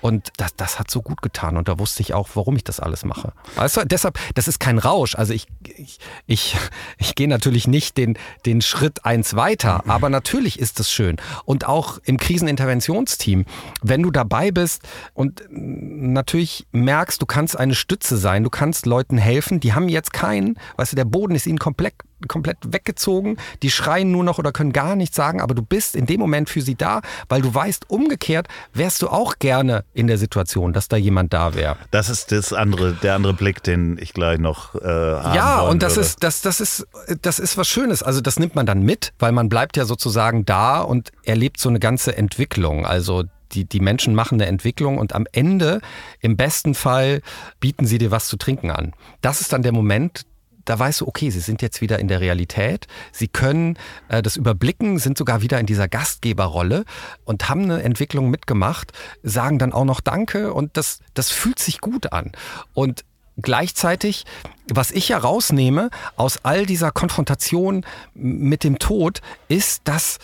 und 0.00 0.30
das, 0.36 0.54
das 0.56 0.78
hat 0.78 0.90
so 0.90 1.02
gut 1.02 1.22
getan 1.22 1.56
und 1.56 1.68
da 1.68 1.78
wusste 1.78 2.02
ich 2.02 2.14
auch, 2.14 2.28
warum 2.34 2.56
ich 2.56 2.64
das 2.64 2.80
alles 2.80 3.04
mache. 3.04 3.32
Weißt 3.56 3.76
du, 3.76 3.86
deshalb, 3.86 4.18
das 4.34 4.48
ist 4.48 4.60
kein 4.60 4.78
Rausch. 4.78 5.14
Also 5.14 5.32
ich, 5.32 5.46
ich, 5.76 5.98
ich, 6.26 6.56
ich 6.98 7.14
gehe 7.14 7.28
natürlich 7.28 7.66
nicht 7.66 7.96
den, 7.96 8.18
den 8.46 8.60
Schritt 8.60 9.04
eins 9.04 9.34
weiter, 9.34 9.84
aber 9.88 10.08
natürlich 10.08 10.58
ist 10.58 10.80
es 10.80 10.90
schön. 10.90 11.16
Und 11.44 11.66
auch 11.66 11.98
im 12.04 12.18
Kriseninterventionsteam, 12.18 13.44
wenn 13.82 14.02
du 14.02 14.10
dabei 14.10 14.50
bist 14.50 14.82
und 15.14 15.42
natürlich 15.50 16.66
merkst, 16.72 17.20
du 17.20 17.26
kannst 17.26 17.58
eine 17.58 17.74
Stütze 17.74 18.16
sein, 18.16 18.44
du 18.44 18.50
kannst 18.50 18.86
Leuten 18.86 19.18
helfen, 19.18 19.60
die 19.60 19.72
haben 19.72 19.88
jetzt 19.88 20.12
keinen, 20.12 20.58
weißt 20.76 20.92
du, 20.92 20.96
der 20.96 21.04
Boden 21.04 21.34
ist 21.34 21.46
ihnen 21.46 21.58
komplett 21.58 21.94
komplett 22.26 22.58
weggezogen, 22.66 23.36
die 23.62 23.70
schreien 23.70 24.10
nur 24.10 24.24
noch 24.24 24.38
oder 24.38 24.52
können 24.52 24.72
gar 24.72 24.96
nichts 24.96 25.16
sagen, 25.16 25.40
aber 25.40 25.54
du 25.54 25.62
bist 25.62 25.94
in 25.94 26.06
dem 26.06 26.20
Moment 26.20 26.50
für 26.50 26.62
sie 26.62 26.74
da, 26.74 27.00
weil 27.28 27.42
du 27.42 27.54
weißt, 27.54 27.90
umgekehrt 27.90 28.48
wärst 28.74 29.02
du 29.02 29.08
auch 29.08 29.38
gerne 29.38 29.84
in 29.94 30.06
der 30.06 30.18
Situation, 30.18 30.72
dass 30.72 30.88
da 30.88 30.96
jemand 30.96 31.32
da 31.32 31.54
wäre. 31.54 31.76
Das 31.90 32.08
ist 32.08 32.32
das 32.32 32.52
andere, 32.52 32.94
der 32.94 33.14
andere 33.14 33.34
Blick, 33.34 33.62
den 33.62 33.98
ich 34.00 34.12
gleich 34.12 34.38
noch 34.38 34.74
äh, 34.74 34.78
haben 34.88 35.34
Ja, 35.34 35.60
und 35.60 35.82
das 35.82 35.96
würde. 35.96 36.06
ist, 36.06 36.24
das, 36.24 36.40
das 36.40 36.60
ist, 36.60 36.86
das 37.22 37.38
ist 37.38 37.56
was 37.56 37.68
Schönes. 37.68 38.02
Also 38.02 38.20
das 38.20 38.38
nimmt 38.38 38.54
man 38.54 38.66
dann 38.66 38.82
mit, 38.82 39.12
weil 39.18 39.32
man 39.32 39.48
bleibt 39.48 39.76
ja 39.76 39.84
sozusagen 39.84 40.44
da 40.44 40.80
und 40.80 41.12
erlebt 41.24 41.60
so 41.60 41.68
eine 41.68 41.78
ganze 41.78 42.16
Entwicklung. 42.16 42.86
Also 42.86 43.24
die, 43.52 43.64
die 43.64 43.80
Menschen 43.80 44.14
machen 44.14 44.34
eine 44.34 44.46
Entwicklung 44.46 44.98
und 44.98 45.14
am 45.14 45.26
Ende, 45.32 45.80
im 46.20 46.36
besten 46.36 46.74
Fall, 46.74 47.22
bieten 47.60 47.86
sie 47.86 47.98
dir 47.98 48.10
was 48.10 48.26
zu 48.26 48.36
trinken 48.36 48.70
an. 48.70 48.92
Das 49.20 49.40
ist 49.40 49.52
dann 49.52 49.62
der 49.62 49.72
Moment, 49.72 50.26
da 50.68 50.78
weißt 50.78 51.00
du, 51.00 51.08
okay, 51.08 51.30
sie 51.30 51.40
sind 51.40 51.62
jetzt 51.62 51.80
wieder 51.80 51.98
in 51.98 52.08
der 52.08 52.20
Realität, 52.20 52.86
sie 53.10 53.28
können 53.28 53.78
äh, 54.08 54.20
das 54.20 54.36
überblicken, 54.36 54.98
sind 54.98 55.16
sogar 55.16 55.40
wieder 55.40 55.58
in 55.58 55.64
dieser 55.64 55.88
Gastgeberrolle 55.88 56.84
und 57.24 57.48
haben 57.48 57.62
eine 57.62 57.82
Entwicklung 57.82 58.28
mitgemacht, 58.28 58.92
sagen 59.22 59.58
dann 59.58 59.72
auch 59.72 59.86
noch 59.86 60.00
Danke 60.00 60.52
und 60.52 60.76
das, 60.76 61.00
das 61.14 61.30
fühlt 61.30 61.58
sich 61.58 61.80
gut 61.80 62.12
an. 62.12 62.32
Und 62.74 63.06
gleichzeitig, 63.40 64.26
was 64.70 64.90
ich 64.90 65.08
ja 65.08 65.16
rausnehme 65.16 65.88
aus 66.16 66.40
all 66.44 66.66
dieser 66.66 66.90
Konfrontation 66.90 67.86
mit 68.14 68.62
dem 68.62 68.78
Tod, 68.78 69.22
ist, 69.48 69.82
dass 69.88 70.18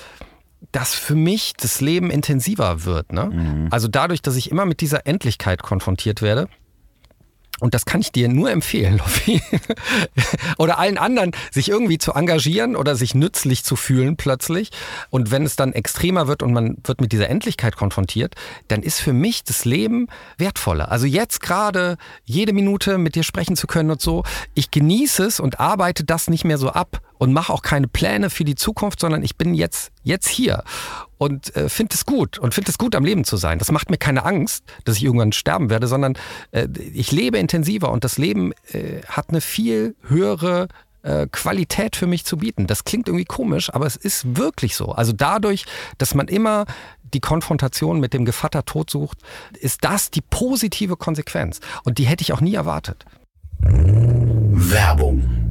dass 0.73 0.95
für 0.95 1.15
mich 1.15 1.53
das 1.57 1.81
Leben 1.81 2.11
intensiver 2.11 2.85
wird. 2.85 3.13
Ne? 3.13 3.27
Mhm. 3.27 3.69
Also 3.71 3.87
dadurch, 3.87 4.23
dass 4.23 4.35
ich 4.35 4.51
immer 4.51 4.65
mit 4.65 4.81
dieser 4.81 5.07
Endlichkeit 5.07 5.63
konfrontiert 5.63 6.21
werde, 6.21 6.49
und 7.61 7.75
das 7.75 7.85
kann 7.85 8.01
ich 8.01 8.11
dir 8.11 8.29
nur 8.29 8.51
empfehlen, 8.51 8.99
Loffi. 8.99 9.41
oder 10.59 10.79
allen 10.79 10.99
anderen, 10.99 11.33
sich 11.51 11.69
irgendwie 11.69 11.99
zu 11.99 12.13
engagieren 12.13 12.77
oder 12.77 12.97
sich 12.97 13.15
nützlich 13.15 13.65
zu 13.65 13.77
fühlen 13.77 14.17
plötzlich. 14.17 14.71
Und 15.11 15.31
wenn 15.31 15.45
es 15.45 15.57
dann 15.57 15.73
extremer 15.73 16.27
wird 16.27 16.43
und 16.43 16.53
man 16.53 16.79
wird 16.85 17.01
mit 17.01 17.13
dieser 17.13 17.29
Endlichkeit 17.29 17.77
konfrontiert, 17.77 18.35
dann 18.69 18.83
ist 18.83 19.01
für 19.01 19.13
mich 19.13 19.45
das 19.45 19.65
Leben 19.65 20.09
wertvoller. 20.37 20.91
Also 20.91 21.07
jetzt 21.07 21.41
gerade 21.41 21.97
jede 22.25 22.53
Minute 22.53 22.99
mit 22.99 23.15
dir 23.15 23.23
sprechen 23.23 23.57
zu 23.57 23.67
können 23.67 23.91
und 23.91 24.01
so, 24.01 24.25
ich 24.55 24.71
genieße 24.71 25.25
es 25.25 25.41
und 25.41 25.61
arbeite 25.61 26.05
das 26.05 26.29
nicht 26.29 26.45
mehr 26.45 26.59
so 26.59 26.71
ab 26.71 27.01
und 27.25 27.33
mache 27.33 27.51
auch 27.51 27.63
keine 27.63 27.89
Pläne 27.89 28.29
für 28.29 28.45
die 28.45 28.55
Zukunft, 28.55 29.01
sondern 29.01 29.23
ich 29.23 29.37
bin 29.37 29.55
jetzt, 29.55 29.91
jetzt 30.03 30.29
hier 30.29 30.63
und 31.17 31.57
äh, 31.57 31.71
finde 31.71 31.95
es 31.95 32.05
gut 32.05 32.39
und 32.39 32.53
finde 32.53 32.71
es 32.71 32.77
gut, 32.77 32.95
am 32.95 33.03
Leben 33.03 33.25
zu 33.25 33.39
sein. 33.39 33.59
Das 33.59 33.73
macht 33.73 33.89
mir 33.89 33.97
keine 33.97 34.27
Angst, 34.27 34.63
dass 34.85 34.99
ich 34.99 35.05
irgendwann 35.05 35.33
sterben 35.33 35.71
werde, 35.71 35.87
sondern 35.87 36.19
äh, 36.51 36.69
ich 36.93 37.13
lebe 37.13 37.39
intensiver 37.39 37.91
und 37.91 38.05
das 38.05 38.19
Leben 38.19 38.53
äh, 38.73 39.01
hat 39.09 39.31
eine 39.31 39.41
viel 39.41 39.97
höhere 40.07 40.69
äh, 41.01 41.27
Qualität 41.33 41.97
für 41.97 42.07
mich 42.07 42.27
zu 42.27 42.37
bieten. 42.37 42.67
Das 42.67 42.85
klingt 42.85 43.09
irgendwie 43.09 43.25
komisch, 43.25 43.73
aber 43.73 43.87
es 43.87 43.97
ist 43.97 44.37
wirklich 44.37 44.77
so. 44.77 44.93
Also 44.93 45.15
dadurch, 45.15 45.65
dass 45.97 46.15
man 46.15 46.29
immer 46.29 46.67
die 47.15 47.21
Konfrontation 47.21 48.01
mit 48.01 48.13
dem 48.13 48.27
Gevatter 48.27 48.67
Tod 48.67 48.91
sucht, 48.91 49.17
ist 49.59 49.83
das 49.83 50.11
die 50.11 50.21
positive 50.21 50.99
Konsequenz. 50.99 51.61
Und 51.85 51.97
die 51.97 52.05
hätte 52.05 52.21
ich 52.21 52.35
auch 52.35 52.43
nie 52.43 52.55
erwartet. 52.55 53.07
Werbung 53.61 55.44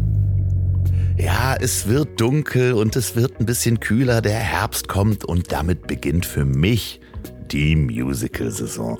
ja, 1.18 1.56
es 1.60 1.88
wird 1.88 2.20
dunkel 2.20 2.74
und 2.74 2.96
es 2.96 3.16
wird 3.16 3.40
ein 3.40 3.46
bisschen 3.46 3.80
kühler, 3.80 4.22
der 4.22 4.40
Herbst 4.40 4.88
kommt 4.88 5.26
und 5.26 5.52
damit 5.52 5.88
beginnt 5.88 6.26
für 6.26 6.46
mich 6.46 7.00
die 7.52 7.76
Musical-Saison. 7.76 8.98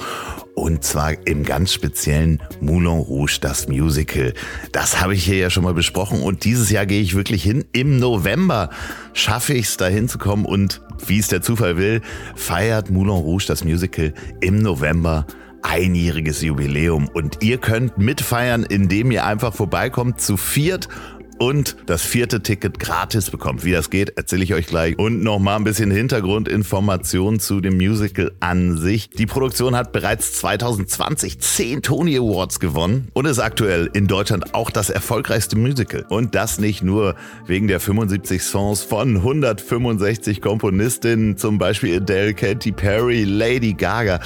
Und 0.54 0.84
zwar 0.84 1.16
im 1.26 1.44
ganz 1.44 1.74
speziellen 1.74 2.42
Moulin 2.62 3.00
Rouge, 3.00 3.40
das 3.42 3.68
Musical. 3.68 4.34
Das 4.72 5.02
habe 5.02 5.16
ich 5.16 5.24
hier 5.24 5.38
ja 5.38 5.50
schon 5.50 5.64
mal 5.64 5.74
besprochen 5.74 6.22
und 6.22 6.44
dieses 6.46 6.70
Jahr 6.70 6.86
gehe 6.86 7.02
ich 7.02 7.16
wirklich 7.16 7.42
hin. 7.42 7.66
Im 7.72 7.98
November 7.98 8.70
schaffe 9.14 9.54
ich 9.54 9.66
es, 9.66 9.78
da 9.78 9.88
hinzukommen 9.88 10.46
und 10.46 10.82
wie 11.08 11.18
es 11.18 11.30
der 11.30 11.42
Zufall 11.42 11.78
will, 11.78 12.02
feiert 12.36 12.92
Moulin 12.92 13.16
Rouge, 13.16 13.46
das 13.48 13.64
Musical, 13.64 14.14
im 14.42 14.60
November 14.60 15.26
einjähriges 15.64 16.42
Jubiläum. 16.42 17.08
Und 17.08 17.42
ihr 17.42 17.58
könnt 17.58 17.98
mitfeiern, 17.98 18.64
indem 18.64 19.12
ihr 19.12 19.26
einfach 19.26 19.54
vorbeikommt 19.54 20.22
zu 20.22 20.38
viert 20.38 20.90
und 21.40 21.76
das 21.86 22.04
vierte 22.04 22.42
Ticket 22.42 22.80
gratis 22.80 23.30
bekommt. 23.30 23.66
Wie 23.66 23.72
das 23.72 23.90
geht, 23.90 24.18
erzähle 24.18 24.44
ich 24.44 24.54
euch 24.54 24.68
gleich. 24.68 24.98
Und 24.98 25.24
nochmal 25.24 25.58
ein 25.58 25.64
bisschen 25.64 25.92
Hintergrundinformationen 25.92 27.40
zu 27.40 27.62
dem 27.62 27.78
Musical 27.78 28.32
an 28.40 28.78
sich. 28.78 29.10
Die 29.10 29.26
Produktion 29.26 29.76
hat 29.76 29.92
bereits 29.92 30.34
2020 30.34 31.40
10 31.40 31.82
Tony 31.82 32.18
Awards 32.18 32.60
gewonnen 32.60 33.10
und 33.14 33.26
ist 33.26 33.40
aktuell 33.40 33.90
in 33.94 34.08
Deutschland 34.08 34.54
auch 34.54 34.70
das 34.70 34.90
erfolgreichste 34.90 35.58
Musical. 35.58 36.06
Und 36.10 36.36
das 36.36 36.60
nicht 36.60 36.84
nur 36.84 37.16
wegen 37.46 37.68
der 37.68 37.80
75 37.80 38.44
Songs 38.44 38.82
von 38.82 39.18
165 39.18 40.42
Komponistinnen, 40.42 41.38
zum 41.38 41.58
Beispiel 41.58 41.98
Adele, 41.98 42.34
Katy 42.34 42.72
Perry, 42.72 43.24
Lady 43.24 43.74
Gaga. 43.74 44.20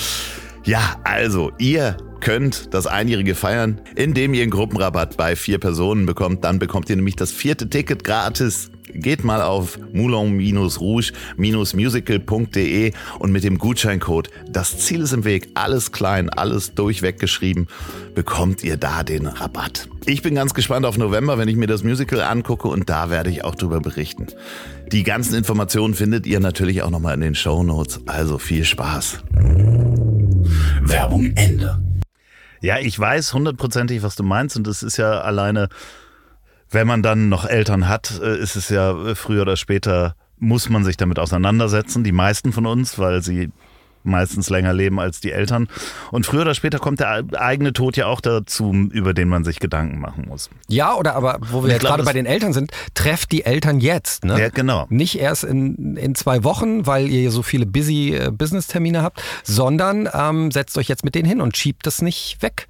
Ja, 0.64 0.98
also 1.04 1.52
ihr 1.58 1.98
könnt 2.20 2.74
das 2.74 2.88
Einjährige 2.88 3.36
feiern, 3.36 3.80
indem 3.96 4.34
ihr 4.34 4.44
einen 4.44 4.52
Gruppenrabatt 4.52 5.18
bei 5.18 5.36
vier 5.36 5.60
Personen 5.60 6.06
bekommt. 6.06 6.44
Dann 6.44 6.60
bekommt 6.60 6.90
ihr 6.90 6.96
nämlich 6.96 7.16
das 7.16 7.32
vierte 7.32 7.70
Ticket 7.70 8.04
gratis. 8.04 8.72
Geht 8.94 9.24
mal 9.24 9.42
auf 9.42 9.80
moulin-rouge-musical.de 9.92 12.92
und 13.20 13.32
mit 13.32 13.44
dem 13.44 13.58
Gutscheincode 13.58 14.30
Das 14.50 14.78
Ziel 14.80 15.02
ist 15.02 15.12
im 15.12 15.26
Weg, 15.26 15.50
alles 15.56 15.92
klein, 15.92 16.30
alles 16.30 16.74
durchweg 16.74 17.20
geschrieben, 17.20 17.68
bekommt 18.16 18.64
ihr 18.64 18.78
da 18.78 19.04
den 19.04 19.28
Rabatt. 19.28 19.90
Ich 20.06 20.22
bin 20.22 20.36
ganz 20.36 20.54
gespannt 20.54 20.86
auf 20.86 20.98
November, 20.98 21.38
wenn 21.38 21.50
ich 21.50 21.58
mir 21.58 21.68
das 21.68 21.84
Musical 21.84 22.22
angucke 22.22 22.70
und 22.70 22.90
da 22.90 23.10
werde 23.10 23.30
ich 23.30 23.44
auch 23.44 23.56
drüber 23.56 23.82
berichten. 23.82 24.28
Die 24.92 25.04
ganzen 25.04 25.36
Informationen 25.36 25.94
findet 25.94 26.26
ihr 26.26 26.40
natürlich 26.40 26.82
auch 26.82 26.90
nochmal 26.90 27.16
in 27.16 27.22
den 27.22 27.36
Show 27.36 27.64
Notes. 27.64 28.00
Also 28.06 28.38
viel 28.38 28.64
Spaß. 28.64 29.20
Werbung 30.82 31.34
Ende. 31.36 31.87
Ja, 32.62 32.80
ich 32.80 32.98
weiß 32.98 33.34
hundertprozentig, 33.34 34.04
was 34.04 34.16
du 34.16 34.24
meinst 34.24 34.58
und 34.58 34.68
es 34.68 34.84
ist 34.84 34.98
ja 34.98 35.22
alleine 35.22 35.70
wenn 36.70 36.88
man 36.88 37.02
dann 37.02 37.30
noch 37.30 37.46
Eltern 37.46 37.88
hat, 37.88 38.20
äh, 38.22 38.38
ist 38.38 38.56
es 38.56 38.70
ja 38.70 39.16
früher 39.16 39.44
oder 39.44 39.58
später, 39.58 40.16
muss 40.38 40.70
man 40.70 40.84
sich 40.84 40.98
damit 40.98 41.20
auseinandersetzen. 41.20 42.04
Die 42.04 42.12
meisten 42.12 42.52
von 42.52 42.66
uns, 42.66 43.00
weil 43.00 43.22
sie 43.24 43.50
meistens 44.08 44.50
länger 44.50 44.74
leben 44.74 45.00
als 45.00 45.20
die 45.20 45.32
Eltern. 45.32 45.68
Und 46.12 46.26
früher 46.26 46.42
oder 46.42 46.56
später 46.56 46.80
kommt 46.80 47.00
der 47.00 47.24
eigene 47.38 47.74
Tod 47.74 47.98
ja 47.98 48.08
auch 48.08 48.22
dazu, 48.22 48.72
über 48.92 49.14
den 49.14 49.30
man 49.30 49.44
sich 49.44 49.60
Gedanken 49.60 50.00
machen 50.00 50.26
muss. 50.28 50.50
Ja, 50.68 50.96
oder 50.96 51.16
aber, 51.16 51.40
wo 51.52 51.64
wir 51.64 51.72
jetzt 51.72 51.82
gerade 51.82 52.04
bei 52.04 52.14
den 52.14 52.26
Eltern 52.26 52.54
sind, 52.54 52.72
trefft 52.94 53.32
die 53.32 53.46
Eltern 53.46 53.80
jetzt. 53.80 54.26
Ne? 54.26 54.40
Ja, 54.40 54.50
genau. 54.50 54.86
Nicht 54.90 55.20
erst 55.20 55.44
in, 55.44 55.96
in 55.98 56.16
zwei 56.16 56.44
Wochen, 56.44 56.86
weil 56.86 57.08
ihr 57.08 57.32
so 57.32 57.44
viele 57.44 57.66
busy 57.66 58.16
äh, 58.16 58.32
Business-Termine 58.32 59.02
habt, 59.02 59.22
sondern 59.44 60.10
ähm, 60.14 60.52
setzt 60.52 60.78
euch 60.78 60.88
jetzt 60.88 61.04
mit 61.04 61.16
denen 61.16 61.28
hin 61.28 61.42
und 61.42 61.58
schiebt 61.58 61.86
das 61.86 62.02
nicht 62.02 62.42
weg. 62.42 62.68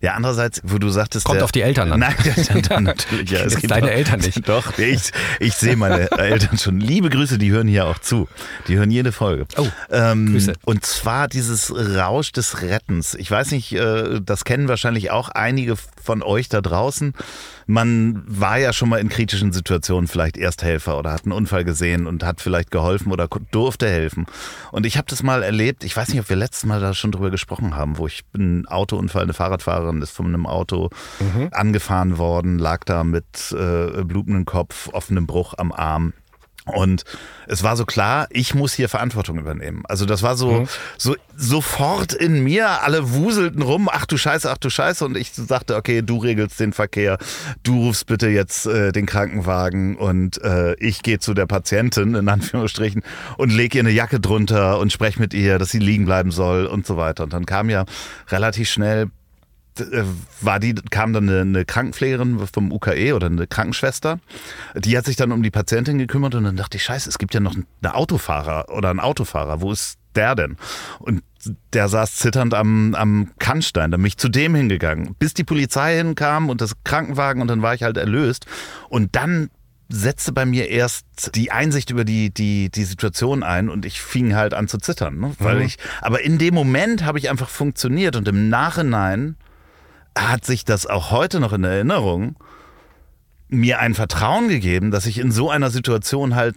Ja, 0.00 0.14
andererseits, 0.14 0.60
wo 0.64 0.78
du 0.78 0.88
sagtest. 0.88 1.24
Kommt 1.24 1.38
der, 1.38 1.44
auf 1.44 1.52
die 1.52 1.62
Eltern 1.62 1.92
an. 1.92 2.00
Nein, 2.00 2.14
ja, 2.24 2.80
natürlich. 2.80 3.30
Ja, 3.30 3.40
es 3.40 3.56
gibt 3.56 3.70
deine 3.70 3.90
Eltern 3.90 4.20
nicht. 4.20 4.48
Doch, 4.48 4.78
ich, 4.78 5.12
ich 5.38 5.54
sehe 5.54 5.76
meine 5.76 6.10
Eltern 6.18 6.58
schon. 6.58 6.80
Liebe 6.80 7.10
Grüße, 7.10 7.38
die 7.38 7.50
hören 7.50 7.68
hier 7.68 7.86
auch 7.86 7.98
zu. 7.98 8.28
Die 8.68 8.76
hören 8.76 8.90
jede 8.90 9.12
Folge. 9.12 9.46
Oh, 9.56 9.66
ähm, 9.90 10.32
Grüße. 10.32 10.54
Und 10.64 10.84
zwar 10.84 11.28
dieses 11.28 11.72
Rausch 11.74 12.32
des 12.32 12.62
Rettens. 12.62 13.14
Ich 13.14 13.30
weiß 13.30 13.50
nicht, 13.52 13.72
äh, 13.72 14.20
das 14.22 14.44
kennen 14.44 14.68
wahrscheinlich 14.68 15.10
auch 15.10 15.28
einige 15.28 15.76
von 15.76 16.22
euch 16.22 16.48
da 16.48 16.60
draußen 16.60 17.14
man 17.70 18.22
war 18.26 18.58
ja 18.58 18.72
schon 18.72 18.88
mal 18.88 18.98
in 18.98 19.08
kritischen 19.08 19.52
Situationen 19.52 20.08
vielleicht 20.08 20.36
Ersthelfer 20.36 20.98
oder 20.98 21.12
hat 21.12 21.24
einen 21.24 21.32
Unfall 21.32 21.64
gesehen 21.64 22.08
und 22.08 22.24
hat 22.24 22.40
vielleicht 22.40 22.72
geholfen 22.72 23.12
oder 23.12 23.28
durfte 23.52 23.88
helfen. 23.88 24.26
Und 24.72 24.86
ich 24.86 24.96
habe 24.96 25.06
das 25.08 25.22
mal 25.22 25.44
erlebt, 25.44 25.84
ich 25.84 25.96
weiß 25.96 26.08
nicht, 26.08 26.18
ob 26.20 26.28
wir 26.28 26.36
letztes 26.36 26.64
Mal 26.64 26.80
da 26.80 26.94
schon 26.94 27.12
drüber 27.12 27.30
gesprochen 27.30 27.76
haben, 27.76 27.96
wo 27.96 28.08
ich 28.08 28.24
ein 28.34 28.66
Autounfall, 28.66 29.22
eine 29.22 29.34
Fahrradfahrerin 29.34 30.02
ist 30.02 30.10
von 30.10 30.26
einem 30.26 30.46
Auto 30.46 30.90
mhm. 31.20 31.48
angefahren 31.52 32.18
worden, 32.18 32.58
lag 32.58 32.82
da 32.84 33.04
mit 33.04 33.52
äh, 33.52 34.02
blutendem 34.02 34.46
Kopf, 34.46 34.88
offenem 34.92 35.26
Bruch 35.28 35.54
am 35.56 35.70
Arm. 35.70 36.12
Und 36.70 37.04
es 37.46 37.62
war 37.62 37.76
so 37.76 37.84
klar, 37.84 38.26
ich 38.30 38.54
muss 38.54 38.72
hier 38.72 38.88
Verantwortung 38.88 39.38
übernehmen. 39.38 39.82
Also 39.88 40.06
das 40.06 40.22
war 40.22 40.36
so, 40.36 40.52
mhm. 40.52 40.68
so 40.96 41.16
sofort 41.36 42.12
in 42.12 42.44
mir, 42.44 42.82
alle 42.82 43.12
wuselten 43.12 43.62
rum, 43.62 43.88
ach 43.90 44.06
du 44.06 44.16
Scheiße, 44.16 44.50
ach 44.50 44.58
du 44.58 44.70
Scheiße. 44.70 45.04
Und 45.04 45.16
ich 45.16 45.32
sagte, 45.32 45.76
okay, 45.76 46.02
du 46.02 46.18
regelst 46.18 46.60
den 46.60 46.72
Verkehr, 46.72 47.18
du 47.62 47.86
rufst 47.86 48.06
bitte 48.06 48.28
jetzt 48.28 48.66
äh, 48.66 48.92
den 48.92 49.06
Krankenwagen 49.06 49.96
und 49.96 50.42
äh, 50.42 50.74
ich 50.74 51.02
gehe 51.02 51.18
zu 51.18 51.34
der 51.34 51.46
Patientin, 51.46 52.14
in 52.14 52.28
Anführungsstrichen, 52.28 53.02
und 53.36 53.50
lege 53.50 53.78
ihr 53.78 53.82
eine 53.82 53.90
Jacke 53.90 54.20
drunter 54.20 54.78
und 54.78 54.92
spreche 54.92 55.20
mit 55.20 55.34
ihr, 55.34 55.58
dass 55.58 55.70
sie 55.70 55.78
liegen 55.78 56.04
bleiben 56.04 56.30
soll 56.30 56.66
und 56.66 56.86
so 56.86 56.96
weiter. 56.96 57.24
Und 57.24 57.32
dann 57.32 57.46
kam 57.46 57.70
ja 57.70 57.84
relativ 58.28 58.68
schnell 58.68 59.10
war 60.40 60.60
die, 60.60 60.74
kam 60.74 61.12
dann 61.12 61.28
eine, 61.28 61.40
eine, 61.40 61.64
Krankenpflegerin 61.64 62.40
vom 62.52 62.72
UKE 62.72 63.14
oder 63.14 63.26
eine 63.26 63.46
Krankenschwester. 63.46 64.20
Die 64.74 64.96
hat 64.96 65.04
sich 65.04 65.16
dann 65.16 65.32
um 65.32 65.42
die 65.42 65.50
Patientin 65.50 65.98
gekümmert 65.98 66.34
und 66.34 66.44
dann 66.44 66.56
dachte 66.56 66.76
ich, 66.76 66.84
scheiße, 66.84 67.08
es 67.08 67.18
gibt 67.18 67.34
ja 67.34 67.40
noch 67.40 67.54
einen 67.54 67.66
Autofahrer 67.92 68.66
oder 68.70 68.90
einen 68.90 69.00
Autofahrer. 69.00 69.60
Wo 69.60 69.72
ist 69.72 69.98
der 70.14 70.34
denn? 70.34 70.56
Und 70.98 71.22
der 71.72 71.88
saß 71.88 72.16
zitternd 72.16 72.54
am, 72.54 72.94
am 72.94 73.30
Kannstein. 73.38 73.90
Dann 73.90 74.00
bin 74.00 74.08
ich 74.08 74.18
zu 74.18 74.28
dem 74.28 74.54
hingegangen, 74.54 75.14
bis 75.18 75.34
die 75.34 75.44
Polizei 75.44 75.96
hinkam 75.96 76.50
und 76.50 76.60
das 76.60 76.72
Krankenwagen 76.84 77.40
und 77.42 77.48
dann 77.48 77.62
war 77.62 77.74
ich 77.74 77.82
halt 77.82 77.96
erlöst. 77.96 78.46
Und 78.88 79.16
dann 79.16 79.50
setzte 79.90 80.32
bei 80.32 80.46
mir 80.46 80.68
erst 80.68 81.34
die 81.34 81.50
Einsicht 81.50 81.90
über 81.90 82.04
die, 82.04 82.32
die, 82.32 82.70
die 82.70 82.84
Situation 82.84 83.42
ein 83.42 83.68
und 83.68 83.84
ich 83.84 84.00
fing 84.00 84.36
halt 84.36 84.54
an 84.54 84.68
zu 84.68 84.78
zittern. 84.78 85.18
Ne? 85.18 85.32
Weil 85.38 85.56
mhm. 85.56 85.62
ich, 85.62 85.78
aber 86.00 86.22
in 86.22 86.38
dem 86.38 86.54
Moment 86.54 87.04
habe 87.04 87.18
ich 87.18 87.28
einfach 87.28 87.48
funktioniert 87.48 88.16
und 88.16 88.28
im 88.28 88.48
Nachhinein 88.48 89.36
hat 90.28 90.44
sich 90.44 90.64
das 90.64 90.86
auch 90.86 91.10
heute 91.10 91.40
noch 91.40 91.52
in 91.52 91.64
Erinnerung, 91.64 92.36
mir 93.48 93.80
ein 93.80 93.94
Vertrauen 93.94 94.48
gegeben, 94.48 94.90
dass 94.90 95.06
ich 95.06 95.18
in 95.18 95.32
so 95.32 95.50
einer 95.50 95.70
Situation 95.70 96.34
halt 96.34 96.56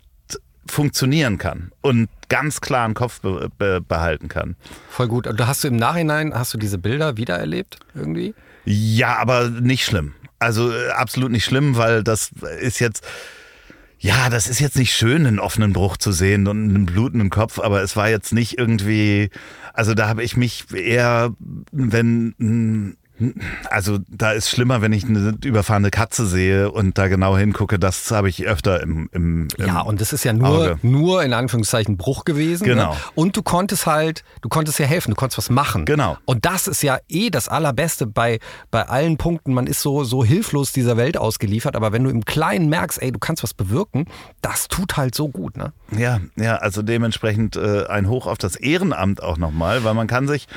funktionieren 0.70 1.38
kann 1.38 1.72
und 1.82 2.08
ganz 2.30 2.62
klar 2.62 2.86
im 2.86 2.94
Kopf 2.94 3.20
be 3.22 3.50
be 3.58 3.82
behalten 3.82 4.30
kann. 4.30 4.56
Voll 4.90 5.08
gut. 5.08 5.28
Und 5.28 5.46
hast 5.46 5.64
du 5.64 5.68
im 5.68 5.76
Nachhinein, 5.76 6.34
hast 6.34 6.54
du 6.54 6.58
diese 6.58 6.78
Bilder 6.78 7.18
wiedererlebt 7.18 7.80
irgendwie? 7.96 8.34
Ja, 8.66 9.18
aber 9.18 9.50
nicht 9.50 9.86
schlimm. 9.86 10.14
Also 10.40 10.72
äh, 10.72 10.90
absolut 10.90 11.32
nicht 11.32 11.46
schlimm, 11.46 11.76
weil 11.78 12.04
das 12.04 12.32
ist 12.62 12.80
jetzt, 12.80 13.06
ja, 14.00 14.30
das 14.30 14.48
ist 14.48 14.60
jetzt 14.60 14.78
nicht 14.78 14.94
schön, 14.94 15.26
einen 15.26 15.40
offenen 15.40 15.74
Bruch 15.74 15.98
zu 15.98 16.12
sehen 16.12 16.48
und 16.48 16.70
einen 16.70 16.86
blutenden 16.86 17.30
Kopf, 17.30 17.60
aber 17.60 17.82
es 17.82 17.96
war 17.96 18.10
jetzt 18.10 18.34
nicht 18.34 18.58
irgendwie, 18.58 19.30
also 19.74 19.94
da 19.94 20.08
habe 20.08 20.24
ich 20.24 20.38
mich 20.38 20.66
eher, 20.74 21.32
wenn 21.72 22.98
also 23.70 24.00
da 24.10 24.32
ist 24.32 24.50
schlimmer, 24.50 24.82
wenn 24.82 24.94
ich 24.94 25.06
eine 25.06 25.38
überfahrene 25.44 25.90
Katze 25.90 26.26
sehe 26.26 26.72
und 26.72 26.98
da 26.98 27.08
genau 27.08 27.38
hingucke. 27.38 27.80
Das 27.80 28.12
habe 28.12 28.30
ich 28.30 28.46
öfter 28.46 28.82
im, 28.82 29.10
im, 29.12 29.48
im 29.58 29.66
Ja, 29.66 29.82
und 29.82 30.02
das 30.02 30.14
ist 30.14 30.24
ja 30.24 30.34
nur, 30.34 30.80
nur 30.82 31.24
in 31.24 31.34
Anführungszeichen 31.34 31.98
Bruch 31.98 32.26
gewesen. 32.26 32.64
Ne? 32.64 32.74
Genau. 32.74 32.94
Ne? 32.94 33.00
Und 33.16 33.38
du 33.38 33.44
konntest 33.44 33.86
halt, 33.86 34.24
du 34.42 34.50
konntest 34.50 34.80
ja 34.80 34.86
helfen, 34.86 35.12
du 35.12 35.16
konntest 35.16 35.38
was 35.38 35.50
machen. 35.50 35.86
Genau. 35.86 36.18
Und 36.26 36.46
das 36.46 36.68
ist 36.68 36.84
ja 36.84 37.00
eh 37.10 37.30
das 37.30 37.48
Allerbeste 37.48 38.08
bei, 38.08 38.40
bei 38.72 38.88
allen 38.88 39.18
Punkten. 39.18 39.54
Man 39.54 39.68
ist 39.68 39.82
so, 39.82 40.04
so 40.04 40.24
hilflos 40.24 40.72
dieser 40.72 40.98
Welt 40.98 41.18
ausgeliefert, 41.18 41.76
aber 41.76 41.92
wenn 41.92 42.04
du 42.04 42.10
im 42.10 42.26
Kleinen 42.26 42.70
merkst, 42.70 43.02
ey, 43.02 43.12
du 43.12 43.20
kannst 43.20 43.44
was 43.44 43.54
bewirken, 43.54 44.06
das 44.42 44.68
tut 44.68 44.98
halt 44.98 45.16
so 45.16 45.30
gut, 45.30 45.58
ne? 45.58 45.74
Ja, 45.98 46.20
ja, 46.36 46.56
also 46.58 46.82
dementsprechend 46.82 47.56
äh, 47.56 47.86
ein 47.88 48.08
Hoch 48.08 48.28
auf 48.28 48.38
das 48.38 48.56
Ehrenamt 48.56 49.22
auch 49.22 49.38
nochmal, 49.38 49.84
weil 49.84 49.94
man 49.94 50.08
kann 50.08 50.28
sich 50.28 50.48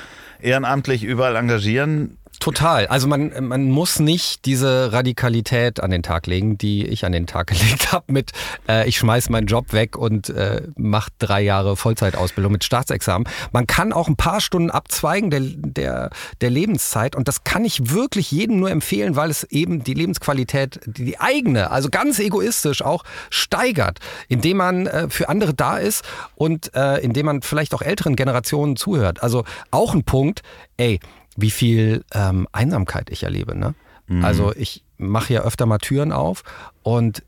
ehrenamtlich 0.41 1.05
überall 1.05 1.37
engagieren 1.37 2.19
Total. 2.41 2.87
Also 2.87 3.09
man, 3.09 3.33
man 3.49 3.71
muss 3.71 3.99
nicht 3.99 4.45
diese 4.45 4.93
Radikalität 4.93 5.81
an 5.81 5.91
den 5.91 6.03
Tag 6.03 6.27
legen, 6.27 6.59
die 6.59 6.87
ich 6.87 7.05
an 7.05 7.13
den 7.13 7.27
Tag 7.27 7.47
gelegt 7.49 7.93
habe 7.93 8.13
mit 8.13 8.33
äh, 8.69 8.89
ich 8.89 8.99
schmeiß 8.99 9.31
meinen 9.31 9.47
Job 9.47 9.73
weg 9.73 9.97
und 9.97 10.29
äh, 10.29 10.63
mache 10.77 11.11
drei 11.19 11.43
Jahre 11.43 11.77
Vollzeitausbildung 11.77 12.53
mit 12.53 12.65
Staatsexamen. 12.65 13.29
Man 13.53 13.67
kann 13.67 13.93
auch 13.93 14.09
ein 14.09 14.17
paar 14.17 14.41
Stunden 14.41 14.71
abzweigen 14.71 15.31
der, 15.31 15.41
der, 15.41 16.11
der 16.41 16.51
Lebenszeit 16.51 17.17
und 17.17 17.29
das 17.29 17.45
kann 17.45 17.65
ich 17.65 17.91
wirklich 17.91 18.31
jedem 18.31 18.61
nur 18.61 18.71
empfehlen, 18.71 19.17
weil 19.17 19.31
es 19.31 19.45
eben 19.45 19.83
die 19.83 19.95
Lebensqualität, 19.95 20.81
die 20.87 21.19
eigene, 21.19 21.71
also 21.71 21.89
ganz 21.89 22.19
egoistisch 22.19 22.83
auch 22.83 23.05
steigert, 23.31 23.99
indem 24.29 24.59
man 24.59 24.87
äh, 24.87 25.09
für 25.09 25.29
andere 25.29 25.55
da 25.55 25.79
ist 25.79 26.05
und 26.35 26.75
äh, 26.75 26.99
indem 26.99 27.27
man 27.27 27.43
vielleicht 27.43 27.75
auch 27.75 27.83
älteren 27.83 28.17
Generationen 28.17 28.77
zuhört. 28.77 29.23
Also 29.23 29.45
auch 29.71 29.95
ein 29.95 30.05
Punkt, 30.05 30.43
ey, 30.77 31.01
wie 31.37 31.51
viel 31.51 32.05
ähm, 32.13 32.49
Einsamkeit 32.53 33.11
ich 33.11 33.23
erlebe. 33.23 33.57
Ne? 33.57 33.75
Mhm. 34.07 34.25
Also 34.25 34.53
ich 34.55 34.83
mache 34.99 35.35
ja 35.35 35.43
öfter 35.43 35.67
mal 35.67 35.79
Türen 35.79 36.13
auf 36.13 36.43
und 36.83 37.23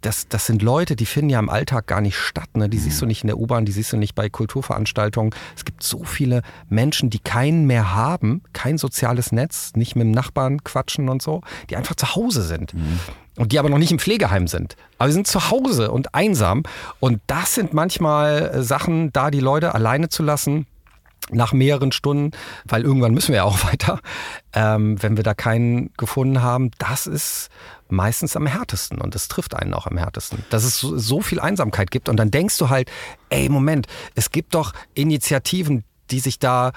das, 0.00 0.26
das 0.28 0.46
sind 0.46 0.62
Leute, 0.62 0.96
die 0.96 1.04
finden 1.04 1.30
ja 1.30 1.38
im 1.38 1.50
Alltag 1.50 1.86
gar 1.86 2.00
nicht 2.00 2.16
statt. 2.16 2.48
Ne? 2.54 2.68
Die 2.68 2.78
mhm. 2.78 2.82
siehst 2.82 3.02
du 3.02 3.06
nicht 3.06 3.24
in 3.24 3.26
der 3.26 3.38
U-Bahn, 3.38 3.64
die 3.64 3.72
siehst 3.72 3.92
du 3.92 3.96
nicht 3.96 4.14
bei 4.14 4.30
Kulturveranstaltungen. 4.30 5.34
Es 5.54 5.64
gibt 5.64 5.82
so 5.82 6.04
viele 6.04 6.42
Menschen, 6.68 7.10
die 7.10 7.18
keinen 7.18 7.66
mehr 7.66 7.94
haben, 7.94 8.42
kein 8.52 8.78
soziales 8.78 9.32
Netz, 9.32 9.72
nicht 9.74 9.94
mit 9.94 10.06
dem 10.06 10.12
Nachbarn 10.12 10.64
quatschen 10.64 11.08
und 11.08 11.20
so, 11.20 11.42
die 11.68 11.76
einfach 11.76 11.94
zu 11.94 12.14
Hause 12.14 12.42
sind. 12.42 12.72
Mhm. 12.72 13.00
Und 13.36 13.52
die 13.52 13.58
aber 13.58 13.70
noch 13.70 13.78
nicht 13.78 13.92
im 13.92 13.98
Pflegeheim 13.98 14.46
sind. 14.46 14.76
Aber 14.98 15.08
sie 15.08 15.14
sind 15.14 15.26
zu 15.26 15.50
Hause 15.50 15.90
und 15.90 16.14
einsam. 16.14 16.64
Und 17.00 17.20
das 17.26 17.54
sind 17.54 17.72
manchmal 17.72 18.50
äh, 18.54 18.62
Sachen, 18.62 19.12
da 19.12 19.30
die 19.30 19.40
Leute 19.40 19.74
alleine 19.74 20.10
zu 20.10 20.22
lassen, 20.22 20.66
nach 21.30 21.52
mehreren 21.52 21.92
Stunden, 21.92 22.32
weil 22.64 22.82
irgendwann 22.82 23.14
müssen 23.14 23.28
wir 23.28 23.36
ja 23.36 23.44
auch 23.44 23.64
weiter, 23.72 24.00
ähm, 24.52 25.02
wenn 25.02 25.16
wir 25.16 25.24
da 25.24 25.34
keinen 25.34 25.92
gefunden 25.96 26.42
haben, 26.42 26.70
das 26.78 27.06
ist 27.06 27.48
meistens 27.88 28.36
am 28.36 28.46
härtesten 28.46 29.00
und 29.00 29.14
das 29.14 29.28
trifft 29.28 29.54
einen 29.54 29.74
auch 29.74 29.86
am 29.86 29.98
härtesten. 29.98 30.44
Dass 30.50 30.64
es 30.64 30.78
so, 30.78 30.96
so 30.98 31.20
viel 31.20 31.40
Einsamkeit 31.40 31.90
gibt 31.90 32.08
und 32.08 32.16
dann 32.16 32.30
denkst 32.30 32.56
du 32.58 32.70
halt, 32.70 32.90
ey, 33.28 33.48
Moment, 33.48 33.86
es 34.14 34.30
gibt 34.30 34.54
doch 34.54 34.72
Initiativen, 34.94 35.84
die 36.10 36.20
sich 36.20 36.38
da 36.38 36.72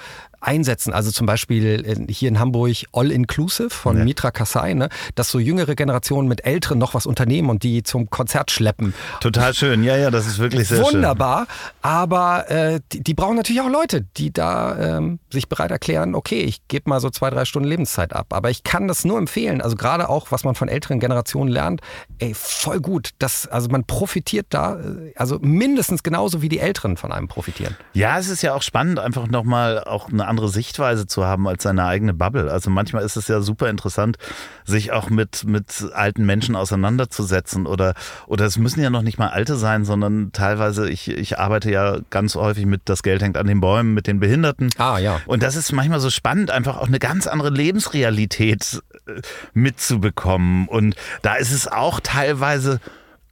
einsetzen. 0.45 0.93
Also 0.93 1.11
zum 1.11 1.25
Beispiel 1.25 2.05
hier 2.09 2.29
in 2.29 2.39
Hamburg 2.39 2.85
All 2.93 3.11
Inclusive 3.11 3.69
von 3.69 3.97
ja. 3.97 4.03
Mitra 4.03 4.31
Kasai, 4.31 4.73
ne? 4.73 4.89
dass 5.15 5.29
so 5.29 5.39
jüngere 5.39 5.75
Generationen 5.75 6.27
mit 6.27 6.45
Älteren 6.45 6.77
noch 6.77 6.93
was 6.93 7.05
unternehmen 7.05 7.49
und 7.49 7.63
die 7.63 7.83
zum 7.83 8.09
Konzert 8.09 8.51
schleppen. 8.51 8.93
Total 9.19 9.53
schön, 9.53 9.83
ja, 9.83 9.97
ja, 9.97 10.11
das 10.11 10.27
ist 10.27 10.39
wirklich 10.39 10.67
sehr 10.67 10.79
Wunderbar. 10.79 10.91
schön. 10.91 11.01
Wunderbar, 11.01 11.47
aber 11.81 12.49
äh, 12.49 12.79
die, 12.91 13.03
die, 13.03 13.13
brauchen 13.13 13.35
natürlich 13.35 13.61
auch 13.61 13.69
Leute, 13.69 14.05
die 14.17 14.31
da 14.31 14.97
ähm, 14.97 15.19
sich 15.29 15.49
bereit 15.49 15.71
erklären, 15.71 16.15
okay, 16.15 16.41
ich 16.41 16.67
gebe 16.67 16.89
mal 16.89 16.99
so 16.99 17.09
zwei, 17.09 17.29
drei 17.29 17.45
Stunden 17.45 17.67
Lebenszeit 17.67 18.13
ab. 18.13 18.27
Aber 18.29 18.49
ich 18.49 18.63
kann 18.63 18.87
das 18.87 19.05
nur 19.05 19.17
empfehlen, 19.17 19.61
also 19.61 19.75
gerade 19.75 20.09
auch, 20.09 20.31
was 20.31 20.43
man 20.43 20.55
von 20.55 20.67
älteren 20.67 20.99
Generationen 20.99 21.51
lernt, 21.51 21.81
ey, 22.19 22.33
voll 22.33 22.79
gut. 22.79 23.11
Das, 23.19 23.47
also 23.47 23.69
man 23.69 23.85
profitiert 23.85 24.47
da, 24.49 24.79
äh, 24.79 25.13
also 25.15 25.39
mindestens 25.39 26.03
genauso 26.03 26.41
wie 26.41 26.49
die 26.49 26.59
Älteren 26.59 26.97
von 26.97 27.11
einem 27.11 27.27
profitieren. 27.27 27.75
Ja, 27.93 28.19
es 28.19 28.29
ist 28.29 28.41
ja 28.41 28.53
auch 28.53 28.61
spannend, 28.61 28.99
einfach 28.99 29.27
nochmal 29.27 29.83
auch 29.83 30.09
eine 30.09 30.27
andere 30.27 30.34
Sichtweise 30.47 31.07
zu 31.07 31.25
haben 31.25 31.47
als 31.47 31.63
seine 31.63 31.85
eigene 31.85 32.13
Bubble. 32.13 32.51
Also 32.51 32.69
manchmal 32.69 33.03
ist 33.03 33.15
es 33.15 33.27
ja 33.27 33.41
super 33.41 33.69
interessant, 33.69 34.17
sich 34.63 34.91
auch 34.91 35.09
mit, 35.09 35.43
mit 35.45 35.87
alten 35.93 36.25
Menschen 36.25 36.55
auseinanderzusetzen 36.55 37.65
oder, 37.65 37.93
oder 38.27 38.45
es 38.45 38.57
müssen 38.57 38.81
ja 38.81 38.89
noch 38.89 39.01
nicht 39.01 39.17
mal 39.17 39.29
alte 39.29 39.55
sein, 39.55 39.85
sondern 39.85 40.31
teilweise, 40.31 40.89
ich, 40.89 41.09
ich 41.09 41.39
arbeite 41.39 41.71
ja 41.71 41.99
ganz 42.09 42.35
häufig 42.35 42.65
mit 42.65 42.81
Das 42.85 43.03
Geld 43.03 43.21
hängt 43.21 43.37
an 43.37 43.47
den 43.47 43.61
Bäumen, 43.61 43.93
mit 43.93 44.07
den 44.07 44.19
Behinderten. 44.19 44.69
Ah, 44.77 44.97
ja. 44.97 45.21
Und 45.25 45.43
das 45.43 45.55
ist 45.55 45.71
manchmal 45.71 45.99
so 45.99 46.09
spannend, 46.09 46.51
einfach 46.51 46.77
auch 46.77 46.87
eine 46.87 46.99
ganz 46.99 47.27
andere 47.27 47.49
Lebensrealität 47.49 48.81
äh, 49.07 49.21
mitzubekommen. 49.53 50.67
Und 50.67 50.95
da 51.21 51.35
ist 51.35 51.51
es 51.51 51.67
auch 51.67 51.99
teilweise 52.01 52.79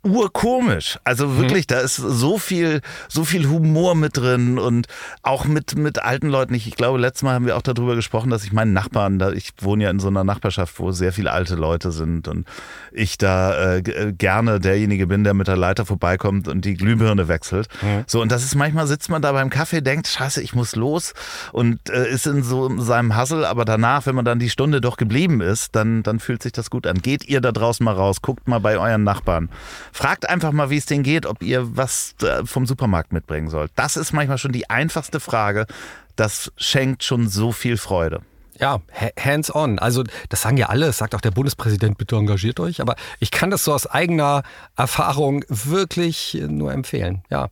urkomisch. 0.03 0.99
Also 1.05 1.27
mhm. 1.27 1.37
wirklich, 1.39 1.63
mhm. 1.63 1.73
da 1.73 1.79
ist 1.79 1.95
so 1.95 2.37
viel, 2.37 2.81
so 3.07 3.23
viel 3.23 3.47
Humor 3.47 3.95
mit 3.95 4.17
drin 4.17 4.59
und 4.59 4.87
auch 5.21 5.45
mit, 5.45 5.77
mit 5.77 5.99
alten 6.03 6.27
Leuten. 6.27 6.53
Ich, 6.53 6.67
ich 6.67 6.75
glaube, 6.75 6.99
letztes 6.99 7.23
Mal 7.23 7.33
haben 7.33 7.45
wir 7.45 7.55
auch 7.55 7.61
darüber 7.61 7.95
gesprochen, 7.95 8.29
dass 8.29 8.43
ich 8.43 8.51
meinen 8.51 8.73
Nachbarn, 8.73 9.17
da, 9.17 9.31
ich 9.31 9.53
wohne 9.61 9.85
ja 9.85 9.89
in 9.89 9.99
so 9.99 10.09
einer 10.09 10.23
Nachbarschaft, 10.23 10.79
wo 10.79 10.91
sehr 10.91 11.13
viele 11.13 11.31
alte 11.31 11.55
Leute 11.55 11.91
sind 11.91 12.27
und 12.27 12.45
ich 12.91 13.17
da 13.17 13.53
äh, 13.53 13.77
äh, 13.79 14.11
gerne 14.11 14.59
derjenige 14.59 15.07
bin, 15.07 15.23
der 15.23 15.33
mit 15.33 15.47
der 15.47 15.57
Leiter 15.57 15.85
vorbeikommt 15.85 16.47
und 16.47 16.65
die 16.65 16.73
Glühbirne 16.73 17.27
wechselt. 17.29 17.67
Mhm. 17.81 18.03
So, 18.05 18.21
und 18.21 18.31
das 18.31 18.43
ist 18.43 18.55
manchmal 18.55 18.87
sitzt 18.87 19.09
man 19.09 19.21
da 19.21 19.31
beim 19.31 19.49
Kaffee, 19.49 19.81
denkt, 19.81 20.07
scheiße, 20.07 20.41
ich 20.41 20.53
muss 20.53 20.75
los 20.75 21.13
und 21.53 21.89
äh, 21.89 22.09
ist 22.09 22.27
in 22.27 22.43
so 22.43 22.77
seinem 22.81 23.15
Hassel, 23.15 23.45
aber 23.45 23.63
danach, 23.63 24.05
wenn 24.05 24.15
man 24.15 24.25
dann 24.25 24.39
die 24.39 24.49
Stunde 24.49 24.81
doch 24.81 24.97
geblieben 24.97 25.39
ist, 25.39 25.75
dann, 25.75 26.03
dann 26.03 26.19
fühlt 26.19 26.43
sich 26.43 26.51
das 26.51 26.69
gut 26.69 26.85
an. 26.87 27.01
Geht 27.01 27.25
ihr 27.25 27.39
da 27.39 27.53
draußen 27.53 27.83
mal 27.83 27.93
raus, 27.93 28.21
guckt 28.21 28.49
mal 28.49 28.59
bei 28.59 28.77
euren 28.77 29.03
Nachbarn 29.03 29.49
Fragt 29.93 30.27
einfach 30.27 30.51
mal, 30.51 30.69
wie 30.69 30.77
es 30.77 30.85
denen 30.85 31.03
geht, 31.03 31.25
ob 31.25 31.43
ihr 31.43 31.77
was 31.77 32.15
äh, 32.23 32.45
vom 32.45 32.65
Supermarkt 32.65 33.13
mitbringen 33.13 33.49
sollt. 33.49 33.71
Das 33.75 33.95
ist 33.95 34.11
manchmal 34.11 34.39
schon 34.39 34.51
die 34.51 34.69
einfachste 34.69 35.19
Frage. 35.19 35.67
Das 36.15 36.51
schenkt 36.57 37.03
schon 37.03 37.27
so 37.27 37.51
viel 37.51 37.77
Freude. 37.77 38.21
Ja, 38.59 38.81
hands 39.19 39.53
on. 39.53 39.79
Also 39.79 40.03
das 40.29 40.41
sagen 40.41 40.57
ja 40.57 40.67
alle, 40.67 40.85
das 40.87 40.97
sagt 40.97 41.15
auch 41.15 41.21
der 41.21 41.31
Bundespräsident, 41.31 41.97
bitte 41.97 42.15
engagiert 42.15 42.59
euch. 42.59 42.81
Aber 42.81 42.95
ich 43.19 43.31
kann 43.31 43.49
das 43.49 43.63
so 43.63 43.73
aus 43.73 43.87
eigener 43.87 44.43
Erfahrung 44.75 45.43
wirklich 45.47 46.37
nur 46.47 46.71
empfehlen. 46.71 47.23
Ja 47.29 47.49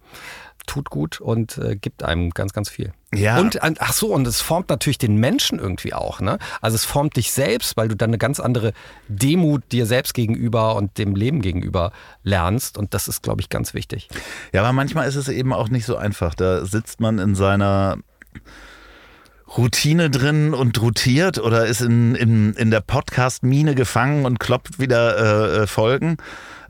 tut 0.68 0.90
gut 0.90 1.20
und 1.22 1.58
äh, 1.58 1.76
gibt 1.76 2.04
einem 2.04 2.32
ganz, 2.32 2.54
ganz 2.54 2.70
viel. 2.70 2.94
Ja. 3.14 3.40
Und 3.40 3.60
ach 3.62 3.92
so, 3.92 4.14
und 4.14 4.26
es 4.26 4.40
formt 4.40 4.70
natürlich 4.70 4.98
den 4.98 5.18
Menschen 5.18 5.60
irgendwie 5.60 5.94
auch, 5.94 6.22
ne? 6.22 6.38
Also 6.62 6.76
es 6.76 6.86
formt 6.86 7.18
dich 7.18 7.32
selbst, 7.34 7.76
weil 7.76 7.90
du 7.90 7.96
dann 7.96 8.12
eine 8.12 8.18
ganz 8.18 8.40
andere 8.40 8.72
Demut 9.10 9.64
dir 9.72 9.86
selbst 9.86 10.14
gegenüber 10.14 10.76
und 10.76 10.98
dem 10.98 11.16
Leben 11.16 11.42
gegenüber 11.42 11.92
lernst. 12.24 12.78
Und 12.78 12.94
das 12.94 13.10
ist, 13.10 13.22
glaube 13.22 13.42
ich, 13.42 13.50
ganz 13.50 13.74
wichtig. 13.74 14.08
Ja, 14.54 14.62
aber 14.62 14.72
manchmal 14.72 15.10
ist 15.10 15.18
es 15.18 15.28
eben 15.28 15.52
auch 15.52 15.68
nicht 15.68 15.86
so 15.86 15.98
einfach. 15.98 16.36
Da 16.36 16.66
sitzt 16.66 17.02
man 17.02 17.20
in 17.20 17.36
seiner 17.36 17.98
Routine 19.58 20.10
drin 20.10 20.54
und 20.54 20.82
rotiert 20.82 21.38
oder 21.38 21.66
ist 21.66 21.82
in, 21.82 22.16
in, 22.16 22.54
in 22.54 22.72
der 22.72 22.80
Podcast-Mine 22.80 23.76
gefangen 23.76 24.26
und 24.26 24.40
kloppt 24.40 24.80
wieder 24.80 25.58
äh, 25.58 25.64
äh 25.64 25.68
Folgen. 25.68 26.16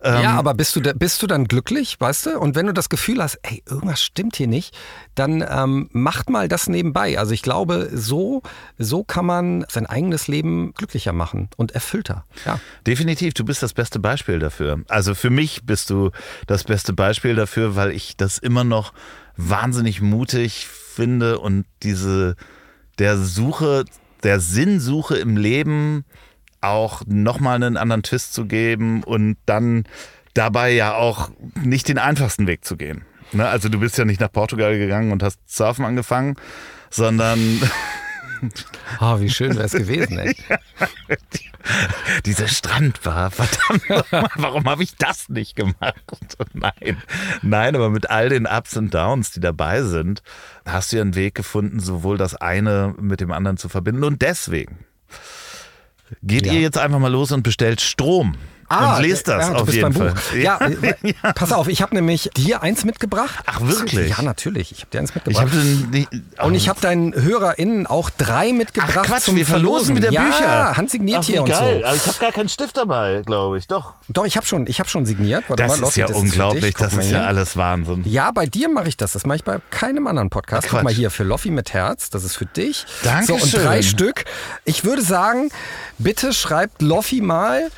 Ähm, 0.03 0.23
ja, 0.23 0.31
aber 0.37 0.53
bist 0.53 0.75
du, 0.75 0.81
da, 0.81 0.93
bist 0.93 1.21
du 1.21 1.27
dann 1.27 1.45
glücklich, 1.45 1.97
weißt 1.99 2.25
du? 2.25 2.39
Und 2.39 2.55
wenn 2.55 2.65
du 2.65 2.73
das 2.73 2.89
Gefühl 2.89 3.21
hast, 3.21 3.39
ey, 3.43 3.63
irgendwas 3.69 4.01
stimmt 4.01 4.35
hier 4.35 4.47
nicht, 4.47 4.75
dann 5.15 5.45
ähm, 5.47 5.89
macht 5.91 6.29
mal 6.29 6.47
das 6.47 6.67
nebenbei. 6.67 7.19
Also 7.19 7.33
ich 7.33 7.41
glaube, 7.41 7.89
so, 7.93 8.41
so 8.77 9.03
kann 9.03 9.25
man 9.25 9.65
sein 9.69 9.85
eigenes 9.85 10.27
Leben 10.27 10.73
glücklicher 10.73 11.13
machen 11.13 11.49
und 11.57 11.73
erfüllter. 11.73 12.25
Ja. 12.45 12.59
Definitiv, 12.87 13.33
du 13.33 13.45
bist 13.45 13.61
das 13.61 13.73
beste 13.73 13.99
Beispiel 13.99 14.39
dafür. 14.39 14.81
Also 14.87 15.13
für 15.13 15.29
mich 15.29 15.65
bist 15.65 15.89
du 15.89 16.11
das 16.47 16.63
beste 16.63 16.93
Beispiel 16.93 17.35
dafür, 17.35 17.75
weil 17.75 17.91
ich 17.91 18.17
das 18.17 18.37
immer 18.37 18.63
noch 18.63 18.93
wahnsinnig 19.37 20.01
mutig 20.01 20.67
finde 20.67 21.39
und 21.39 21.65
diese 21.83 22.35
der 22.99 23.17
Suche, 23.17 23.85
der 24.23 24.39
Sinnsuche 24.39 25.17
im 25.17 25.37
Leben 25.37 26.05
auch 26.61 27.03
nochmal 27.05 27.55
einen 27.55 27.77
anderen 27.77 28.03
Twist 28.03 28.33
zu 28.33 28.45
geben 28.45 29.03
und 29.03 29.37
dann 29.45 29.83
dabei 30.33 30.71
ja 30.71 30.95
auch 30.95 31.29
nicht 31.61 31.87
den 31.87 31.97
einfachsten 31.97 32.47
Weg 32.47 32.65
zu 32.65 32.77
gehen. 32.77 33.03
Ne? 33.33 33.47
Also 33.47 33.69
du 33.69 33.79
bist 33.79 33.97
ja 33.97 34.05
nicht 34.05 34.21
nach 34.21 34.31
Portugal 34.31 34.77
gegangen 34.77 35.11
und 35.11 35.23
hast 35.23 35.39
Surfen 35.47 35.85
angefangen, 35.85 36.35
sondern 36.89 37.39
Oh, 38.99 39.19
wie 39.19 39.29
schön 39.29 39.53
wäre 39.53 39.65
es 39.65 39.71
gewesen, 39.71 40.17
ey. 40.17 40.35
Diese 42.25 42.47
Strandbar, 42.47 43.29
verdammt, 43.29 43.83
warum 44.35 44.65
habe 44.65 44.83
ich 44.83 44.95
das 44.95 45.29
nicht 45.29 45.55
gemacht? 45.55 46.01
Nein, 46.53 47.01
nein, 47.43 47.75
aber 47.75 47.91
mit 47.91 48.09
all 48.09 48.29
den 48.29 48.47
Ups 48.47 48.75
und 48.75 48.93
Downs, 48.93 49.31
die 49.31 49.39
dabei 49.39 49.83
sind, 49.83 50.23
hast 50.65 50.91
du 50.91 50.97
ja 50.97 51.03
einen 51.03 51.15
Weg 51.15 51.35
gefunden, 51.35 51.79
sowohl 51.79 52.17
das 52.17 52.35
eine 52.35 52.95
mit 52.99 53.21
dem 53.21 53.31
anderen 53.31 53.57
zu 53.57 53.69
verbinden. 53.69 54.03
Und 54.03 54.21
deswegen 54.21 54.85
Geht 56.23 56.45
ja. 56.45 56.53
ihr 56.53 56.61
jetzt 56.61 56.77
einfach 56.77 56.99
mal 56.99 57.11
los 57.11 57.31
und 57.31 57.43
bestellt 57.43 57.81
Strom? 57.81 58.35
Ah, 58.71 58.95
und 58.95 59.01
lest 59.03 59.27
das 59.27 59.47
ja, 59.47 59.55
auf 59.55 59.73
jeden 59.73 59.93
Fall. 59.93 60.13
Ja, 60.35 60.59
ja, 61.03 61.33
pass 61.33 61.51
auf, 61.51 61.67
ich 61.67 61.81
habe 61.81 61.95
nämlich 61.95 62.29
dir 62.35 62.61
eins 62.61 62.85
mitgebracht. 62.85 63.43
Ach 63.45 63.61
wirklich? 63.61 64.09
Ja, 64.09 64.21
natürlich. 64.21 64.71
Ich 64.71 64.79
habe 64.81 64.91
dir 64.91 64.99
eins 64.99 65.13
mitgebracht. 65.13 65.47
Ich 65.91 66.07
oh. 66.39 66.45
Und 66.45 66.55
ich 66.55 66.69
habe 66.69 66.79
deinen 66.79 67.13
HörerInnen 67.13 67.87
auch 67.87 68.09
drei 68.09 68.53
mitgebracht 68.53 68.97
Ach, 69.01 69.05
Quatsch, 69.05 69.23
zum 69.23 69.35
wir 69.35 69.45
verlosen 69.45 69.95
wieder 69.95 70.11
ja, 70.11 70.23
Bücher. 70.23 70.77
handsigniert 70.77 71.19
Ach, 71.21 71.25
hier 71.25 71.43
geil. 71.43 71.75
und 71.75 71.81
so. 71.81 71.85
Aber 71.85 71.95
ich 71.95 72.07
habe 72.07 72.17
gar 72.19 72.31
keinen 72.31 72.49
Stift 72.49 72.77
dabei, 72.77 73.21
glaube 73.25 73.57
ich. 73.57 73.67
Doch. 73.67 73.93
Doch, 74.07 74.25
ich 74.25 74.37
habe 74.37 74.45
schon, 74.45 74.67
ich 74.67 74.79
hab 74.79 74.89
schon 74.89 75.05
signiert. 75.05 75.43
Warte 75.47 75.63
das 75.63 75.79
mal, 75.79 75.87
ist 75.87 75.97
ja 75.97 76.07
das 76.07 76.17
unglaublich. 76.17 76.63
Ist 76.65 76.81
das 76.81 76.93
ist 76.93 77.11
ja 77.11 77.23
alles 77.23 77.57
Wahnsinn. 77.57 78.03
Ja, 78.05 78.31
bei 78.31 78.45
dir 78.45 78.69
mache 78.69 78.87
ich 78.87 78.97
das. 78.97 79.13
Das 79.13 79.25
mache 79.25 79.37
ich 79.37 79.43
bei 79.43 79.59
keinem 79.69 80.07
anderen 80.07 80.29
Podcast. 80.29 80.67
Ach, 80.67 80.75
Guck 80.75 80.83
mal 80.83 80.93
hier 80.93 81.11
für 81.11 81.23
Loffi 81.23 81.51
mit 81.51 81.73
Herz. 81.73 82.09
Das 82.09 82.23
ist 82.23 82.35
für 82.35 82.45
dich. 82.45 82.85
Danke. 83.03 83.25
So, 83.25 83.33
und 83.35 83.53
drei 83.53 83.81
Stück. 83.81 84.25
Ich 84.65 84.83
würde 84.83 85.01
sagen, 85.01 85.49
bitte 85.97 86.33
schreibt 86.33 86.81
Loffi 86.81 87.21
mal 87.21 87.69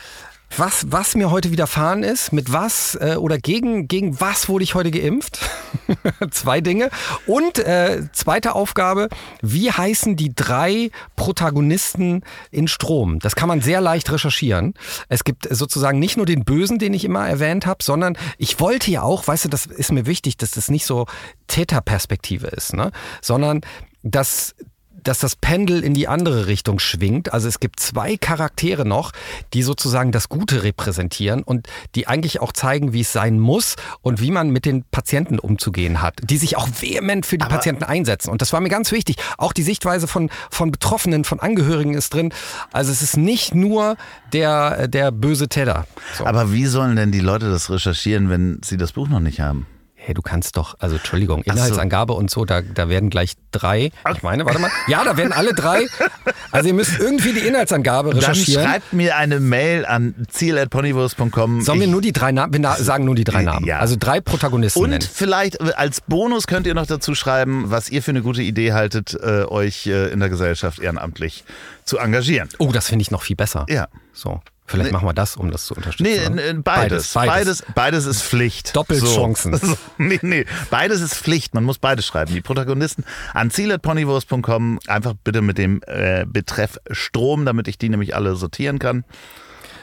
was, 0.57 0.85
was 0.89 1.15
mir 1.15 1.31
heute 1.31 1.51
widerfahren 1.51 2.03
ist, 2.03 2.31
mit 2.33 2.51
was 2.51 2.95
äh, 2.95 3.15
oder 3.17 3.37
gegen, 3.37 3.87
gegen 3.87 4.19
was 4.19 4.49
wurde 4.49 4.63
ich 4.63 4.75
heute 4.75 4.91
geimpft? 4.91 5.39
Zwei 6.31 6.61
Dinge. 6.61 6.89
Und 7.25 7.59
äh, 7.59 8.03
zweite 8.13 8.55
Aufgabe, 8.55 9.09
wie 9.41 9.71
heißen 9.71 10.15
die 10.15 10.33
drei 10.33 10.91
Protagonisten 11.15 12.23
in 12.51 12.67
Strom? 12.67 13.19
Das 13.19 13.35
kann 13.35 13.47
man 13.47 13.61
sehr 13.61 13.81
leicht 13.81 14.11
recherchieren. 14.11 14.73
Es 15.09 15.23
gibt 15.23 15.47
sozusagen 15.49 15.99
nicht 15.99 16.17
nur 16.17 16.25
den 16.25 16.43
Bösen, 16.43 16.79
den 16.79 16.93
ich 16.93 17.05
immer 17.05 17.27
erwähnt 17.27 17.65
habe, 17.65 17.83
sondern 17.83 18.17
ich 18.37 18.59
wollte 18.59 18.91
ja 18.91 19.01
auch, 19.01 19.27
weißt 19.27 19.45
du, 19.45 19.49
das 19.49 19.65
ist 19.65 19.91
mir 19.91 20.05
wichtig, 20.05 20.37
dass 20.37 20.51
das 20.51 20.69
nicht 20.69 20.85
so 20.85 21.05
Täterperspektive 21.47 22.47
ist, 22.47 22.73
ne? 22.73 22.91
sondern 23.21 23.61
dass 24.03 24.55
dass 25.03 25.19
das 25.19 25.35
Pendel 25.35 25.83
in 25.83 25.93
die 25.93 26.07
andere 26.07 26.47
Richtung 26.47 26.79
schwingt. 26.79 27.33
Also 27.33 27.47
es 27.47 27.59
gibt 27.59 27.79
zwei 27.79 28.17
Charaktere 28.17 28.85
noch, 28.85 29.11
die 29.53 29.63
sozusagen 29.63 30.11
das 30.11 30.29
Gute 30.29 30.63
repräsentieren 30.63 31.43
und 31.43 31.67
die 31.95 32.07
eigentlich 32.07 32.41
auch 32.41 32.51
zeigen, 32.51 32.93
wie 32.93 33.01
es 33.01 33.11
sein 33.11 33.39
muss 33.39 33.75
und 34.01 34.21
wie 34.21 34.31
man 34.31 34.49
mit 34.49 34.65
den 34.65 34.83
Patienten 34.83 35.39
umzugehen 35.39 36.01
hat, 36.01 36.19
die 36.23 36.37
sich 36.37 36.57
auch 36.57 36.67
vehement 36.79 37.25
für 37.25 37.37
die 37.37 37.45
Aber 37.45 37.55
Patienten 37.55 37.83
einsetzen. 37.83 38.29
Und 38.29 38.41
das 38.41 38.53
war 38.53 38.61
mir 38.61 38.69
ganz 38.69 38.91
wichtig. 38.91 39.17
Auch 39.37 39.53
die 39.53 39.63
Sichtweise 39.63 40.07
von, 40.07 40.29
von 40.49 40.71
Betroffenen, 40.71 41.23
von 41.23 41.39
Angehörigen 41.39 41.93
ist 41.93 42.13
drin. 42.13 42.33
Also 42.71 42.91
es 42.91 43.01
ist 43.01 43.17
nicht 43.17 43.55
nur 43.55 43.97
der, 44.31 44.87
der 44.87 45.11
böse 45.11 45.47
Täter. 45.47 45.85
So. 46.17 46.25
Aber 46.25 46.51
wie 46.51 46.65
sollen 46.65 46.95
denn 46.95 47.11
die 47.11 47.19
Leute 47.19 47.49
das 47.49 47.69
recherchieren, 47.69 48.29
wenn 48.29 48.59
sie 48.63 48.77
das 48.77 48.93
Buch 48.93 49.07
noch 49.07 49.19
nicht 49.19 49.39
haben? 49.39 49.67
Hey, 50.05 50.13
du 50.13 50.21
kannst 50.21 50.57
doch, 50.57 50.75
also 50.79 50.97
Entschuldigung, 50.97 51.43
Inhaltsangabe 51.43 52.11
so. 52.11 52.19
und 52.19 52.29
so, 52.29 52.43
da, 52.43 52.59
da 52.59 52.89
werden 52.89 53.09
gleich 53.09 53.35
drei, 53.51 53.89
ich 54.13 54.21
meine, 54.21 54.45
warte 54.45 54.59
mal, 54.59 54.69
ja, 54.87 55.01
da 55.05 55.15
werden 55.15 55.31
alle 55.31 55.53
drei, 55.53 55.87
also 56.51 56.67
ihr 56.67 56.73
müsst 56.73 56.99
irgendwie 56.99 57.31
die 57.31 57.39
Inhaltsangabe 57.39 58.13
recherchieren. 58.13 58.63
Dann 58.63 58.71
schreibt 58.73 58.91
mir 58.91 59.15
eine 59.15 59.39
Mail 59.39 59.85
an 59.85 60.13
ziel.ponywurst.com. 60.29 61.61
Sollen 61.61 61.79
wir 61.79 61.87
nur 61.87 62.01
die 62.01 62.11
drei 62.11 62.33
Namen, 62.33 62.53
wir 62.53 62.75
sagen 62.79 63.05
nur 63.05 63.15
die 63.15 63.23
drei 63.23 63.43
Namen, 63.43 63.65
ja. 63.65 63.79
also 63.79 63.95
drei 63.97 64.19
Protagonisten 64.19 64.83
Und 64.83 64.89
nennen. 64.89 65.07
vielleicht 65.09 65.61
als 65.77 66.01
Bonus 66.01 66.47
könnt 66.47 66.67
ihr 66.67 66.73
noch 66.73 66.85
dazu 66.87 67.15
schreiben, 67.15 67.71
was 67.71 67.87
ihr 67.89 68.03
für 68.03 68.11
eine 68.11 68.21
gute 68.21 68.41
Idee 68.41 68.73
haltet, 68.73 69.13
äh, 69.13 69.45
euch 69.45 69.87
äh, 69.87 70.11
in 70.11 70.19
der 70.19 70.27
Gesellschaft 70.27 70.79
ehrenamtlich 70.79 71.45
zu 71.85 71.97
engagieren. 71.97 72.49
Oh, 72.57 72.73
das 72.73 72.87
finde 72.89 73.03
ich 73.03 73.11
noch 73.11 73.23
viel 73.23 73.37
besser. 73.37 73.65
Ja. 73.69 73.87
So. 74.11 74.41
Vielleicht 74.73 74.91
machen 74.91 75.07
wir 75.07 75.13
das, 75.13 75.35
um 75.35 75.51
das 75.51 75.65
zu 75.65 75.75
unterstützen. 75.75 76.35
Nee, 76.35 76.53
beides. 76.63 77.13
Beides, 77.13 77.13
beides. 77.13 77.63
beides 77.75 78.05
ist 78.05 78.21
Pflicht. 78.23 78.75
Doppelchancen. 78.75 79.53
So. 79.63 79.77
Nee, 79.97 80.19
nee. 80.21 80.45
Beides 80.69 80.99
ist 81.01 81.15
Pflicht. 81.15 81.53
Man 81.53 81.63
muss 81.63 81.77
beides 81.77 82.05
schreiben. 82.05 82.33
Die 82.33 82.41
Protagonisten 82.41 83.05
an 83.33 83.51
ziel.ponywurst.com. 83.51 84.79
Einfach 84.87 85.13
bitte 85.23 85.41
mit 85.41 85.57
dem 85.57 85.81
äh, 85.87 86.25
Betreff 86.27 86.79
Strom, 86.91 87.45
damit 87.45 87.67
ich 87.67 87.77
die 87.77 87.89
nämlich 87.89 88.15
alle 88.15 88.35
sortieren 88.35 88.79
kann. 88.79 89.03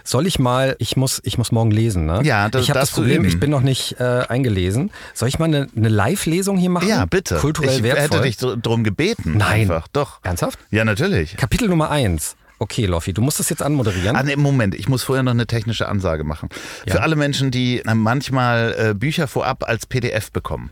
Soll 0.02 0.26
ich 0.26 0.38
mal, 0.38 0.76
ich 0.78 0.96
muss, 0.96 1.20
ich 1.24 1.38
muss 1.38 1.52
morgen 1.52 1.70
lesen, 1.70 2.06
ne? 2.06 2.20
Ja, 2.24 2.48
das 2.48 2.62
ich 2.62 2.70
habe 2.70 2.80
das 2.80 2.90
Problem, 2.90 3.24
ich 3.24 3.38
bin 3.38 3.50
noch 3.50 3.60
nicht 3.60 4.00
äh, 4.00 4.22
eingelesen. 4.28 4.90
Soll 5.14 5.28
ich 5.28 5.38
mal 5.38 5.44
eine, 5.44 5.68
eine 5.76 5.88
Live-Lesung 5.88 6.56
hier 6.56 6.70
machen? 6.70 6.88
Ja, 6.88 7.04
bitte. 7.04 7.36
Kulturell 7.36 7.76
ich 7.76 7.82
wertvoll. 7.82 8.20
hätte 8.20 8.22
dich 8.22 8.62
drum 8.62 8.82
gebeten. 8.82 9.36
Nein. 9.36 9.62
Einfach. 9.62 9.88
Doch. 9.88 10.20
Ernsthaft? 10.22 10.58
Ja, 10.70 10.84
natürlich. 10.84 11.36
Kapitel 11.36 11.68
Nummer 11.68 11.90
eins. 11.90 12.36
Okay, 12.62 12.84
Loffi, 12.84 13.14
du 13.14 13.22
musst 13.22 13.40
das 13.40 13.48
jetzt 13.48 13.62
anmoderieren. 13.62 14.14
Ah, 14.16 14.22
nee, 14.22 14.36
Moment, 14.36 14.74
ich 14.74 14.86
muss 14.86 15.02
vorher 15.02 15.22
noch 15.22 15.32
eine 15.32 15.46
technische 15.46 15.88
Ansage 15.88 16.24
machen. 16.24 16.50
Ja. 16.84 16.92
Für 16.92 17.02
alle 17.02 17.16
Menschen, 17.16 17.50
die 17.50 17.80
äh, 17.80 17.94
manchmal 17.94 18.74
äh, 18.78 18.94
Bücher 18.94 19.28
vorab 19.28 19.66
als 19.66 19.86
PDF 19.86 20.30
bekommen. 20.30 20.70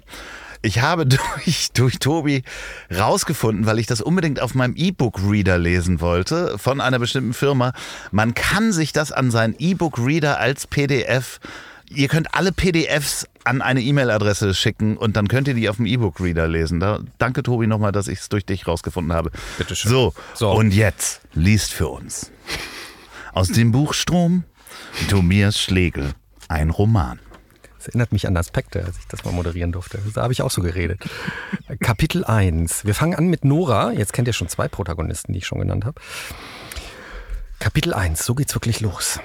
Ich 0.61 0.83
habe 0.83 1.07
durch, 1.47 1.73
durch 1.73 1.99
Tobi 1.99 2.43
rausgefunden, 2.95 3.65
weil 3.65 3.79
ich 3.79 3.87
das 3.87 4.03
unbedingt 4.03 4.39
auf 4.39 4.55
meinem 4.55 4.75
E-Book-Reader 4.77 5.57
lesen 5.57 6.03
wollte, 6.03 6.59
von 6.59 6.83
einer 6.83 6.99
bestimmten 6.99 7.33
Firma. 7.33 7.73
Man 8.11 8.35
kann 8.35 8.71
sich 8.71 8.93
das 8.93 9.11
an 9.11 9.31
seinen 9.31 9.55
E-Book-Reader 9.59 10.39
als 10.39 10.67
PDF 10.67 11.41
Ihr 11.91 12.09
könnt 12.09 12.35
alle 12.35 12.53
PDFs 12.53 13.27
an 13.45 13.63
eine 13.63 13.81
E-Mail-Adresse 13.81 14.53
schicken 14.55 14.97
und 14.99 15.17
dann 15.17 15.27
könnt 15.29 15.49
ihr 15.49 15.55
die 15.55 15.69
auf 15.71 15.77
dem 15.77 15.87
E-Book-Reader 15.87 16.47
lesen. 16.47 16.81
Da, 16.81 17.01
danke, 17.17 17.43
Tobi, 17.43 17.67
nochmal, 17.67 17.93
dass 17.93 18.09
ich 18.09 18.19
es 18.21 18.29
durch 18.29 18.45
dich 18.45 18.67
rausgefunden 18.67 19.15
habe. 19.15 19.31
Bitteschön. 19.57 19.91
So, 19.91 20.15
So. 20.35 20.51
und 20.53 20.73
jetzt 20.73 21.23
liest 21.33 21.73
für 21.73 21.89
uns 21.89 22.31
aus 23.33 23.49
dem 23.49 23.73
Buch 23.73 23.95
Strom 23.95 24.45
Tobias 25.09 25.59
Schlegel 25.61 26.13
ein 26.49 26.71
Roman. 26.71 27.19
Das 27.79 27.87
erinnert 27.89 28.13
mich 28.13 28.27
an 28.27 28.37
Aspekte, 28.37 28.85
als 28.85 28.99
ich 28.99 29.07
das 29.07 29.25
mal 29.25 29.33
moderieren 29.33 29.71
durfte. 29.73 29.99
Da 30.15 30.23
habe 30.23 30.33
ich 30.33 30.43
auch 30.43 30.51
so 30.51 30.61
geredet. 30.61 31.05
Kapitel 31.81 32.25
1. 32.25 32.85
Wir 32.85 32.95
fangen 32.95 33.15
an 33.15 33.29
mit 33.29 33.45
Nora. 33.45 33.93
Jetzt 33.93 34.13
kennt 34.13 34.27
ihr 34.29 34.35
schon 34.35 34.49
zwei 34.49 34.67
Protagonisten, 34.69 35.33
die 35.33 35.39
ich 35.39 35.47
schon 35.47 35.61
genannt 35.61 35.85
habe. 35.85 36.01
Kapitel 37.61 37.95
1. 37.95 38.25
So 38.25 38.35
geht's 38.35 38.55
wirklich 38.55 38.81
los. 38.81 39.21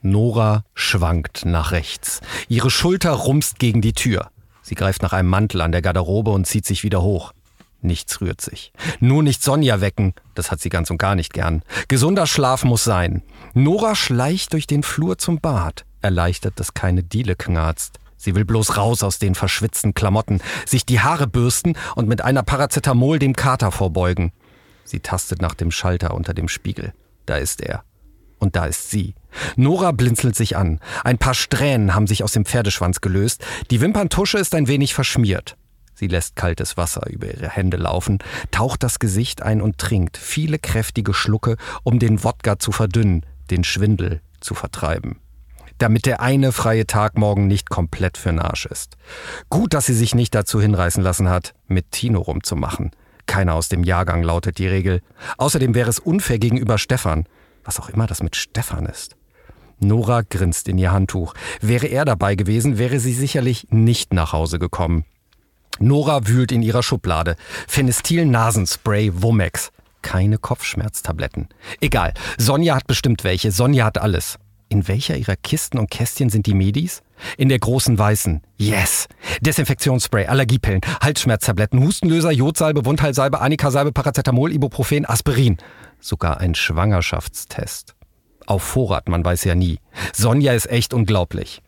Nora 0.00 0.64
schwankt 0.74 1.44
nach 1.44 1.72
rechts. 1.72 2.20
Ihre 2.48 2.70
Schulter 2.70 3.12
rumst 3.12 3.58
gegen 3.58 3.80
die 3.80 3.92
Tür. 3.92 4.30
Sie 4.62 4.74
greift 4.74 5.02
nach 5.02 5.12
einem 5.12 5.28
Mantel 5.28 5.60
an 5.60 5.72
der 5.72 5.82
Garderobe 5.82 6.30
und 6.30 6.46
zieht 6.46 6.66
sich 6.66 6.84
wieder 6.84 7.02
hoch. 7.02 7.32
Nichts 7.80 8.20
rührt 8.20 8.40
sich. 8.40 8.72
Nur 9.00 9.22
nicht 9.22 9.42
Sonja 9.42 9.80
wecken, 9.80 10.14
das 10.34 10.50
hat 10.50 10.60
sie 10.60 10.68
ganz 10.68 10.90
und 10.90 10.98
gar 10.98 11.14
nicht 11.14 11.32
gern. 11.32 11.62
Gesunder 11.86 12.26
Schlaf 12.26 12.64
muss 12.64 12.84
sein. 12.84 13.22
Nora 13.54 13.94
schleicht 13.94 14.52
durch 14.52 14.66
den 14.66 14.82
Flur 14.82 15.18
zum 15.18 15.40
Bad, 15.40 15.84
erleichtert, 16.00 16.58
dass 16.58 16.74
keine 16.74 17.02
Diele 17.02 17.36
knarzt. 17.36 17.98
Sie 18.16 18.34
will 18.34 18.44
bloß 18.44 18.76
raus 18.76 19.04
aus 19.04 19.20
den 19.20 19.36
verschwitzten 19.36 19.94
Klamotten, 19.94 20.40
sich 20.66 20.84
die 20.84 21.00
Haare 21.00 21.28
bürsten 21.28 21.76
und 21.94 22.08
mit 22.08 22.20
einer 22.22 22.42
Paracetamol 22.42 23.20
dem 23.20 23.34
Kater 23.34 23.70
vorbeugen. 23.70 24.32
Sie 24.84 25.00
tastet 25.00 25.40
nach 25.40 25.54
dem 25.54 25.70
Schalter 25.70 26.14
unter 26.14 26.34
dem 26.34 26.48
Spiegel. 26.48 26.94
Da 27.26 27.36
ist 27.36 27.60
er. 27.60 27.84
Und 28.38 28.56
da 28.56 28.66
ist 28.66 28.90
sie. 28.90 29.14
Nora 29.56 29.92
blinzelt 29.92 30.36
sich 30.36 30.56
an. 30.56 30.80
Ein 31.04 31.18
paar 31.18 31.34
Strähnen 31.34 31.94
haben 31.94 32.06
sich 32.06 32.22
aus 32.24 32.32
dem 32.32 32.44
Pferdeschwanz 32.44 33.00
gelöst. 33.00 33.44
Die 33.70 33.80
Wimperntusche 33.80 34.38
ist 34.38 34.54
ein 34.54 34.68
wenig 34.68 34.94
verschmiert. 34.94 35.56
Sie 35.94 36.06
lässt 36.06 36.36
kaltes 36.36 36.76
Wasser 36.76 37.08
über 37.10 37.26
ihre 37.26 37.48
Hände 37.48 37.76
laufen, 37.76 38.18
taucht 38.52 38.84
das 38.84 39.00
Gesicht 39.00 39.42
ein 39.42 39.60
und 39.60 39.78
trinkt 39.78 40.16
viele 40.16 40.60
kräftige 40.60 41.12
Schlucke, 41.12 41.56
um 41.82 41.98
den 41.98 42.22
Wodka 42.22 42.60
zu 42.60 42.70
verdünnen, 42.70 43.26
den 43.50 43.64
Schwindel 43.64 44.20
zu 44.40 44.54
vertreiben. 44.54 45.18
Damit 45.78 46.06
der 46.06 46.20
eine 46.20 46.52
freie 46.52 46.86
Tag 46.86 47.18
morgen 47.18 47.48
nicht 47.48 47.68
komplett 47.68 48.16
für'n 48.16 48.40
Arsch 48.40 48.66
ist. 48.66 48.96
Gut, 49.48 49.74
dass 49.74 49.86
sie 49.86 49.94
sich 49.94 50.14
nicht 50.14 50.34
dazu 50.36 50.60
hinreißen 50.60 51.02
lassen 51.02 51.28
hat, 51.28 51.54
mit 51.66 51.90
Tino 51.90 52.20
rumzumachen. 52.20 52.92
Keiner 53.26 53.54
aus 53.54 53.68
dem 53.68 53.84
Jahrgang 53.84 54.22
lautet 54.22 54.58
die 54.58 54.68
Regel. 54.68 55.02
Außerdem 55.36 55.74
wäre 55.74 55.90
es 55.90 55.98
unfair 55.98 56.38
gegenüber 56.38 56.78
Stefan. 56.78 57.26
Was 57.64 57.78
auch 57.78 57.88
immer 57.88 58.06
das 58.06 58.22
mit 58.22 58.36
Stefan 58.36 58.86
ist. 58.86 59.17
Nora 59.80 60.22
grinst 60.22 60.68
in 60.68 60.78
ihr 60.78 60.92
Handtuch. 60.92 61.34
Wäre 61.60 61.86
er 61.86 62.04
dabei 62.04 62.34
gewesen, 62.34 62.78
wäre 62.78 63.00
sie 63.00 63.12
sicherlich 63.12 63.68
nicht 63.70 64.12
nach 64.12 64.32
Hause 64.32 64.58
gekommen. 64.58 65.04
Nora 65.80 66.26
wühlt 66.26 66.52
in 66.52 66.62
ihrer 66.62 66.82
Schublade. 66.82 67.36
Phenestil 67.68 68.26
Nasenspray 68.26 69.12
Womex. 69.14 69.70
Keine 70.02 70.38
Kopfschmerztabletten. 70.38 71.48
Egal. 71.80 72.14
Sonja 72.36 72.76
hat 72.76 72.86
bestimmt 72.86 73.24
welche. 73.24 73.52
Sonja 73.52 73.84
hat 73.84 73.98
alles. 73.98 74.38
In 74.70 74.86
welcher 74.86 75.16
ihrer 75.16 75.36
Kisten 75.36 75.78
und 75.78 75.90
Kästchen 75.90 76.28
sind 76.28 76.46
die 76.46 76.54
Medis? 76.54 77.02
In 77.36 77.48
der 77.48 77.58
großen 77.58 77.98
weißen. 77.98 78.42
Yes. 78.58 79.08
Desinfektionsspray, 79.40 80.26
Allergiepillen, 80.26 80.82
Halsschmerztabletten, 81.00 81.82
Hustenlöser, 81.82 82.30
Jodsalbe, 82.30 82.84
Wundheilsalbe, 82.84 83.40
Anikasalbe, 83.40 83.92
Paracetamol, 83.92 84.52
Ibuprofen, 84.52 85.06
Aspirin. 85.06 85.56
Sogar 86.00 86.38
ein 86.40 86.54
Schwangerschaftstest. 86.54 87.97
Auf 88.48 88.62
Vorrat, 88.62 89.10
man 89.10 89.22
weiß 89.22 89.44
ja 89.44 89.54
nie. 89.54 89.78
Sonja 90.14 90.54
ist 90.54 90.70
echt 90.70 90.94
unglaublich. 90.94 91.60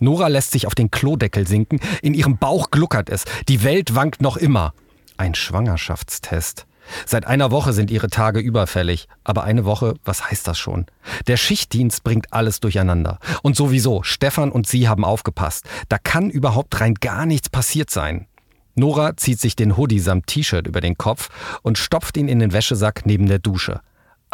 Nora 0.00 0.28
lässt 0.28 0.50
sich 0.50 0.66
auf 0.66 0.74
den 0.74 0.90
Klodeckel 0.90 1.46
sinken, 1.46 1.80
in 2.02 2.12
ihrem 2.12 2.36
Bauch 2.36 2.70
gluckert 2.70 3.08
es, 3.08 3.24
die 3.48 3.64
Welt 3.64 3.94
wankt 3.94 4.20
noch 4.20 4.36
immer. 4.36 4.74
Ein 5.16 5.34
Schwangerschaftstest. 5.34 6.66
Seit 7.06 7.26
einer 7.26 7.50
Woche 7.52 7.72
sind 7.72 7.90
ihre 7.90 8.10
Tage 8.10 8.40
überfällig, 8.40 9.08
aber 9.24 9.44
eine 9.44 9.64
Woche, 9.64 9.94
was 10.04 10.28
heißt 10.28 10.46
das 10.46 10.58
schon? 10.58 10.84
Der 11.26 11.38
Schichtdienst 11.38 12.04
bringt 12.04 12.34
alles 12.34 12.60
durcheinander. 12.60 13.18
Und 13.42 13.56
sowieso, 13.56 14.02
Stefan 14.02 14.52
und 14.52 14.66
sie 14.66 14.88
haben 14.88 15.06
aufgepasst. 15.06 15.64
Da 15.88 15.96
kann 15.96 16.28
überhaupt 16.28 16.78
rein 16.82 16.96
gar 16.96 17.24
nichts 17.24 17.48
passiert 17.48 17.88
sein. 17.88 18.26
Nora 18.74 19.16
zieht 19.16 19.40
sich 19.40 19.56
den 19.56 19.78
Hoodie 19.78 20.00
samt 20.00 20.26
T-Shirt 20.26 20.66
über 20.66 20.82
den 20.82 20.98
Kopf 20.98 21.30
und 21.62 21.78
stopft 21.78 22.18
ihn 22.18 22.28
in 22.28 22.40
den 22.40 22.52
Wäschesack 22.52 23.06
neben 23.06 23.24
der 23.24 23.38
Dusche. 23.38 23.80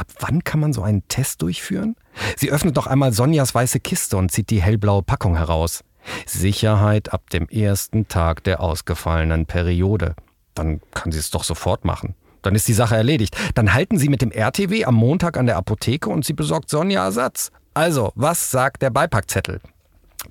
Ab 0.03 0.09
wann 0.19 0.43
kann 0.43 0.59
man 0.59 0.73
so 0.73 0.83
einen 0.83 1.07
Test 1.07 1.43
durchführen? 1.43 1.95
Sie 2.37 2.51
öffnet 2.51 2.75
noch 2.75 2.89
einmal 2.89 3.13
Sonjas 3.13 3.55
weiße 3.55 3.79
Kiste 3.79 4.17
und 4.17 4.33
zieht 4.33 4.51
die 4.51 4.61
hellblaue 4.61 5.05
Packung 5.05 5.37
heraus. 5.37 5.85
Sicherheit 6.27 7.13
ab 7.13 7.31
dem 7.31 7.49
ersten 7.49 8.09
Tag 8.09 8.43
der 8.43 8.61
ausgefallenen 8.61 9.47
Periode. 9.47 10.17
Dann 10.55 10.81
kann 10.93 11.13
sie 11.13 11.21
es 11.21 11.31
doch 11.31 11.45
sofort 11.45 11.85
machen. 11.85 12.17
Dann 12.43 12.57
ist 12.57 12.67
die 12.67 12.73
Sache 12.73 12.97
erledigt. 12.97 13.37
Dann 13.55 13.75
halten 13.75 13.97
Sie 13.97 14.09
mit 14.09 14.23
dem 14.23 14.33
RTW 14.33 14.85
am 14.87 14.97
Montag 14.97 15.37
an 15.37 15.47
der 15.47 15.57
Apotheke 15.57 16.11
und 16.11 16.25
sie 16.25 16.33
besorgt 16.33 16.69
Sonja 16.69 17.05
Ersatz. 17.05 17.53
Also, 17.73 18.11
was 18.17 18.51
sagt 18.51 18.83
der 18.83 18.91
Beipackzettel? 18.91 19.61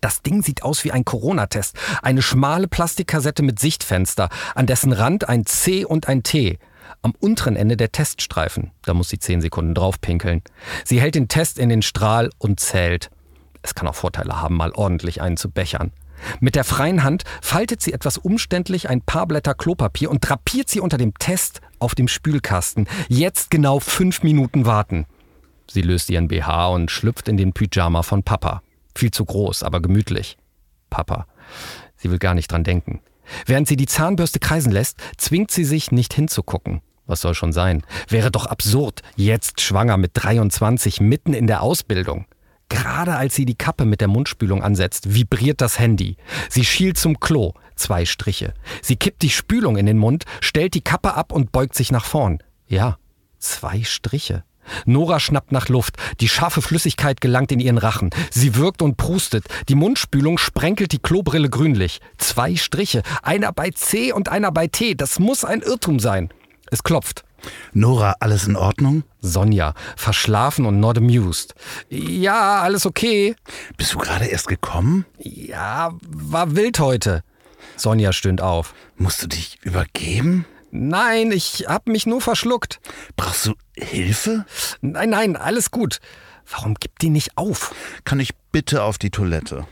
Das 0.02 0.22
Ding 0.22 0.44
sieht 0.44 0.64
aus 0.64 0.84
wie 0.84 0.92
ein 0.92 1.06
Corona-Test. 1.06 1.78
Eine 2.02 2.22
schmale 2.22 2.68
Plastikkassette 2.68 3.42
mit 3.42 3.58
Sichtfenster, 3.60 4.28
an 4.54 4.68
dessen 4.68 4.92
Rand 4.92 5.30
ein 5.30 5.46
C 5.46 5.86
und 5.86 6.10
ein 6.10 6.24
T. 6.24 6.60
Am 7.04 7.14
unteren 7.20 7.56
Ende 7.56 7.78
der 7.78 7.92
Teststreifen. 7.92 8.72
Da 8.84 8.94
muss 8.94 9.10
sie 9.10 9.18
zehn 9.18 9.42
Sekunden 9.42 9.74
draufpinkeln. 9.74 10.44
Sie 10.86 11.02
hält 11.02 11.16
den 11.16 11.28
Test 11.28 11.58
in 11.58 11.70
den 11.70 11.82
Strahl 11.82 12.30
und 12.38 12.60
zählt. 12.60 13.10
Es 13.64 13.74
kann 13.74 13.88
auch 13.88 13.96
Vorteile 13.96 14.42
haben, 14.42 14.56
mal 14.56 14.72
ordentlich 14.72 15.22
einen 15.22 15.38
zu 15.38 15.50
bechern. 15.50 15.92
Mit 16.40 16.56
der 16.56 16.64
freien 16.64 17.04
Hand 17.04 17.24
faltet 17.42 17.82
sie 17.82 17.94
etwas 17.94 18.18
umständlich 18.18 18.90
ein 18.90 19.02
paar 19.02 19.26
Blätter 19.26 19.56
Klopapier 19.56 20.12
und 20.12 20.28
drapiert 20.28 20.70
sie 20.70 20.80
unter 20.80 20.98
dem 20.98 21.16
Test 21.16 21.62
auf 21.80 21.96
dem 21.96 22.08
Spülkasten. 22.08 22.88
Jetzt 23.10 23.50
genau 23.50 23.80
fünf 23.80 24.22
Minuten 24.22 24.66
warten. 24.66 25.06
Sie 25.68 25.82
löst 25.82 26.10
ihren 26.10 26.28
BH 26.28 26.68
und 26.68 26.92
schlüpft 26.92 27.28
in 27.28 27.38
den 27.38 27.54
Pyjama 27.54 28.04
von 28.04 28.24
Papa. 28.24 28.62
Viel 28.96 29.12
zu 29.12 29.26
groß, 29.26 29.64
aber 29.64 29.82
gemütlich. 29.82 30.38
Papa. 30.90 31.26
Sie 31.96 32.12
will 32.12 32.20
gar 32.20 32.36
nicht 32.36 32.52
dran 32.52 32.64
denken. 32.64 33.02
Während 33.46 33.68
sie 33.68 33.78
die 33.78 33.86
Zahnbürste 33.86 34.40
kreisen 34.40 34.72
lässt, 34.72 35.00
zwingt 35.18 35.52
sie 35.52 35.64
sich, 35.64 35.92
nicht 35.92 36.14
hinzugucken. 36.14 36.82
Was 37.12 37.20
soll 37.20 37.34
schon 37.34 37.52
sein? 37.52 37.84
Wäre 38.08 38.32
doch 38.32 38.46
absurd, 38.46 39.02
jetzt 39.18 39.60
schwanger 39.60 39.98
mit 39.98 40.12
23, 40.14 41.02
mitten 41.02 41.34
in 41.34 41.46
der 41.46 41.62
Ausbildung. 41.62 42.26
Gerade 42.70 43.18
als 43.18 43.36
sie 43.36 43.44
die 43.44 43.58
Kappe 43.58 43.84
mit 43.84 44.00
der 44.00 44.08
Mundspülung 44.08 44.64
ansetzt, 44.64 45.14
vibriert 45.14 45.60
das 45.60 45.78
Handy. 45.78 46.16
Sie 46.50 46.64
schielt 46.64 46.98
zum 46.98 47.20
Klo. 47.20 47.52
Zwei 47.76 48.06
Striche. 48.06 48.54
Sie 48.82 48.96
kippt 48.96 49.24
die 49.24 49.30
Spülung 49.30 49.76
in 49.76 49.88
den 49.88 49.98
Mund, 49.98 50.24
stellt 50.40 50.74
die 50.74 50.86
Kappe 50.86 51.16
ab 51.16 51.34
und 51.34 51.52
beugt 51.52 51.76
sich 51.76 51.92
nach 51.92 52.06
vorn. 52.06 52.42
Ja, 52.66 52.98
zwei 53.40 53.84
Striche. 53.84 54.46
Nora 54.86 55.20
schnappt 55.20 55.52
nach 55.52 55.68
Luft. 55.68 55.98
Die 56.22 56.30
scharfe 56.30 56.62
Flüssigkeit 56.62 57.20
gelangt 57.20 57.52
in 57.52 57.60
ihren 57.60 57.78
Rachen. 57.78 58.12
Sie 58.30 58.56
wirkt 58.56 58.82
und 58.82 58.96
prustet. 58.96 59.48
Die 59.68 59.76
Mundspülung 59.76 60.38
sprenkelt 60.38 60.94
die 60.94 61.00
Klobrille 61.00 61.50
grünlich. 61.50 62.00
Zwei 62.18 62.56
Striche. 62.56 63.04
Einer 63.22 63.52
bei 63.52 63.72
C 63.72 64.14
und 64.14 64.30
einer 64.30 64.54
bei 64.54 64.68
T. 64.68 64.96
Das 64.96 65.20
muss 65.20 65.44
ein 65.44 65.62
Irrtum 65.62 66.00
sein. 66.00 66.30
Es 66.72 66.84
klopft. 66.84 67.26
Nora, 67.74 68.16
alles 68.22 68.48
in 68.48 68.56
Ordnung? 68.56 69.04
Sonja, 69.20 69.74
verschlafen 69.98 70.66
und 70.66 70.80
not 70.80 70.98
amused. 70.98 71.54
Ja, 71.90 72.62
alles 72.62 72.86
okay. 72.86 73.36
Bist 73.76 73.94
du 73.94 73.98
gerade 73.98 74.26
erst 74.26 74.48
gekommen? 74.48 75.06
Ja, 75.20 75.92
war 76.08 76.56
wild 76.56 76.80
heute. 76.80 77.24
Sonja 77.76 78.14
stöhnt 78.14 78.42
auf. 78.42 78.74
Musst 78.96 79.22
du 79.22 79.28
dich 79.28 79.60
übergeben? 79.64 80.46
Nein, 80.72 81.34
ich 81.34 81.66
hab 81.68 81.88
mich 81.88 82.06
nur 82.06 82.22
verschluckt. 82.22 82.80
Brauchst 83.18 83.48
du 83.48 83.54
Hilfe? 83.76 84.46
Nein, 84.80 85.10
nein, 85.10 85.36
alles 85.36 85.72
gut. 85.72 86.00
Warum 86.50 86.76
gibt 86.76 87.02
die 87.02 87.10
nicht 87.10 87.38
auf? 87.38 87.76
Kann 88.06 88.22
ich 88.22 88.32
bitte 88.54 88.84
auf 88.84 88.98
die 88.98 89.10
Toilette? 89.10 89.68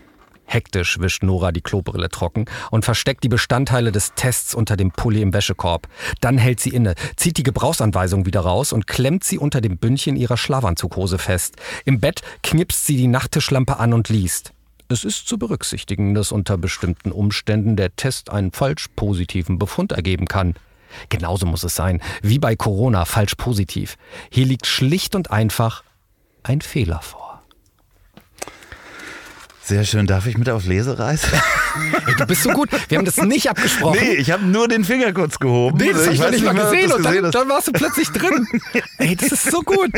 Hektisch 0.49 0.99
wischt 0.99 1.21
Nora 1.21 1.51
die 1.51 1.61
Klobrille 1.61 2.09
trocken 2.09 2.45
und 2.71 2.83
versteckt 2.83 3.23
die 3.23 3.29
Bestandteile 3.29 3.91
des 3.91 4.13
Tests 4.15 4.55
unter 4.55 4.75
dem 4.75 4.89
Pulli 4.91 5.21
im 5.21 5.31
Wäschekorb. 5.31 5.87
Dann 6.21 6.39
hält 6.39 6.59
sie 6.59 6.71
inne, 6.71 6.95
zieht 7.15 7.37
die 7.37 7.43
Gebrauchsanweisung 7.43 8.25
wieder 8.25 8.41
raus 8.41 8.73
und 8.73 8.87
klemmt 8.87 9.23
sie 9.23 9.37
unter 9.37 9.61
dem 9.61 9.77
Bündchen 9.77 10.15
ihrer 10.15 10.37
Schlafanzughose 10.37 11.19
fest. 11.19 11.57
Im 11.85 11.99
Bett 11.99 12.21
knipst 12.41 12.87
sie 12.87 12.97
die 12.97 13.07
Nachttischlampe 13.07 13.77
an 13.77 13.93
und 13.93 14.09
liest. 14.09 14.53
Es 14.87 15.03
ist 15.03 15.27
zu 15.27 15.37
berücksichtigen, 15.37 16.15
dass 16.15 16.31
unter 16.31 16.57
bestimmten 16.57 17.11
Umständen 17.11 17.75
der 17.75 17.95
Test 17.95 18.31
einen 18.31 18.51
falsch 18.51 18.87
positiven 18.95 19.59
Befund 19.59 19.91
ergeben 19.91 20.27
kann. 20.27 20.55
Genauso 21.09 21.45
muss 21.45 21.63
es 21.63 21.75
sein, 21.75 22.01
wie 22.23 22.39
bei 22.39 22.55
Corona 22.55 23.05
falsch 23.05 23.35
positiv. 23.35 23.97
Hier 24.31 24.47
liegt 24.47 24.65
schlicht 24.65 25.13
und 25.13 25.29
einfach 25.29 25.83
ein 26.41 26.61
Fehler 26.61 27.01
vor. 27.03 27.28
Sehr 29.69 29.85
schön. 29.85 30.07
Darf 30.07 30.25
ich 30.25 30.35
mit 30.35 30.49
auf 30.49 30.65
Lesereise? 30.65 31.27
Ey, 32.07 32.15
du 32.15 32.25
bist 32.25 32.41
so 32.41 32.49
gut. 32.49 32.69
Wir 32.87 32.97
haben 32.97 33.05
das 33.05 33.17
nicht 33.17 33.51
abgesprochen. 33.51 33.99
Nee, 34.01 34.15
ich 34.15 34.31
habe 34.31 34.43
nur 34.43 34.67
den 34.67 34.83
Finger 34.83 35.13
kurz 35.13 35.37
gehoben. 35.37 35.77
Nee, 35.77 35.93
das 35.93 36.07
ich 36.07 36.19
habe 36.19 36.35
ich 36.35 36.41
nicht 36.41 36.51
mal 36.51 36.59
gesehen 36.59 36.91
und 36.91 37.05
dann, 37.05 37.29
dann 37.29 37.49
warst 37.49 37.67
du 37.67 37.71
plötzlich 37.71 38.09
drin. 38.09 38.47
Ey, 38.97 39.15
das 39.15 39.31
ist 39.31 39.51
so 39.51 39.61
gut. 39.61 39.91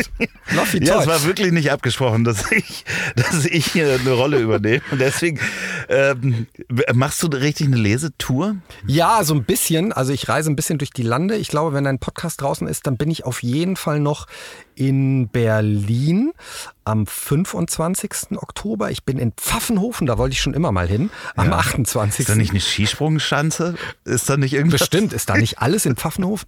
Loffi. 0.54 0.84
Ja, 0.84 1.00
es 1.00 1.08
war 1.08 1.24
wirklich 1.24 1.54
nicht 1.54 1.72
abgesprochen, 1.72 2.26
dass 2.26 2.52
ich, 2.52 2.84
dass 3.16 3.46
ich 3.46 3.66
hier 3.68 3.98
eine 3.98 4.12
Rolle 4.12 4.40
übernehme. 4.40 4.82
Und 4.92 5.00
deswegen 5.00 5.40
ähm, 5.88 6.48
machst 6.94 7.24
du 7.24 7.28
richtig 7.28 7.68
eine 7.68 7.78
Lesetour? 7.78 8.58
Ja, 8.86 9.24
so 9.24 9.34
ein 9.34 9.46
bisschen. 9.46 9.94
Also 9.94 10.12
ich 10.12 10.28
reise 10.28 10.52
ein 10.52 10.58
bisschen 10.58 10.80
durch 10.80 10.92
die 10.92 11.04
Lande. 11.04 11.38
Ich 11.38 11.48
glaube, 11.48 11.74
wenn 11.74 11.88
ein 11.88 12.00
Podcast 12.00 12.42
draußen 12.42 12.68
ist, 12.68 12.88
dann 12.88 12.98
bin 12.98 13.10
ich 13.10 13.24
auf 13.24 13.42
jeden 13.42 13.78
Fall 13.78 14.02
noch 14.02 14.28
in 14.88 15.28
Berlin 15.28 16.32
am 16.84 17.06
25. 17.06 18.38
Oktober. 18.38 18.90
Ich 18.90 19.04
bin 19.04 19.20
in 19.20 19.34
Pfaffenhofen, 19.34 20.08
da 20.08 20.18
wollte 20.18 20.34
ich 20.34 20.42
schon 20.42 20.56
immer 20.56 20.72
mal 20.72 20.88
hin. 20.88 21.12
Am 21.36 21.50
Ja. 21.52 21.58
28. 21.58 22.22
Ist 22.22 22.30
da 22.30 22.36
nicht 22.36 22.50
eine 22.50 22.60
Skisprungschanze? 22.60 23.76
Ist 24.04 24.28
da 24.28 24.38
nicht 24.38 24.54
irgendwas? 24.54 24.80
Bestimmt 24.80 25.14
ist 25.14 25.30
da 25.30 25.38
nicht 25.38 25.60
alles 25.62 25.86
in 25.86 25.96
Pfaffenhofen. 25.96 26.48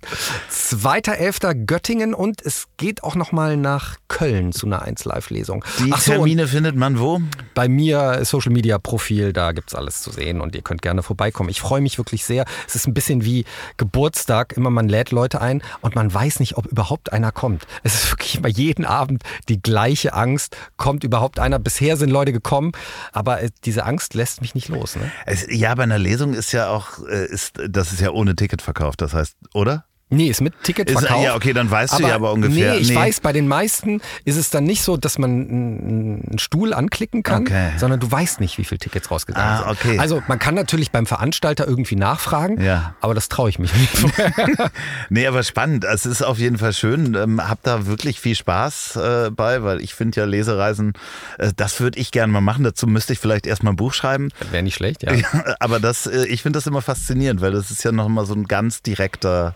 2.11. 0.51 1.65
Göttingen 1.65 2.15
und 2.15 2.41
es 2.41 2.67
geht 2.77 3.03
auch 3.03 3.13
noch 3.13 3.31
mal 3.31 3.57
nach 3.57 3.97
Köln 4.07 4.51
zu 4.53 4.65
einer 4.65 4.81
1 4.81 5.05
Live-Lesung. 5.05 5.63
Die 5.85 5.91
Ach 5.93 6.01
so, 6.01 6.13
Termine 6.13 6.47
findet 6.47 6.75
man 6.75 6.97
wo? 6.99 7.21
bei 7.53 7.67
mir 7.67 8.25
Social 8.25 8.51
Media 8.51 8.79
Profil, 8.79 9.33
da 9.33 9.51
gibt's 9.51 9.75
alles 9.75 10.01
zu 10.01 10.09
sehen 10.11 10.41
und 10.41 10.55
ihr 10.55 10.63
könnt 10.63 10.81
gerne 10.81 11.03
vorbeikommen. 11.03 11.49
Ich 11.49 11.61
freue 11.61 11.81
mich 11.81 11.99
wirklich 11.99 12.25
sehr. 12.25 12.45
Es 12.67 12.73
ist 12.73 12.87
ein 12.87 12.95
bisschen 12.95 13.23
wie 13.23 13.45
Geburtstag, 13.77 14.53
immer 14.57 14.71
man 14.71 14.89
lädt 14.89 15.11
Leute 15.11 15.41
ein 15.41 15.61
und 15.81 15.93
man 15.93 16.11
weiß 16.11 16.39
nicht, 16.39 16.57
ob 16.57 16.65
überhaupt 16.65 17.13
einer 17.13 17.31
kommt. 17.31 17.67
Es 17.83 17.93
ist 17.93 18.11
wirklich 18.11 18.22
immer 18.35 18.47
jeden 18.47 18.85
Abend 18.85 19.23
die 19.49 19.61
gleiche 19.61 20.13
Angst, 20.13 20.55
kommt 20.77 21.03
überhaupt 21.03 21.39
einer. 21.39 21.59
Bisher 21.59 21.97
sind 21.97 22.09
Leute 22.09 22.33
gekommen, 22.33 22.71
aber 23.11 23.41
äh, 23.41 23.49
diese 23.65 23.85
Angst 23.85 24.13
lässt 24.13 24.41
mich 24.41 24.55
nicht 24.55 24.69
los. 24.69 24.95
Ne? 24.95 25.11
Es, 25.25 25.45
ja, 25.49 25.73
bei 25.75 25.83
einer 25.83 25.99
Lesung 25.99 26.33
ist 26.33 26.51
ja 26.51 26.69
auch, 26.69 27.05
äh, 27.07 27.25
ist, 27.27 27.59
das 27.69 27.91
ist 27.91 28.01
ja 28.01 28.11
ohne 28.11 28.35
Ticketverkauf, 28.35 28.95
das 28.95 29.13
heißt, 29.13 29.35
oder? 29.53 29.85
Nee, 30.09 30.27
ist 30.27 30.41
mit 30.41 30.53
Ist, 30.53 30.63
Ticketverkauf. 30.63 31.23
ja, 31.23 31.35
okay, 31.35 31.53
dann 31.53 31.71
weißt 31.71 31.97
du 31.97 32.03
ja 32.03 32.13
aber 32.13 32.33
ungefähr. 32.33 32.73
Nee, 32.73 32.79
ich 32.81 32.93
weiß, 32.93 33.19
bei 33.21 33.33
den 33.33 33.47
meisten 33.47 33.99
ist 34.25 34.37
es 34.37 34.51
dann 34.51 34.63
nicht 34.63 34.83
so, 34.83 34.95
dass 34.95 35.17
man 35.17 35.31
einen 35.31 36.37
Stuhl 36.37 36.71
anklicken 36.73 37.23
kann, 37.23 37.41
Okay. 37.43 37.71
sondern 37.77 37.99
du 37.99 38.11
weißt 38.11 38.39
nicht, 38.39 38.59
wie 38.59 38.63
viele 38.63 38.77
Tickets 38.77 39.09
rausgegangen 39.09 39.49
Ah, 39.49 39.57
sind. 39.59 39.69
okay. 39.71 39.97
Also 39.99 40.21
man 40.27 40.37
kann 40.37 40.53
natürlich 40.53 40.91
beim 40.91 41.07
Veranstalter 41.07 41.67
irgendwie 41.67 41.95
nachfragen, 41.95 42.61
Ja. 42.61 42.93
aber 43.01 43.15
das 43.15 43.27
traue 43.27 43.49
ich 43.49 43.57
mich 43.57 43.73
nicht. 43.73 43.91
Nee, 45.09 45.25
aber 45.27 45.41
spannend. 45.43 45.83
Es 45.83 46.05
ist 46.05 46.21
auf 46.21 46.37
jeden 46.37 46.57
Fall 46.57 46.73
schön. 46.73 47.15
Ähm, 47.15 47.47
hab 47.49 47.63
da 47.63 47.87
wirklich 47.87 48.19
viel 48.19 48.35
Spaß 48.35 48.95
äh, 48.97 49.31
bei, 49.31 49.63
weil 49.63 49.81
ich 49.81 49.95
finde 49.95 50.19
ja 50.21 50.25
Lesereisen, 50.25 50.93
äh, 51.39 51.51
das 51.55 51.79
würde 51.79 51.99
ich 51.99 52.11
gerne 52.11 52.31
mal 52.31 52.41
machen. 52.41 52.63
Dazu 52.63 52.85
müsste 52.87 53.13
ich 53.13 53.19
vielleicht 53.19 53.47
erstmal 53.47 53.73
ein 53.73 53.77
Buch 53.77 53.93
schreiben. 53.93 54.29
Wäre 54.51 54.61
nicht 54.63 54.75
schlecht, 54.75 55.03
ja. 55.03 55.13
Ja, 55.13 55.27
aber 55.59 55.79
das, 55.79 56.05
äh, 56.07 56.25
ich 56.27 56.41
finde 56.43 56.57
das 56.57 56.67
immer 56.67 56.81
faszinierend, 56.81 57.41
weil 57.41 57.51
das 57.51 57.71
ist 57.71 57.83
ja 57.83 57.91
nochmal 57.91 58.25
so 58.25 58.33
ein 58.35 58.45
ganz 58.45 58.81
direkter 58.81 59.55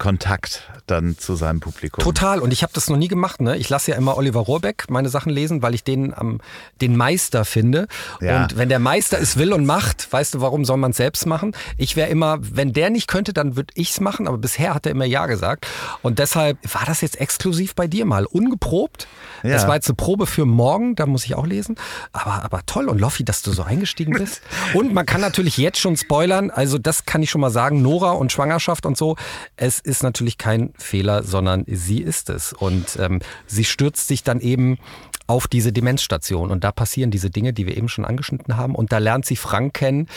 Kontakt 0.00 0.62
dann 0.86 1.16
zu 1.18 1.36
seinem 1.36 1.60
Publikum. 1.60 2.02
Total. 2.02 2.40
Und 2.40 2.52
ich 2.52 2.62
habe 2.62 2.72
das 2.72 2.88
noch 2.88 2.96
nie 2.96 3.06
gemacht. 3.06 3.40
Ne? 3.40 3.58
Ich 3.58 3.68
lasse 3.68 3.90
ja 3.90 3.96
immer 3.98 4.16
Oliver 4.16 4.40
Rohrbeck 4.40 4.86
meine 4.88 5.10
Sachen 5.10 5.30
lesen, 5.30 5.62
weil 5.62 5.74
ich 5.74 5.84
den 5.84 6.14
am 6.14 6.40
den 6.80 6.96
Meister 6.96 7.44
finde. 7.44 7.86
Ja. 8.20 8.42
Und 8.42 8.56
wenn 8.56 8.70
der 8.70 8.78
Meister 8.78 9.20
es 9.20 9.36
will 9.36 9.52
und 9.52 9.66
macht, 9.66 10.10
weißt 10.10 10.34
du, 10.34 10.40
warum 10.40 10.64
soll 10.64 10.78
man 10.78 10.92
es 10.92 10.96
selbst 10.96 11.26
machen? 11.26 11.54
Ich 11.76 11.96
wäre 11.96 12.08
immer, 12.08 12.38
wenn 12.40 12.72
der 12.72 12.88
nicht 12.88 13.08
könnte, 13.08 13.34
dann 13.34 13.56
würde 13.56 13.72
ich 13.76 13.90
es 13.90 14.00
machen. 14.00 14.26
Aber 14.26 14.38
bisher 14.38 14.74
hat 14.74 14.86
er 14.86 14.92
immer 14.92 15.04
ja 15.04 15.26
gesagt. 15.26 15.66
Und 16.00 16.18
deshalb 16.18 16.58
war 16.72 16.86
das 16.86 17.02
jetzt 17.02 17.20
exklusiv 17.20 17.74
bei 17.74 17.86
dir 17.86 18.06
mal 18.06 18.24
ungeprobt. 18.24 19.06
Ja. 19.42 19.50
Das 19.50 19.68
war 19.68 19.74
jetzt 19.74 19.88
eine 19.88 19.96
Probe 19.96 20.26
für 20.26 20.46
morgen. 20.46 20.96
Da 20.96 21.04
muss 21.04 21.26
ich 21.26 21.34
auch 21.34 21.46
lesen. 21.46 21.76
Aber 22.12 22.42
aber 22.42 22.64
toll 22.64 22.88
und 22.88 22.98
Loffi, 22.98 23.22
dass 23.22 23.42
du 23.42 23.52
so 23.52 23.62
eingestiegen 23.64 24.14
bist. 24.14 24.40
und 24.74 24.94
man 24.94 25.04
kann 25.04 25.20
natürlich 25.20 25.58
jetzt 25.58 25.78
schon 25.78 25.98
spoilern. 25.98 26.50
Also 26.50 26.78
das 26.78 27.04
kann 27.04 27.22
ich 27.22 27.28
schon 27.28 27.42
mal 27.42 27.50
sagen. 27.50 27.82
Nora 27.82 28.12
und 28.12 28.32
Schwangerschaft 28.32 28.86
und 28.86 28.96
so. 28.96 29.16
Es 29.56 29.78
ist 29.90 30.02
natürlich 30.02 30.38
kein 30.38 30.72
Fehler, 30.78 31.22
sondern 31.22 31.64
sie 31.66 32.00
ist 32.00 32.30
es. 32.30 32.52
Und 32.52 32.96
ähm, 32.98 33.20
sie 33.46 33.64
stürzt 33.64 34.08
sich 34.08 34.22
dann 34.22 34.40
eben 34.40 34.78
auf 35.26 35.46
diese 35.46 35.72
Demenzstation. 35.72 36.50
Und 36.50 36.64
da 36.64 36.72
passieren 36.72 37.10
diese 37.10 37.30
Dinge, 37.30 37.52
die 37.52 37.66
wir 37.66 37.76
eben 37.76 37.88
schon 37.88 38.04
angeschnitten 38.04 38.56
haben. 38.56 38.74
Und 38.74 38.92
da 38.92 38.98
lernt 38.98 39.26
sie 39.26 39.36
Frank 39.36 39.74
kennen, 39.74 40.08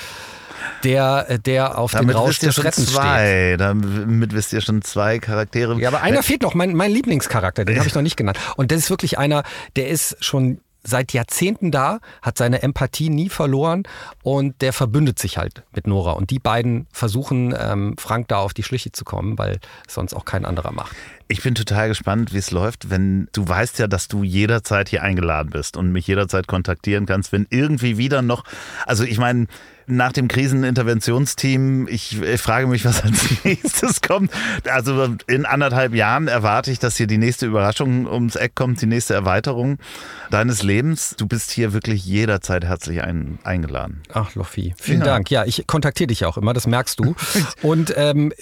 der, 0.83 1.25
äh, 1.29 1.39
der 1.39 1.77
auf 1.77 1.91
Damit 1.91 2.15
Rausch 2.15 2.29
wisst 2.29 2.43
ihr 2.43 2.49
des 2.49 2.63
Rettens 2.63 2.89
steht. 2.89 2.95
zwei. 2.95 3.55
Damit 3.57 4.33
wisst 4.33 4.53
ihr 4.53 4.61
schon 4.61 4.81
zwei 4.81 5.19
Charaktere. 5.19 5.79
Ja, 5.79 5.89
aber 5.89 6.01
einer 6.01 6.23
fehlt 6.23 6.41
noch, 6.41 6.53
mein, 6.53 6.75
mein 6.75 6.91
Lieblingscharakter, 6.91 7.65
den 7.65 7.77
habe 7.77 7.87
ich 7.87 7.95
noch 7.95 8.01
nicht 8.01 8.17
genannt. 8.17 8.39
Und 8.55 8.71
das 8.71 8.79
ist 8.79 8.89
wirklich 8.89 9.17
einer, 9.17 9.43
der 9.75 9.89
ist 9.89 10.17
schon 10.23 10.59
seit 10.83 11.13
Jahrzehnten 11.13 11.71
da, 11.71 11.99
hat 12.21 12.37
seine 12.37 12.61
Empathie 12.61 13.09
nie 13.09 13.29
verloren 13.29 13.83
und 14.21 14.61
der 14.61 14.73
verbündet 14.73 15.19
sich 15.19 15.37
halt 15.37 15.63
mit 15.73 15.87
Nora. 15.87 16.11
Und 16.11 16.29
die 16.29 16.39
beiden 16.39 16.87
versuchen, 16.91 17.55
ähm, 17.57 17.95
Frank 17.97 18.27
da 18.27 18.37
auf 18.37 18.53
die 18.53 18.63
Schliche 18.63 18.91
zu 18.91 19.05
kommen, 19.05 19.37
weil 19.37 19.59
sonst 19.87 20.13
auch 20.13 20.25
kein 20.25 20.45
anderer 20.45 20.71
macht. 20.71 20.95
Ich 21.27 21.41
bin 21.41 21.55
total 21.55 21.87
gespannt, 21.87 22.33
wie 22.33 22.37
es 22.37 22.51
läuft, 22.51 22.89
wenn 22.89 23.27
du 23.31 23.47
weißt 23.47 23.79
ja, 23.79 23.87
dass 23.87 24.07
du 24.07 24.23
jederzeit 24.23 24.89
hier 24.89 25.03
eingeladen 25.03 25.49
bist 25.51 25.77
und 25.77 25.91
mich 25.91 26.05
jederzeit 26.05 26.47
kontaktieren 26.47 27.05
kannst, 27.05 27.31
wenn 27.31 27.47
irgendwie 27.49 27.97
wieder 27.97 28.21
noch, 28.21 28.43
also 28.85 29.03
ich 29.03 29.17
meine, 29.17 29.47
nach 29.87 30.11
dem 30.11 30.27
Kriseninterventionsteam, 30.27 31.87
ich, 31.87 32.17
frage 32.37 32.67
mich, 32.67 32.85
was 32.85 33.03
als 33.03 33.23
nächstes 33.43 34.01
kommt. 34.01 34.31
Also 34.69 35.15
in 35.27 35.45
anderthalb 35.45 35.93
Jahren 35.93 36.27
erwarte 36.27 36.71
ich, 36.71 36.79
dass 36.79 36.97
hier 36.97 37.07
die 37.07 37.17
nächste 37.17 37.45
Überraschung 37.45 38.05
ums 38.05 38.35
Eck 38.35 38.55
kommt, 38.55 38.81
die 38.81 38.85
nächste 38.85 39.13
Erweiterung 39.13 39.77
deines 40.31 40.63
Lebens. 40.63 41.15
Du 41.17 41.27
bist 41.27 41.51
hier 41.51 41.73
wirklich 41.73 42.05
jederzeit 42.05 42.65
herzlich 42.65 43.01
ein, 43.01 43.39
eingeladen. 43.43 44.01
Ach, 44.13 44.33
Loffi, 44.35 44.73
vielen 44.77 44.99
Ja. 44.99 45.05
Dank. 45.05 45.29
Ja, 45.29 45.45
ich 45.45 45.67
kontaktiere 45.67 46.07
dich 46.07 46.25
auch 46.25 46.37
immer, 46.37 46.53
das 46.53 46.67
merkst 46.67 46.99
du. 46.99 47.15
Und 47.61 47.93
ähm, 47.97 48.33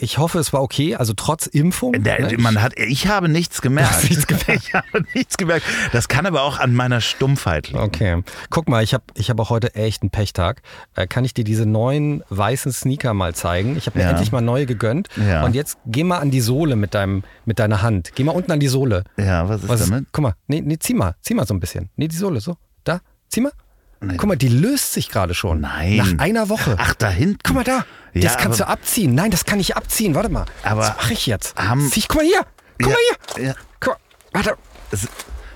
ich 0.00 0.18
hoffe, 0.18 0.38
es 0.38 0.52
war 0.52 0.62
okay, 0.62 0.96
also 0.96 1.12
trotz 1.14 1.46
Impfung. 1.46 2.02
Der, 2.02 2.20
ne? 2.20 2.38
man 2.38 2.62
hat, 2.62 2.78
ich 2.78 3.08
habe 3.08 3.28
nichts 3.28 3.60
gemerkt. 3.62 4.08
Nichts 4.08 4.26
gemerkt. 4.26 4.44
Ich 4.64 4.72
habe 4.72 5.04
nichts 5.14 5.36
gemerkt. 5.36 5.66
Das 5.92 6.08
kann 6.08 6.26
aber 6.26 6.42
auch 6.42 6.58
an 6.58 6.74
meiner 6.74 7.00
Stumpfheit 7.00 7.68
liegen. 7.68 7.80
Okay. 7.80 8.22
Guck 8.50 8.68
mal, 8.68 8.82
ich 8.82 8.94
habe 8.94 9.04
ich 9.14 9.30
hab 9.30 9.40
auch 9.40 9.50
heute 9.50 9.74
echt 9.74 10.02
einen 10.02 10.10
Pechtag. 10.10 10.62
Äh, 10.96 11.06
kann 11.06 11.24
ich 11.24 11.34
dir 11.34 11.44
diese 11.44 11.66
neuen 11.66 12.22
weißen 12.30 12.72
Sneaker 12.72 13.14
mal 13.14 13.34
zeigen? 13.34 13.76
Ich 13.76 13.86
habe 13.86 13.98
mir 13.98 14.04
Ja. 14.04 14.10
endlich 14.10 14.30
mal 14.32 14.40
neue 14.40 14.66
gegönnt. 14.66 15.08
Ja. 15.16 15.44
Und 15.44 15.54
jetzt 15.54 15.78
geh 15.86 16.04
mal 16.04 16.18
an 16.18 16.30
die 16.30 16.40
Sohle 16.40 16.76
mit, 16.76 16.94
deinem, 16.94 17.24
mit 17.44 17.58
deiner 17.58 17.82
Hand. 17.82 18.12
Geh 18.14 18.24
mal 18.24 18.32
unten 18.32 18.52
an 18.52 18.60
die 18.60 18.68
Sohle. 18.68 19.04
Ja, 19.16 19.48
was 19.48 19.62
ist 19.62 19.68
Was 19.68 19.88
damit? 19.88 20.06
Guck 20.12 20.22
mal, 20.22 20.34
nee, 20.46 20.60
nee, 20.60 20.78
zieh 20.78 20.94
mal. 20.94 21.14
Zieh 21.20 21.34
mal 21.34 21.46
so 21.46 21.54
ein 21.54 21.60
bisschen. 21.60 21.90
Nee, 21.96 22.08
die 22.08 22.16
Sohle, 22.16 22.40
so. 22.40 22.56
Da, 22.84 23.00
zieh 23.28 23.40
mal. 23.40 23.52
Nee. 24.00 24.16
Guck 24.18 24.28
mal, 24.28 24.36
die 24.36 24.48
löst 24.48 24.92
sich 24.92 25.08
gerade 25.08 25.32
schon. 25.34 25.60
Nein. 25.62 25.96
Nach 25.96 26.18
einer 26.18 26.48
Woche. 26.50 26.76
Ach, 26.78 26.94
da 26.94 27.08
hinten. 27.08 27.38
Guck 27.42 27.54
mal 27.56 27.64
da. 27.64 27.84
Ja, 28.12 28.20
das 28.22 28.36
kannst 28.36 28.60
du 28.60 28.68
abziehen. 28.68 29.14
Nein, 29.14 29.30
das 29.30 29.44
kann 29.46 29.58
ich 29.60 29.76
abziehen. 29.76 30.14
Warte 30.14 30.28
mal. 30.28 30.44
Aber 30.62 30.82
Was 30.82 30.96
mache 30.96 31.12
ich 31.14 31.26
jetzt? 31.26 31.56
haben- 31.56 31.88
Zieh 31.90 32.02
guck 32.06 32.16
mal 32.18 32.24
hier. 32.26 32.40
Guck 32.82 32.92
mal 32.92 32.98
hier. 33.36 33.44
Ja, 33.46 33.54
Guck 33.80 33.94
mal. 34.32 34.44
Warte. 34.44 34.56
es- 34.90 35.08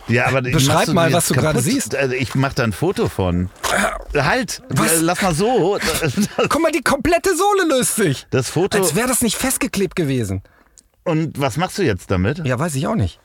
ja, 0.08 0.26
aber 0.26 0.42
Beschreib 0.42 0.74
machst 0.76 0.94
mal, 0.94 1.12
was 1.12 1.28
du 1.28 1.34
gerade 1.34 1.60
siehst. 1.60 1.94
Also 1.94 2.14
ich 2.14 2.34
mach 2.34 2.54
da 2.54 2.64
ein 2.64 2.72
Foto 2.72 3.08
von. 3.08 3.50
Halt, 4.14 4.62
Was? 4.68 4.92
äh, 4.92 4.96
lass 5.00 5.22
mal 5.22 5.34
so. 5.34 5.78
Guck 6.48 6.62
mal, 6.62 6.72
die 6.72 6.82
komplette 6.82 7.36
Sohle 7.36 7.68
löst 7.76 7.96
sich. 7.96 8.26
Das 8.30 8.50
Foto. 8.50 8.78
Als 8.78 8.94
wäre 8.94 9.08
das 9.08 9.22
nicht 9.22 9.36
festgeklebt 9.36 9.96
gewesen. 9.96 10.42
Und 11.04 11.38
was 11.40 11.56
machst 11.56 11.78
du 11.78 11.82
jetzt 11.82 12.10
damit? 12.10 12.44
Ja, 12.44 12.58
weiß 12.58 12.74
ich 12.74 12.86
auch 12.86 12.94
nicht. 12.94 13.18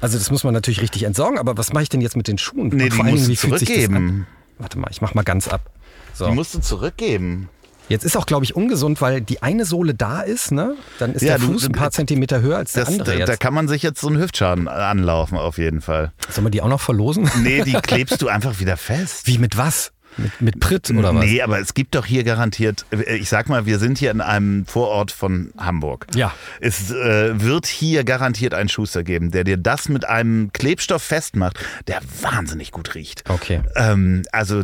Also 0.00 0.16
das 0.18 0.30
muss 0.30 0.44
man 0.44 0.54
natürlich 0.54 0.80
richtig 0.80 1.02
entsorgen, 1.02 1.38
aber 1.38 1.58
was 1.58 1.72
mache 1.72 1.82
ich 1.82 1.88
denn 1.88 2.00
jetzt 2.00 2.16
mit 2.16 2.26
den 2.26 2.38
Schuhen? 2.38 2.68
Nee, 2.68 2.84
Und 2.84 2.94
die 2.94 3.02
musst 3.02 3.28
du 3.28 3.34
zurückgeben. 3.34 4.26
Warte 4.58 4.78
mal, 4.78 4.88
ich 4.90 5.00
mach 5.00 5.14
mal 5.14 5.22
ganz 5.24 5.48
ab. 5.48 5.70
So. 6.14 6.26
Die 6.26 6.34
musst 6.34 6.54
du 6.54 6.60
zurückgeben. 6.60 7.48
Jetzt 7.90 8.04
ist 8.04 8.16
auch, 8.16 8.24
glaube 8.24 8.44
ich, 8.44 8.56
ungesund, 8.56 9.00
weil 9.02 9.20
die 9.20 9.42
eine 9.42 9.64
Sohle 9.66 9.94
da 9.94 10.20
ist, 10.22 10.52
ne? 10.52 10.76
Dann 10.98 11.12
ist 11.12 11.22
Ja, 11.22 11.36
der 11.36 11.46
du- 11.46 11.52
Fuß 11.52 11.66
ein 11.66 11.72
paar 11.72 11.90
Zentimeter 11.90 12.40
höher 12.40 12.56
als 12.56 12.72
der 12.72 12.84
Das, 12.86 12.94
andere 12.98 13.18
da, 13.18 13.24
da 13.26 13.36
kann 13.36 13.52
man 13.52 13.68
sich 13.68 13.82
jetzt 13.82 14.00
so 14.00 14.06
einen 14.08 14.18
Hüftschaden 14.18 14.68
anlaufen, 14.68 15.36
auf 15.36 15.58
jeden 15.58 15.80
Fall. 15.80 16.12
Sollen 16.30 16.46
wir 16.46 16.50
die 16.50 16.62
auch 16.62 16.68
noch 16.68 16.80
verlosen? 16.80 17.28
Nee, 17.42 17.62
die 17.64 17.72
klebst 17.72 18.22
du 18.22 18.28
einfach 18.28 18.60
wieder 18.60 18.76
fest. 18.76 19.26
Wie 19.26 19.38
mit 19.38 19.56
was? 19.56 19.92
Mit, 20.16 20.40
mit 20.40 20.60
Pritt 20.60 20.90
oder 20.90 21.14
was? 21.14 21.24
Nee, 21.24 21.40
aber 21.40 21.60
es 21.60 21.72
gibt 21.72 21.94
doch 21.94 22.04
hier 22.04 22.24
garantiert, 22.24 22.84
ich 23.06 23.28
sag 23.28 23.48
mal, 23.48 23.64
wir 23.64 23.78
sind 23.78 23.96
hier 23.98 24.10
in 24.10 24.20
einem 24.20 24.66
Vorort 24.66 25.12
von 25.12 25.52
Hamburg. 25.56 26.06
Ja. 26.16 26.32
Es 26.60 26.90
äh, 26.90 27.40
wird 27.40 27.66
hier 27.66 28.02
garantiert 28.02 28.52
einen 28.52 28.68
Schuster 28.68 29.04
geben, 29.04 29.30
der 29.30 29.44
dir 29.44 29.56
das 29.56 29.88
mit 29.88 30.04
einem 30.08 30.52
Klebstoff 30.52 31.02
festmacht, 31.02 31.58
der 31.86 32.00
wahnsinnig 32.22 32.72
gut 32.72 32.96
riecht. 32.96 33.22
Okay. 33.30 33.62
Ähm, 33.76 34.22
also 34.32 34.62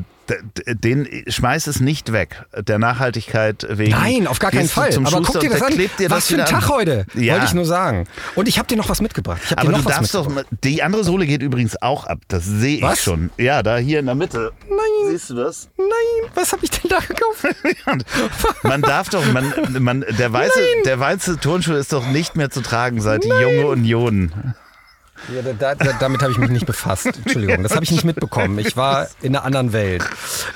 den 0.67 1.09
schmeiß 1.29 1.67
es 1.67 1.81
nicht 1.81 2.13
weg, 2.13 2.45
der 2.57 2.79
Nachhaltigkeit 2.79 3.67
wegen. 3.71 3.91
Nein, 3.93 4.27
auf 4.27 4.39
gar 4.39 4.51
keinen 4.51 4.69
Fall. 4.69 4.95
Aber 4.97 5.07
Schuster 5.11 5.33
guck 5.33 5.41
dir 5.41 5.51
das 5.51 5.63
an. 5.63 5.77
dir 5.77 5.89
Was 6.09 6.09
das 6.09 6.27
für 6.29 6.35
ein 6.43 6.47
Tag 6.47 6.63
an. 6.65 6.69
heute, 6.69 7.07
Ja. 7.15 7.35
wollte 7.35 7.47
ich 7.47 7.55
nur 7.55 7.65
sagen. 7.67 8.07
Und 8.35 8.49
ich 8.49 8.59
habe 8.59 8.67
dir 8.69 8.77
noch 8.77 8.89
was 8.89 9.01
mitgebracht. 9.01 9.41
Aber 9.57 9.73
du 9.73 9.83
darfst 9.83 10.15
doch, 10.15 10.29
die 10.65 10.83
andere 10.83 11.05
Sohle 11.05 11.27
geht 11.27 11.43
übrigens 11.43 11.81
auch 11.81 12.07
ab. 12.07 12.19
Das 12.29 12.45
sehe 12.45 12.79
ich 12.79 13.01
schon. 13.01 13.31
Ja, 13.39 13.63
da 13.63 13.77
hier 13.77 14.01
in 14.01 14.07
der 14.07 14.15
Mitte. 14.15 14.53
Nein. 14.69 15.11
Siehst 15.11 15.31
du 15.31 15.35
das? 15.35 15.69
Nein, 15.77 16.31
was 16.35 16.53
habe 16.53 16.65
ich 16.65 16.71
denn 16.71 16.91
da 16.91 16.99
gekauft? 16.99 17.47
Man 18.63 18.83
darf 18.83 19.09
doch, 19.11 19.25
man, 19.33 19.53
man, 19.79 20.05
der 20.19 20.33
weiße, 20.33 20.59
der 20.85 20.99
weiße 20.99 21.39
Turnschuh 21.39 21.75
ist 21.75 21.93
doch 21.93 22.07
nicht 22.09 22.37
mehr 22.37 22.51
zu 22.51 22.61
tragen 22.61 23.01
seit 23.01 23.25
die 23.25 23.29
junge 23.29 23.67
Union. 23.67 24.33
Ja, 25.35 25.53
da, 25.53 25.75
da, 25.75 25.93
damit 25.99 26.23
habe 26.23 26.33
ich 26.33 26.39
mich 26.39 26.51
nicht 26.51 26.67
befasst. 26.67 27.07
Entschuldigung, 27.25 27.63
das 27.63 27.75
habe 27.75 27.85
ich 27.85 27.91
nicht 27.91 28.05
mitbekommen. 28.05 28.59
Ich 28.59 28.77
war 28.77 29.09
in 29.23 29.35
einer 29.35 29.45
anderen 29.45 29.73
Welt. 29.73 30.05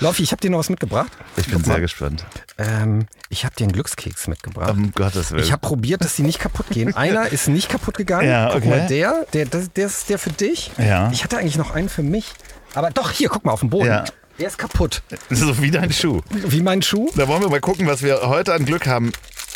Loffi, 0.01 0.23
ich 0.23 0.33
habe 0.33 0.41
dir 0.41 0.51
noch 0.51 0.59
was 0.59 0.71
mitgebracht. 0.71 1.11
Ich 1.37 1.49
bin 1.49 1.63
sehr 1.65 1.81
gespannt. 1.81 2.25
Ähm, 2.59 3.07
ich 3.29 3.45
habe 3.45 3.55
dir 3.57 3.65
einen 3.65 3.73
Glückskeks 3.73 4.29
mitgebracht. 4.29 4.71
Um 4.71 4.93
Gottes 4.93 5.33
Willen. 5.33 5.43
Ich 5.43 5.53
habe 5.53 5.61
probiert, 5.61 6.05
dass 6.05 6.17
die 6.17 6.23
nicht 6.23 6.39
kaputt 6.39 6.67
gehen. 6.71 6.95
Einer 7.01 7.29
ist 7.29 7.49
nicht 7.49 7.69
kaputt 7.69 7.97
gegangen. 7.97 8.29
Ja, 8.29 8.49
Guck 8.49 8.59
okay. 8.59 8.69
mal, 8.69 8.87
der, 8.87 9.27
der, 9.33 9.45
der, 9.47 9.61
der 9.63 9.87
ist 9.87 10.09
der 10.09 10.19
für 10.19 10.31
dich. 10.31 10.71
Ja. 10.79 11.11
Ich 11.13 11.25
hatte 11.25 11.39
eigentlich 11.39 11.57
noch 11.59 11.75
einen 11.75 11.89
für 11.89 12.03
mich. 12.03 12.33
Aber 12.75 12.91
doch, 12.91 13.11
hier, 13.11 13.29
guck 13.29 13.45
mal 13.45 13.53
auf 13.53 13.61
dem 13.61 13.71
Boden. 13.71 13.89
Ja. 13.89 14.05
Der 14.39 14.49
ist 14.49 14.57
kaputt. 14.59 15.03
so 15.29 15.61
wie 15.61 15.71
dein 15.71 15.93
Schuh. 15.93 16.23
Wie 16.31 16.63
mein 16.63 16.81
Schuh. 16.81 17.11
Da 17.15 17.29
wollen 17.29 17.43
wir 17.43 17.51
mal 17.51 17.61
gucken, 17.61 17.87
was 17.87 18.03
wir 18.03 18.23
heute 18.23 18.55
an 18.55 18.65
Glück 18.65 18.87
haben. 18.87 19.13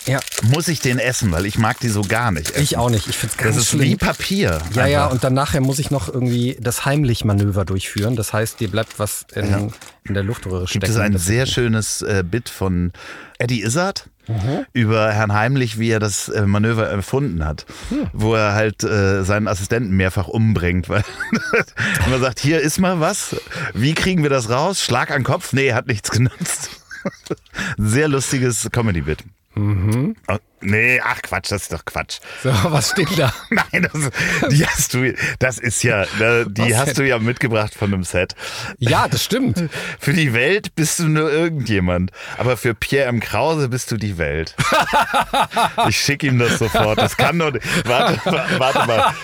Ja, 0.06 0.20
Muss 0.42 0.68
ich 0.68 0.80
den 0.80 0.98
essen, 0.98 1.32
weil 1.32 1.46
ich 1.46 1.58
mag 1.58 1.80
die 1.80 1.88
so 1.88 2.02
gar 2.02 2.30
nicht. 2.30 2.50
Essen. 2.50 2.62
ich 2.62 2.76
auch 2.76 2.90
nicht. 2.90 3.08
Ich 3.08 3.16
finde 3.16 3.32
es 3.32 3.38
ganz 3.38 3.56
Das 3.56 3.64
ist 3.64 3.70
schlimm. 3.70 3.82
wie 3.82 3.96
Papier. 3.96 4.60
Ja, 4.74 4.86
ja, 4.86 5.02
einfach. 5.04 5.12
und 5.14 5.24
dann 5.24 5.32
nachher 5.34 5.60
muss 5.62 5.78
ich 5.78 5.90
noch 5.90 6.08
irgendwie 6.12 6.56
das 6.60 6.84
Heimlich-Manöver 6.84 7.64
durchführen. 7.64 8.14
Das 8.16 8.32
heißt, 8.34 8.60
dir 8.60 8.68
bleibt 8.70 8.98
was 8.98 9.24
in, 9.34 9.72
in 10.04 10.14
der 10.14 10.22
Luftröhre 10.22 10.68
stecken. 10.68 10.80
Gibt 10.84 10.92
es 10.94 11.00
ein 11.00 11.16
sehr 11.16 11.46
schönes 11.46 12.02
äh, 12.02 12.22
Bit 12.28 12.48
von 12.50 12.92
Eddie 13.38 13.62
Izzard 13.62 14.08
Mhm. 14.26 14.64
über 14.72 15.12
Herrn 15.12 15.34
Heimlich, 15.34 15.78
wie 15.78 15.90
er 15.90 16.00
das 16.00 16.30
äh, 16.30 16.46
Manöver 16.46 16.86
erfunden 16.88 17.44
hat, 17.44 17.66
Hm. 17.90 18.06
wo 18.14 18.34
er 18.34 18.54
halt 18.54 18.82
äh, 18.82 19.22
seinen 19.22 19.46
Assistenten 19.48 19.90
mehrfach 19.94 20.28
umbringt, 20.28 20.88
weil 20.88 21.04
man 22.10 22.20
sagt, 22.22 22.40
hier 22.40 22.58
ist 22.62 22.78
mal 22.80 23.00
was, 23.00 23.36
wie 23.74 23.92
kriegen 23.92 24.22
wir 24.22 24.30
das 24.30 24.48
raus? 24.48 24.82
Schlag 24.82 25.10
an 25.10 25.24
Kopf? 25.24 25.52
Nee, 25.52 25.74
hat 25.74 25.88
nichts 25.88 26.10
genutzt. 26.10 26.70
Sehr 27.76 28.08
lustiges 28.08 28.66
Comedy-Bit. 28.72 29.24
Mhm. 29.56 30.16
Oh, 30.26 30.36
nee, 30.62 31.00
ach 31.04 31.22
Quatsch, 31.22 31.52
das 31.52 31.62
ist 31.62 31.72
doch 31.72 31.84
Quatsch. 31.84 32.18
So, 32.42 32.50
was 32.64 32.90
steht 32.90 33.16
da? 33.16 33.32
Nein, 33.50 33.88
das, 33.92 34.10
die 34.50 34.66
hast 34.66 34.94
du, 34.94 35.14
das 35.38 35.58
ist 35.58 35.82
ja, 35.84 36.02
äh, 36.02 36.44
die 36.48 36.70
Was 36.72 36.78
hast 36.78 36.86
denn? 36.88 36.94
du 37.04 37.08
ja 37.08 37.18
mitgebracht 37.20 37.72
von 37.74 37.92
einem 37.94 38.02
Set. 38.04 38.34
Ja, 38.78 39.06
das 39.06 39.22
stimmt. 39.24 39.62
Für 40.00 40.12
die 40.12 40.32
Welt 40.32 40.74
bist 40.74 40.98
du 40.98 41.04
nur 41.04 41.30
irgendjemand. 41.30 42.10
Aber 42.36 42.56
für 42.56 42.74
Pierre 42.74 43.08
M. 43.08 43.20
Krause 43.20 43.68
bist 43.68 43.90
du 43.92 43.96
die 43.96 44.18
Welt. 44.18 44.54
Ich 45.88 45.98
schicke 46.00 46.26
ihm 46.28 46.38
das 46.38 46.58
sofort. 46.58 46.98
Das 46.98 47.16
kann 47.16 47.38
doch 47.38 47.52
nicht. 47.52 47.64
Warte, 47.86 48.18
wa- 48.24 48.46
warte 48.58 48.86
mal. 48.86 49.14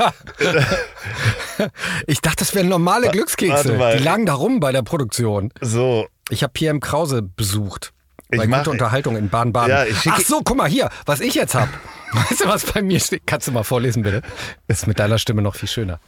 Ich 2.06 2.20
dachte, 2.20 2.36
das 2.38 2.54
wären 2.54 2.68
normale 2.68 3.08
Glückskekse. 3.10 3.78
Die 3.96 4.02
lagen 4.02 4.26
da 4.26 4.34
rum 4.34 4.60
bei 4.60 4.72
der 4.72 4.82
Produktion. 4.82 5.52
So. 5.60 6.08
Ich 6.28 6.42
habe 6.42 6.52
Pierre 6.52 6.74
M. 6.74 6.80
Krause 6.80 7.22
besucht. 7.22 7.92
Ich 8.32 8.38
bei 8.38 8.46
mach- 8.46 8.58
gute 8.58 8.70
Unterhaltung 8.70 9.16
in 9.16 9.28
Baden-Baden. 9.28 9.70
Ja, 9.70 9.84
ich 9.84 9.96
Ach 10.10 10.20
so, 10.20 10.40
guck 10.44 10.56
mal 10.56 10.68
hier, 10.68 10.88
was 11.06 11.20
ich 11.20 11.34
jetzt 11.34 11.54
hab. 11.54 11.68
Weißt 12.12 12.40
du, 12.40 12.48
was 12.48 12.64
bei 12.64 12.82
mir 12.82 12.98
steht? 13.00 13.22
Kannst 13.26 13.48
du 13.48 13.52
mal 13.52 13.62
vorlesen, 13.64 14.02
bitte? 14.02 14.22
Ist 14.68 14.86
mit 14.86 14.98
deiner 14.98 15.18
Stimme 15.18 15.42
noch 15.42 15.54
viel 15.56 15.68
schöner. 15.68 16.00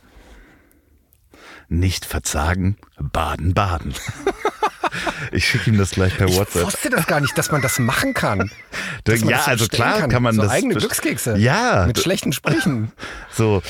Nicht 1.69 2.05
verzagen, 2.05 2.77
baden, 2.99 3.55
baden. 3.55 3.95
Ich 5.31 5.47
schicke 5.49 5.71
ihm 5.71 5.79
das 5.79 5.93
gleich 5.93 6.15
per 6.19 6.27
Ich 6.29 6.37
WhatsApp. 6.37 6.67
wusste 6.67 6.91
das 6.91 7.07
gar 7.07 7.21
nicht, 7.21 7.39
dass 7.39 7.51
man 7.51 7.63
das 7.63 7.79
machen 7.79 8.13
kann. 8.13 8.51
Ja, 9.09 9.45
also 9.47 9.67
klar 9.67 10.07
kann 10.07 10.23
man 10.23 10.35
so 10.37 10.43
das 10.43 10.51
eigene 10.51 10.75
Glückskekse. 10.75 11.37
Ja. 11.39 11.87
Mit 11.87 11.99
schlechten 11.99 12.33
Sprüchen. 12.33 12.93
So. 13.33 13.63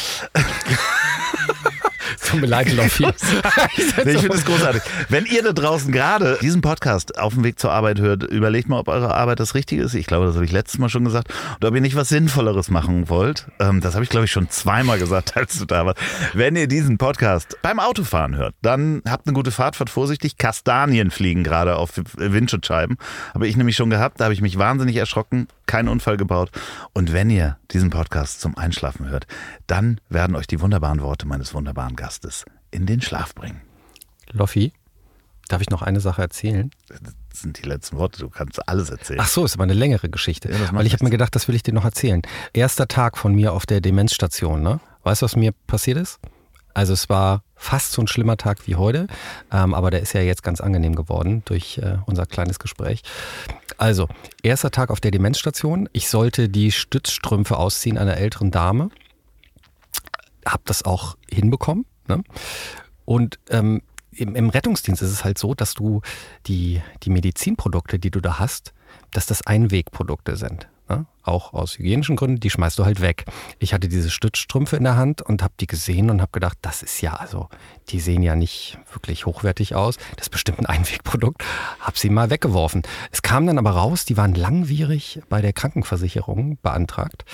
Tut 2.32 2.40
mir 2.40 2.46
leid, 2.46 2.72
Loffi. 2.72 3.04
Nee, 4.04 4.12
ich 4.12 4.20
finde 4.20 4.36
es 4.36 4.44
großartig. 4.44 4.82
Wenn 5.10 5.26
ihr 5.26 5.42
da 5.42 5.52
draußen 5.52 5.92
gerade 5.92 6.38
diesen 6.40 6.62
Podcast 6.62 7.18
auf 7.18 7.34
dem 7.34 7.44
Weg 7.44 7.58
zur 7.58 7.72
Arbeit 7.72 8.00
hört, 8.00 8.22
überlegt 8.22 8.68
mal, 8.70 8.78
ob 8.78 8.88
eure 8.88 9.14
Arbeit 9.14 9.38
das 9.38 9.54
Richtige 9.54 9.82
ist. 9.82 9.94
Ich 9.94 10.06
glaube, 10.06 10.24
das 10.26 10.34
habe 10.34 10.44
ich 10.44 10.52
letztes 10.52 10.78
Mal 10.78 10.88
schon 10.88 11.04
gesagt. 11.04 11.32
Und 11.60 11.66
ob 11.66 11.74
ihr 11.74 11.80
nicht 11.82 11.94
was 11.94 12.08
Sinnvolleres 12.08 12.70
machen 12.70 13.10
wollt. 13.10 13.46
Ähm, 13.60 13.80
das 13.82 13.94
habe 13.94 14.04
ich, 14.04 14.10
glaube 14.10 14.24
ich, 14.24 14.32
schon 14.32 14.48
zweimal 14.48 14.98
gesagt, 14.98 15.36
als 15.36 15.58
du 15.58 15.66
da 15.66 15.84
warst. 15.84 15.98
Wenn 16.32 16.56
ihr 16.56 16.68
diesen 16.68 16.96
Podcast 16.96 17.58
beim 17.60 17.78
Autofahren 17.78 18.36
hört, 18.36 18.54
dann 18.62 19.02
habt 19.06 19.26
eine 19.26 19.34
gute 19.34 19.50
Fahrt, 19.50 19.76
fahrt 19.76 19.90
vorsichtig. 19.90 20.38
Kastanien 20.38 21.10
fliegen 21.10 21.44
gerade 21.44 21.76
auf 21.76 21.90
Windschutzscheiben. 22.16 22.96
Habe 23.34 23.46
ich 23.46 23.56
nämlich 23.56 23.76
schon 23.76 23.90
gehabt. 23.90 24.20
Da 24.20 24.24
habe 24.24 24.34
ich 24.34 24.40
mich 24.40 24.58
wahnsinnig 24.58 24.96
erschrocken. 24.96 25.48
Keinen 25.72 25.88
Unfall 25.88 26.18
gebaut. 26.18 26.50
Und 26.92 27.14
wenn 27.14 27.30
ihr 27.30 27.56
diesen 27.70 27.88
Podcast 27.88 28.42
zum 28.42 28.58
Einschlafen 28.58 29.08
hört, 29.08 29.26
dann 29.66 30.02
werden 30.10 30.36
euch 30.36 30.46
die 30.46 30.60
wunderbaren 30.60 31.00
Worte 31.00 31.26
meines 31.26 31.54
wunderbaren 31.54 31.96
Gastes 31.96 32.44
in 32.70 32.84
den 32.84 33.00
Schlaf 33.00 33.34
bringen. 33.34 33.62
Loffi, 34.32 34.74
darf 35.48 35.62
ich 35.62 35.70
noch 35.70 35.80
eine 35.80 36.00
Sache 36.00 36.20
erzählen? 36.20 36.70
Das 36.88 37.00
sind 37.40 37.56
die 37.56 37.66
letzten 37.66 37.96
Worte, 37.96 38.18
du 38.20 38.28
kannst 38.28 38.68
alles 38.68 38.90
erzählen. 38.90 39.20
Ach 39.22 39.28
so, 39.28 39.46
ist 39.46 39.54
aber 39.54 39.64
eine 39.64 39.72
längere 39.72 40.10
Geschichte. 40.10 40.52
Ja, 40.52 40.58
Weil 40.72 40.84
ich 40.84 40.92
habe 40.92 41.04
mir 41.04 41.10
gedacht, 41.10 41.34
das 41.34 41.48
will 41.48 41.54
ich 41.54 41.62
dir 41.62 41.72
noch 41.72 41.86
erzählen. 41.86 42.20
Erster 42.52 42.86
Tag 42.86 43.16
von 43.16 43.34
mir 43.34 43.54
auf 43.54 43.64
der 43.64 43.80
Demenzstation, 43.80 44.60
ne? 44.62 44.78
Weißt 45.04 45.22
du, 45.22 45.24
was 45.24 45.36
mir 45.36 45.52
passiert 45.66 45.96
ist? 45.96 46.20
Also 46.74 46.92
es 46.92 47.08
war 47.08 47.44
fast 47.62 47.92
so 47.92 48.02
ein 48.02 48.08
schlimmer 48.08 48.36
Tag 48.36 48.66
wie 48.66 48.74
heute, 48.74 49.06
ähm, 49.52 49.72
aber 49.72 49.90
der 49.90 50.00
ist 50.00 50.12
ja 50.12 50.20
jetzt 50.20 50.42
ganz 50.42 50.60
angenehm 50.60 50.96
geworden 50.96 51.42
durch 51.44 51.78
äh, 51.78 51.98
unser 52.06 52.26
kleines 52.26 52.58
Gespräch. 52.58 53.02
Also, 53.78 54.08
erster 54.42 54.70
Tag 54.70 54.90
auf 54.90 55.00
der 55.00 55.12
Demenzstation. 55.12 55.88
Ich 55.92 56.08
sollte 56.08 56.48
die 56.48 56.72
Stützstrümpfe 56.72 57.56
ausziehen 57.56 57.98
einer 57.98 58.16
älteren 58.16 58.50
Dame. 58.50 58.90
Hab 60.44 60.64
das 60.66 60.84
auch 60.84 61.16
hinbekommen. 61.30 61.86
Ne? 62.08 62.22
Und 63.04 63.38
ähm, 63.48 63.82
im, 64.10 64.34
im 64.34 64.50
Rettungsdienst 64.50 65.00
ist 65.00 65.10
es 65.10 65.24
halt 65.24 65.38
so, 65.38 65.54
dass 65.54 65.74
du 65.74 66.02
die, 66.46 66.82
die 67.04 67.10
Medizinprodukte, 67.10 67.98
die 67.98 68.10
du 68.10 68.20
da 68.20 68.38
hast, 68.38 68.74
dass 69.12 69.26
das 69.26 69.46
Einwegprodukte 69.46 70.36
sind. 70.36 70.68
Ne? 70.88 71.06
Auch 71.22 71.52
aus 71.52 71.78
hygienischen 71.78 72.16
Gründen, 72.16 72.40
die 72.40 72.50
schmeißt 72.50 72.78
du 72.78 72.84
halt 72.84 73.00
weg. 73.00 73.24
Ich 73.58 73.72
hatte 73.72 73.88
diese 73.88 74.10
Stützstrümpfe 74.10 74.76
in 74.76 74.84
der 74.84 74.96
Hand 74.96 75.22
und 75.22 75.42
habe 75.42 75.54
die 75.60 75.66
gesehen 75.66 76.10
und 76.10 76.20
habe 76.20 76.32
gedacht, 76.32 76.58
das 76.62 76.82
ist 76.82 77.00
ja, 77.00 77.14
also, 77.14 77.48
die 77.88 78.00
sehen 78.00 78.22
ja 78.22 78.34
nicht 78.34 78.78
wirklich 78.92 79.24
hochwertig 79.26 79.74
aus. 79.74 79.96
Das 80.16 80.26
ist 80.26 80.30
bestimmt 80.30 80.58
ein 80.60 80.66
Einwegprodukt. 80.72 81.44
Hab 81.80 81.98
sie 81.98 82.10
mal 82.10 82.30
weggeworfen. 82.30 82.82
Es 83.12 83.22
kam 83.22 83.46
dann 83.46 83.58
aber 83.58 83.70
raus, 83.70 84.04
die 84.04 84.16
waren 84.16 84.34
langwierig 84.34 85.20
bei 85.28 85.40
der 85.40 85.52
Krankenversicherung 85.52 86.58
beantragt 86.62 87.24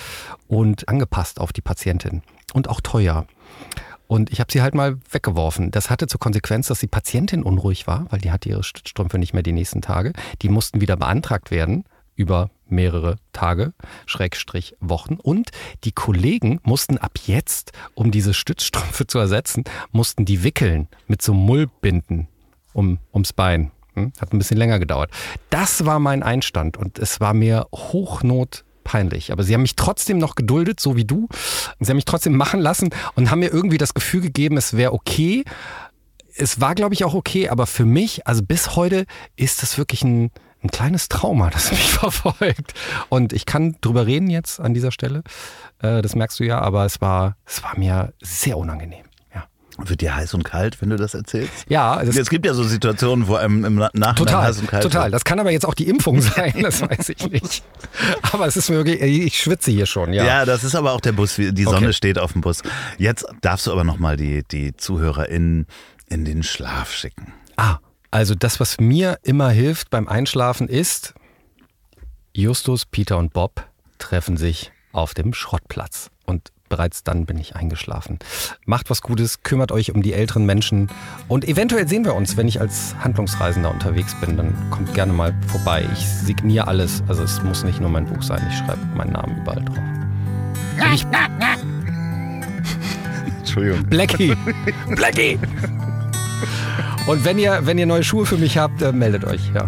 und 0.47 0.87
angepasst 0.87 1.39
auf 1.39 1.51
die 1.51 1.61
Patientin 1.61 2.21
und 2.53 2.69
auch 2.69 2.81
teuer. 2.81 3.25
Und 4.07 4.31
ich 4.31 4.39
habe 4.39 4.51
sie 4.51 4.63
halt 4.63 4.73
mal 4.73 4.97
weggeworfen. 5.11 5.69
Das 5.69 5.91
hatte 5.91 6.07
zur 6.07 6.19
Konsequenz, 6.19 6.67
dass 6.67 6.79
die 6.79 6.87
Patientin 6.87 7.43
unruhig 7.43 7.85
war, 7.85 8.07
weil 8.09 8.19
die 8.19 8.31
hatte 8.31 8.49
ihre 8.49 8.63
Stützstrümpfe 8.63 9.19
nicht 9.19 9.33
mehr 9.33 9.43
die 9.43 9.51
nächsten 9.51 9.81
Tage. 9.81 10.13
Die 10.41 10.49
mussten 10.49 10.81
wieder 10.81 10.95
beantragt 10.95 11.51
werden 11.51 11.85
über 12.15 12.49
mehrere 12.71 13.17
Tage, 13.33 13.73
Schrägstrich 14.05 14.75
Wochen. 14.79 15.15
Und 15.15 15.49
die 15.83 15.91
Kollegen 15.91 16.59
mussten 16.63 16.97
ab 16.97 17.19
jetzt, 17.25 17.71
um 17.93 18.11
diese 18.11 18.33
Stützstrümpfe 18.33 19.07
zu 19.07 19.19
ersetzen, 19.19 19.63
mussten 19.91 20.25
die 20.25 20.43
wickeln 20.43 20.87
mit 21.07 21.21
so 21.21 21.33
Mullbinden 21.33 22.27
um, 22.73 22.99
ums 23.13 23.33
Bein. 23.33 23.71
Hm? 23.93 24.13
Hat 24.19 24.33
ein 24.33 24.39
bisschen 24.39 24.57
länger 24.57 24.79
gedauert. 24.79 25.11
Das 25.49 25.85
war 25.85 25.99
mein 25.99 26.23
Einstand 26.23 26.77
und 26.77 26.99
es 26.99 27.19
war 27.19 27.33
mir 27.33 27.67
Hochnot 27.73 28.63
peinlich. 28.83 29.31
Aber 29.31 29.43
sie 29.43 29.53
haben 29.53 29.61
mich 29.61 29.75
trotzdem 29.75 30.17
noch 30.17 30.33
geduldet, 30.35 30.79
so 30.79 30.95
wie 30.95 31.05
du. 31.05 31.27
Sie 31.79 31.89
haben 31.89 31.97
mich 31.97 32.05
trotzdem 32.05 32.35
machen 32.35 32.59
lassen 32.59 32.89
und 33.15 33.29
haben 33.29 33.39
mir 33.39 33.53
irgendwie 33.53 33.77
das 33.77 33.93
Gefühl 33.93 34.21
gegeben, 34.21 34.57
es 34.57 34.75
wäre 34.75 34.93
okay. 34.93 35.43
Es 36.35 36.59
war, 36.59 36.73
glaube 36.73 36.95
ich, 36.95 37.03
auch 37.03 37.13
okay, 37.13 37.49
aber 37.49 37.67
für 37.67 37.85
mich, 37.85 38.25
also 38.25 38.41
bis 38.41 38.75
heute, 38.75 39.05
ist 39.35 39.61
das 39.61 39.77
wirklich 39.77 40.03
ein, 40.03 40.31
ein 40.63 40.69
kleines 40.71 41.07
Trauma, 41.09 41.49
das 41.49 41.71
mich 41.71 41.89
verfolgt. 41.89 42.73
Und 43.09 43.33
ich 43.33 43.45
kann 43.45 43.75
drüber 43.81 44.05
reden 44.05 44.29
jetzt 44.29 44.59
an 44.59 44.73
dieser 44.73 44.91
Stelle. 44.91 45.23
Äh, 45.81 46.01
das 46.01 46.15
merkst 46.15 46.39
du 46.39 46.43
ja, 46.43 46.59
aber 46.59 46.85
es 46.85 47.01
war, 47.01 47.37
es 47.45 47.63
war 47.63 47.77
mir 47.77 48.13
sehr 48.21 48.57
unangenehm. 48.57 49.05
Ja, 49.33 49.45
Wird 49.77 50.01
dir 50.01 50.13
heiß 50.15 50.33
und 50.33 50.43
kalt, 50.43 50.81
wenn 50.81 50.89
du 50.89 50.97
das 50.97 51.13
erzählst? 51.13 51.65
ja 51.69 51.93
also 51.93 52.19
es 52.19 52.29
gibt 52.29 52.45
ja 52.45 52.53
so 52.53 52.63
Situationen, 52.63 53.27
wo 53.27 53.35
einem 53.35 53.63
im 53.63 53.75
Nachhinein 53.75 54.15
Total, 54.15 54.43
heiß 54.43 54.59
und 54.59 54.67
kalt 54.67 54.83
total. 54.83 55.03
wird. 55.05 55.13
Das 55.13 55.23
kann 55.23 55.39
aber 55.39 55.51
jetzt 55.51 55.65
auch 55.65 55.73
die 55.75 55.87
Impfung 55.87 56.19
sein, 56.21 56.53
das 56.61 56.81
weiß 56.81 57.07
ich 57.09 57.29
nicht. 57.31 57.63
Aber 58.33 58.45
es 58.45 58.57
ist 58.57 58.69
mir 58.69 58.77
wirklich, 58.85 59.01
ich 59.01 59.37
schwitze 59.39 59.71
hier 59.71 59.85
schon, 59.85 60.11
ja. 60.11 60.25
Ja. 60.25 60.45
das 60.45 60.65
ist 60.65 60.75
aber 60.75 60.91
auch 60.91 61.01
der 61.01 61.13
Bus. 61.13 61.35
Die 61.35 61.63
Sonne 61.63 61.77
Okay. 61.87 61.93
steht 61.93 62.19
auf 62.19 62.33
dem 62.33 62.41
Bus. 62.41 62.63
Jetzt 62.97 63.25
darfst 63.41 63.67
du 63.67 63.71
aber 63.71 63.85
nochmal 63.85 64.17
die, 64.17 64.43
die 64.43 64.75
ZuhörerInnen 64.75 65.67
in 66.07 66.25
den 66.25 66.43
Schlaf 66.43 66.91
schicken. 66.91 67.31
Ah, 67.55 67.77
Also 68.11 68.33
das, 68.35 68.59
was 68.59 68.79
mir 68.79 69.19
immer 69.23 69.49
hilft 69.49 69.89
beim 69.89 70.07
Einschlafen 70.07 70.67
ist, 70.67 71.13
Justus, 72.33 72.85
Peter 72.85 73.17
und 73.17 73.33
Bob 73.33 73.67
treffen 73.99 74.37
sich 74.37 74.71
auf 74.91 75.13
dem 75.13 75.33
Schrottplatz. 75.33 76.09
Und 76.25 76.51
bereits 76.69 77.03
dann 77.03 77.25
bin 77.25 77.37
ich 77.37 77.55
eingeschlafen. 77.55 78.19
Macht 78.65 78.89
was 78.89 79.01
Gutes, 79.01 79.43
kümmert 79.43 79.71
euch 79.71 79.93
um 79.93 80.01
die 80.01 80.13
älteren 80.13 80.45
Menschen 80.45 80.89
und 81.27 81.47
eventuell 81.47 81.87
sehen 81.87 82.05
wir 82.05 82.13
uns, 82.15 82.37
wenn 82.37 82.47
ich 82.47 82.61
als 82.61 82.95
Handlungsreisender 82.99 83.71
unterwegs 83.71 84.15
bin. 84.21 84.37
Dann 84.37 84.69
kommt 84.69 84.93
gerne 84.93 85.13
mal 85.13 85.35
vorbei. 85.47 85.87
Ich 85.93 86.05
signiere 86.05 86.67
alles. 86.67 87.03
Also 87.07 87.23
es 87.23 87.41
muss 87.43 87.63
nicht 87.63 87.79
nur 87.79 87.89
mein 87.89 88.05
Buch 88.05 88.21
sein. 88.21 88.45
Ich 88.49 88.57
schreibe 88.57 88.85
meinen 88.95 89.13
Namen 89.13 89.41
überall 89.41 89.63
drauf. 89.65 89.77
Ich 90.93 91.05
Entschuldigung. 93.39 93.83
Blackie. 93.87 94.35
Blackie. 94.95 95.39
Und 97.07 97.25
wenn 97.25 97.39
ihr, 97.39 97.59
wenn 97.63 97.77
ihr 97.77 97.85
neue 97.85 98.03
Schuhe 98.03 98.25
für 98.25 98.37
mich 98.37 98.57
habt, 98.57 98.81
äh, 98.81 98.91
meldet 98.91 99.25
euch, 99.25 99.41
ja. 99.53 99.67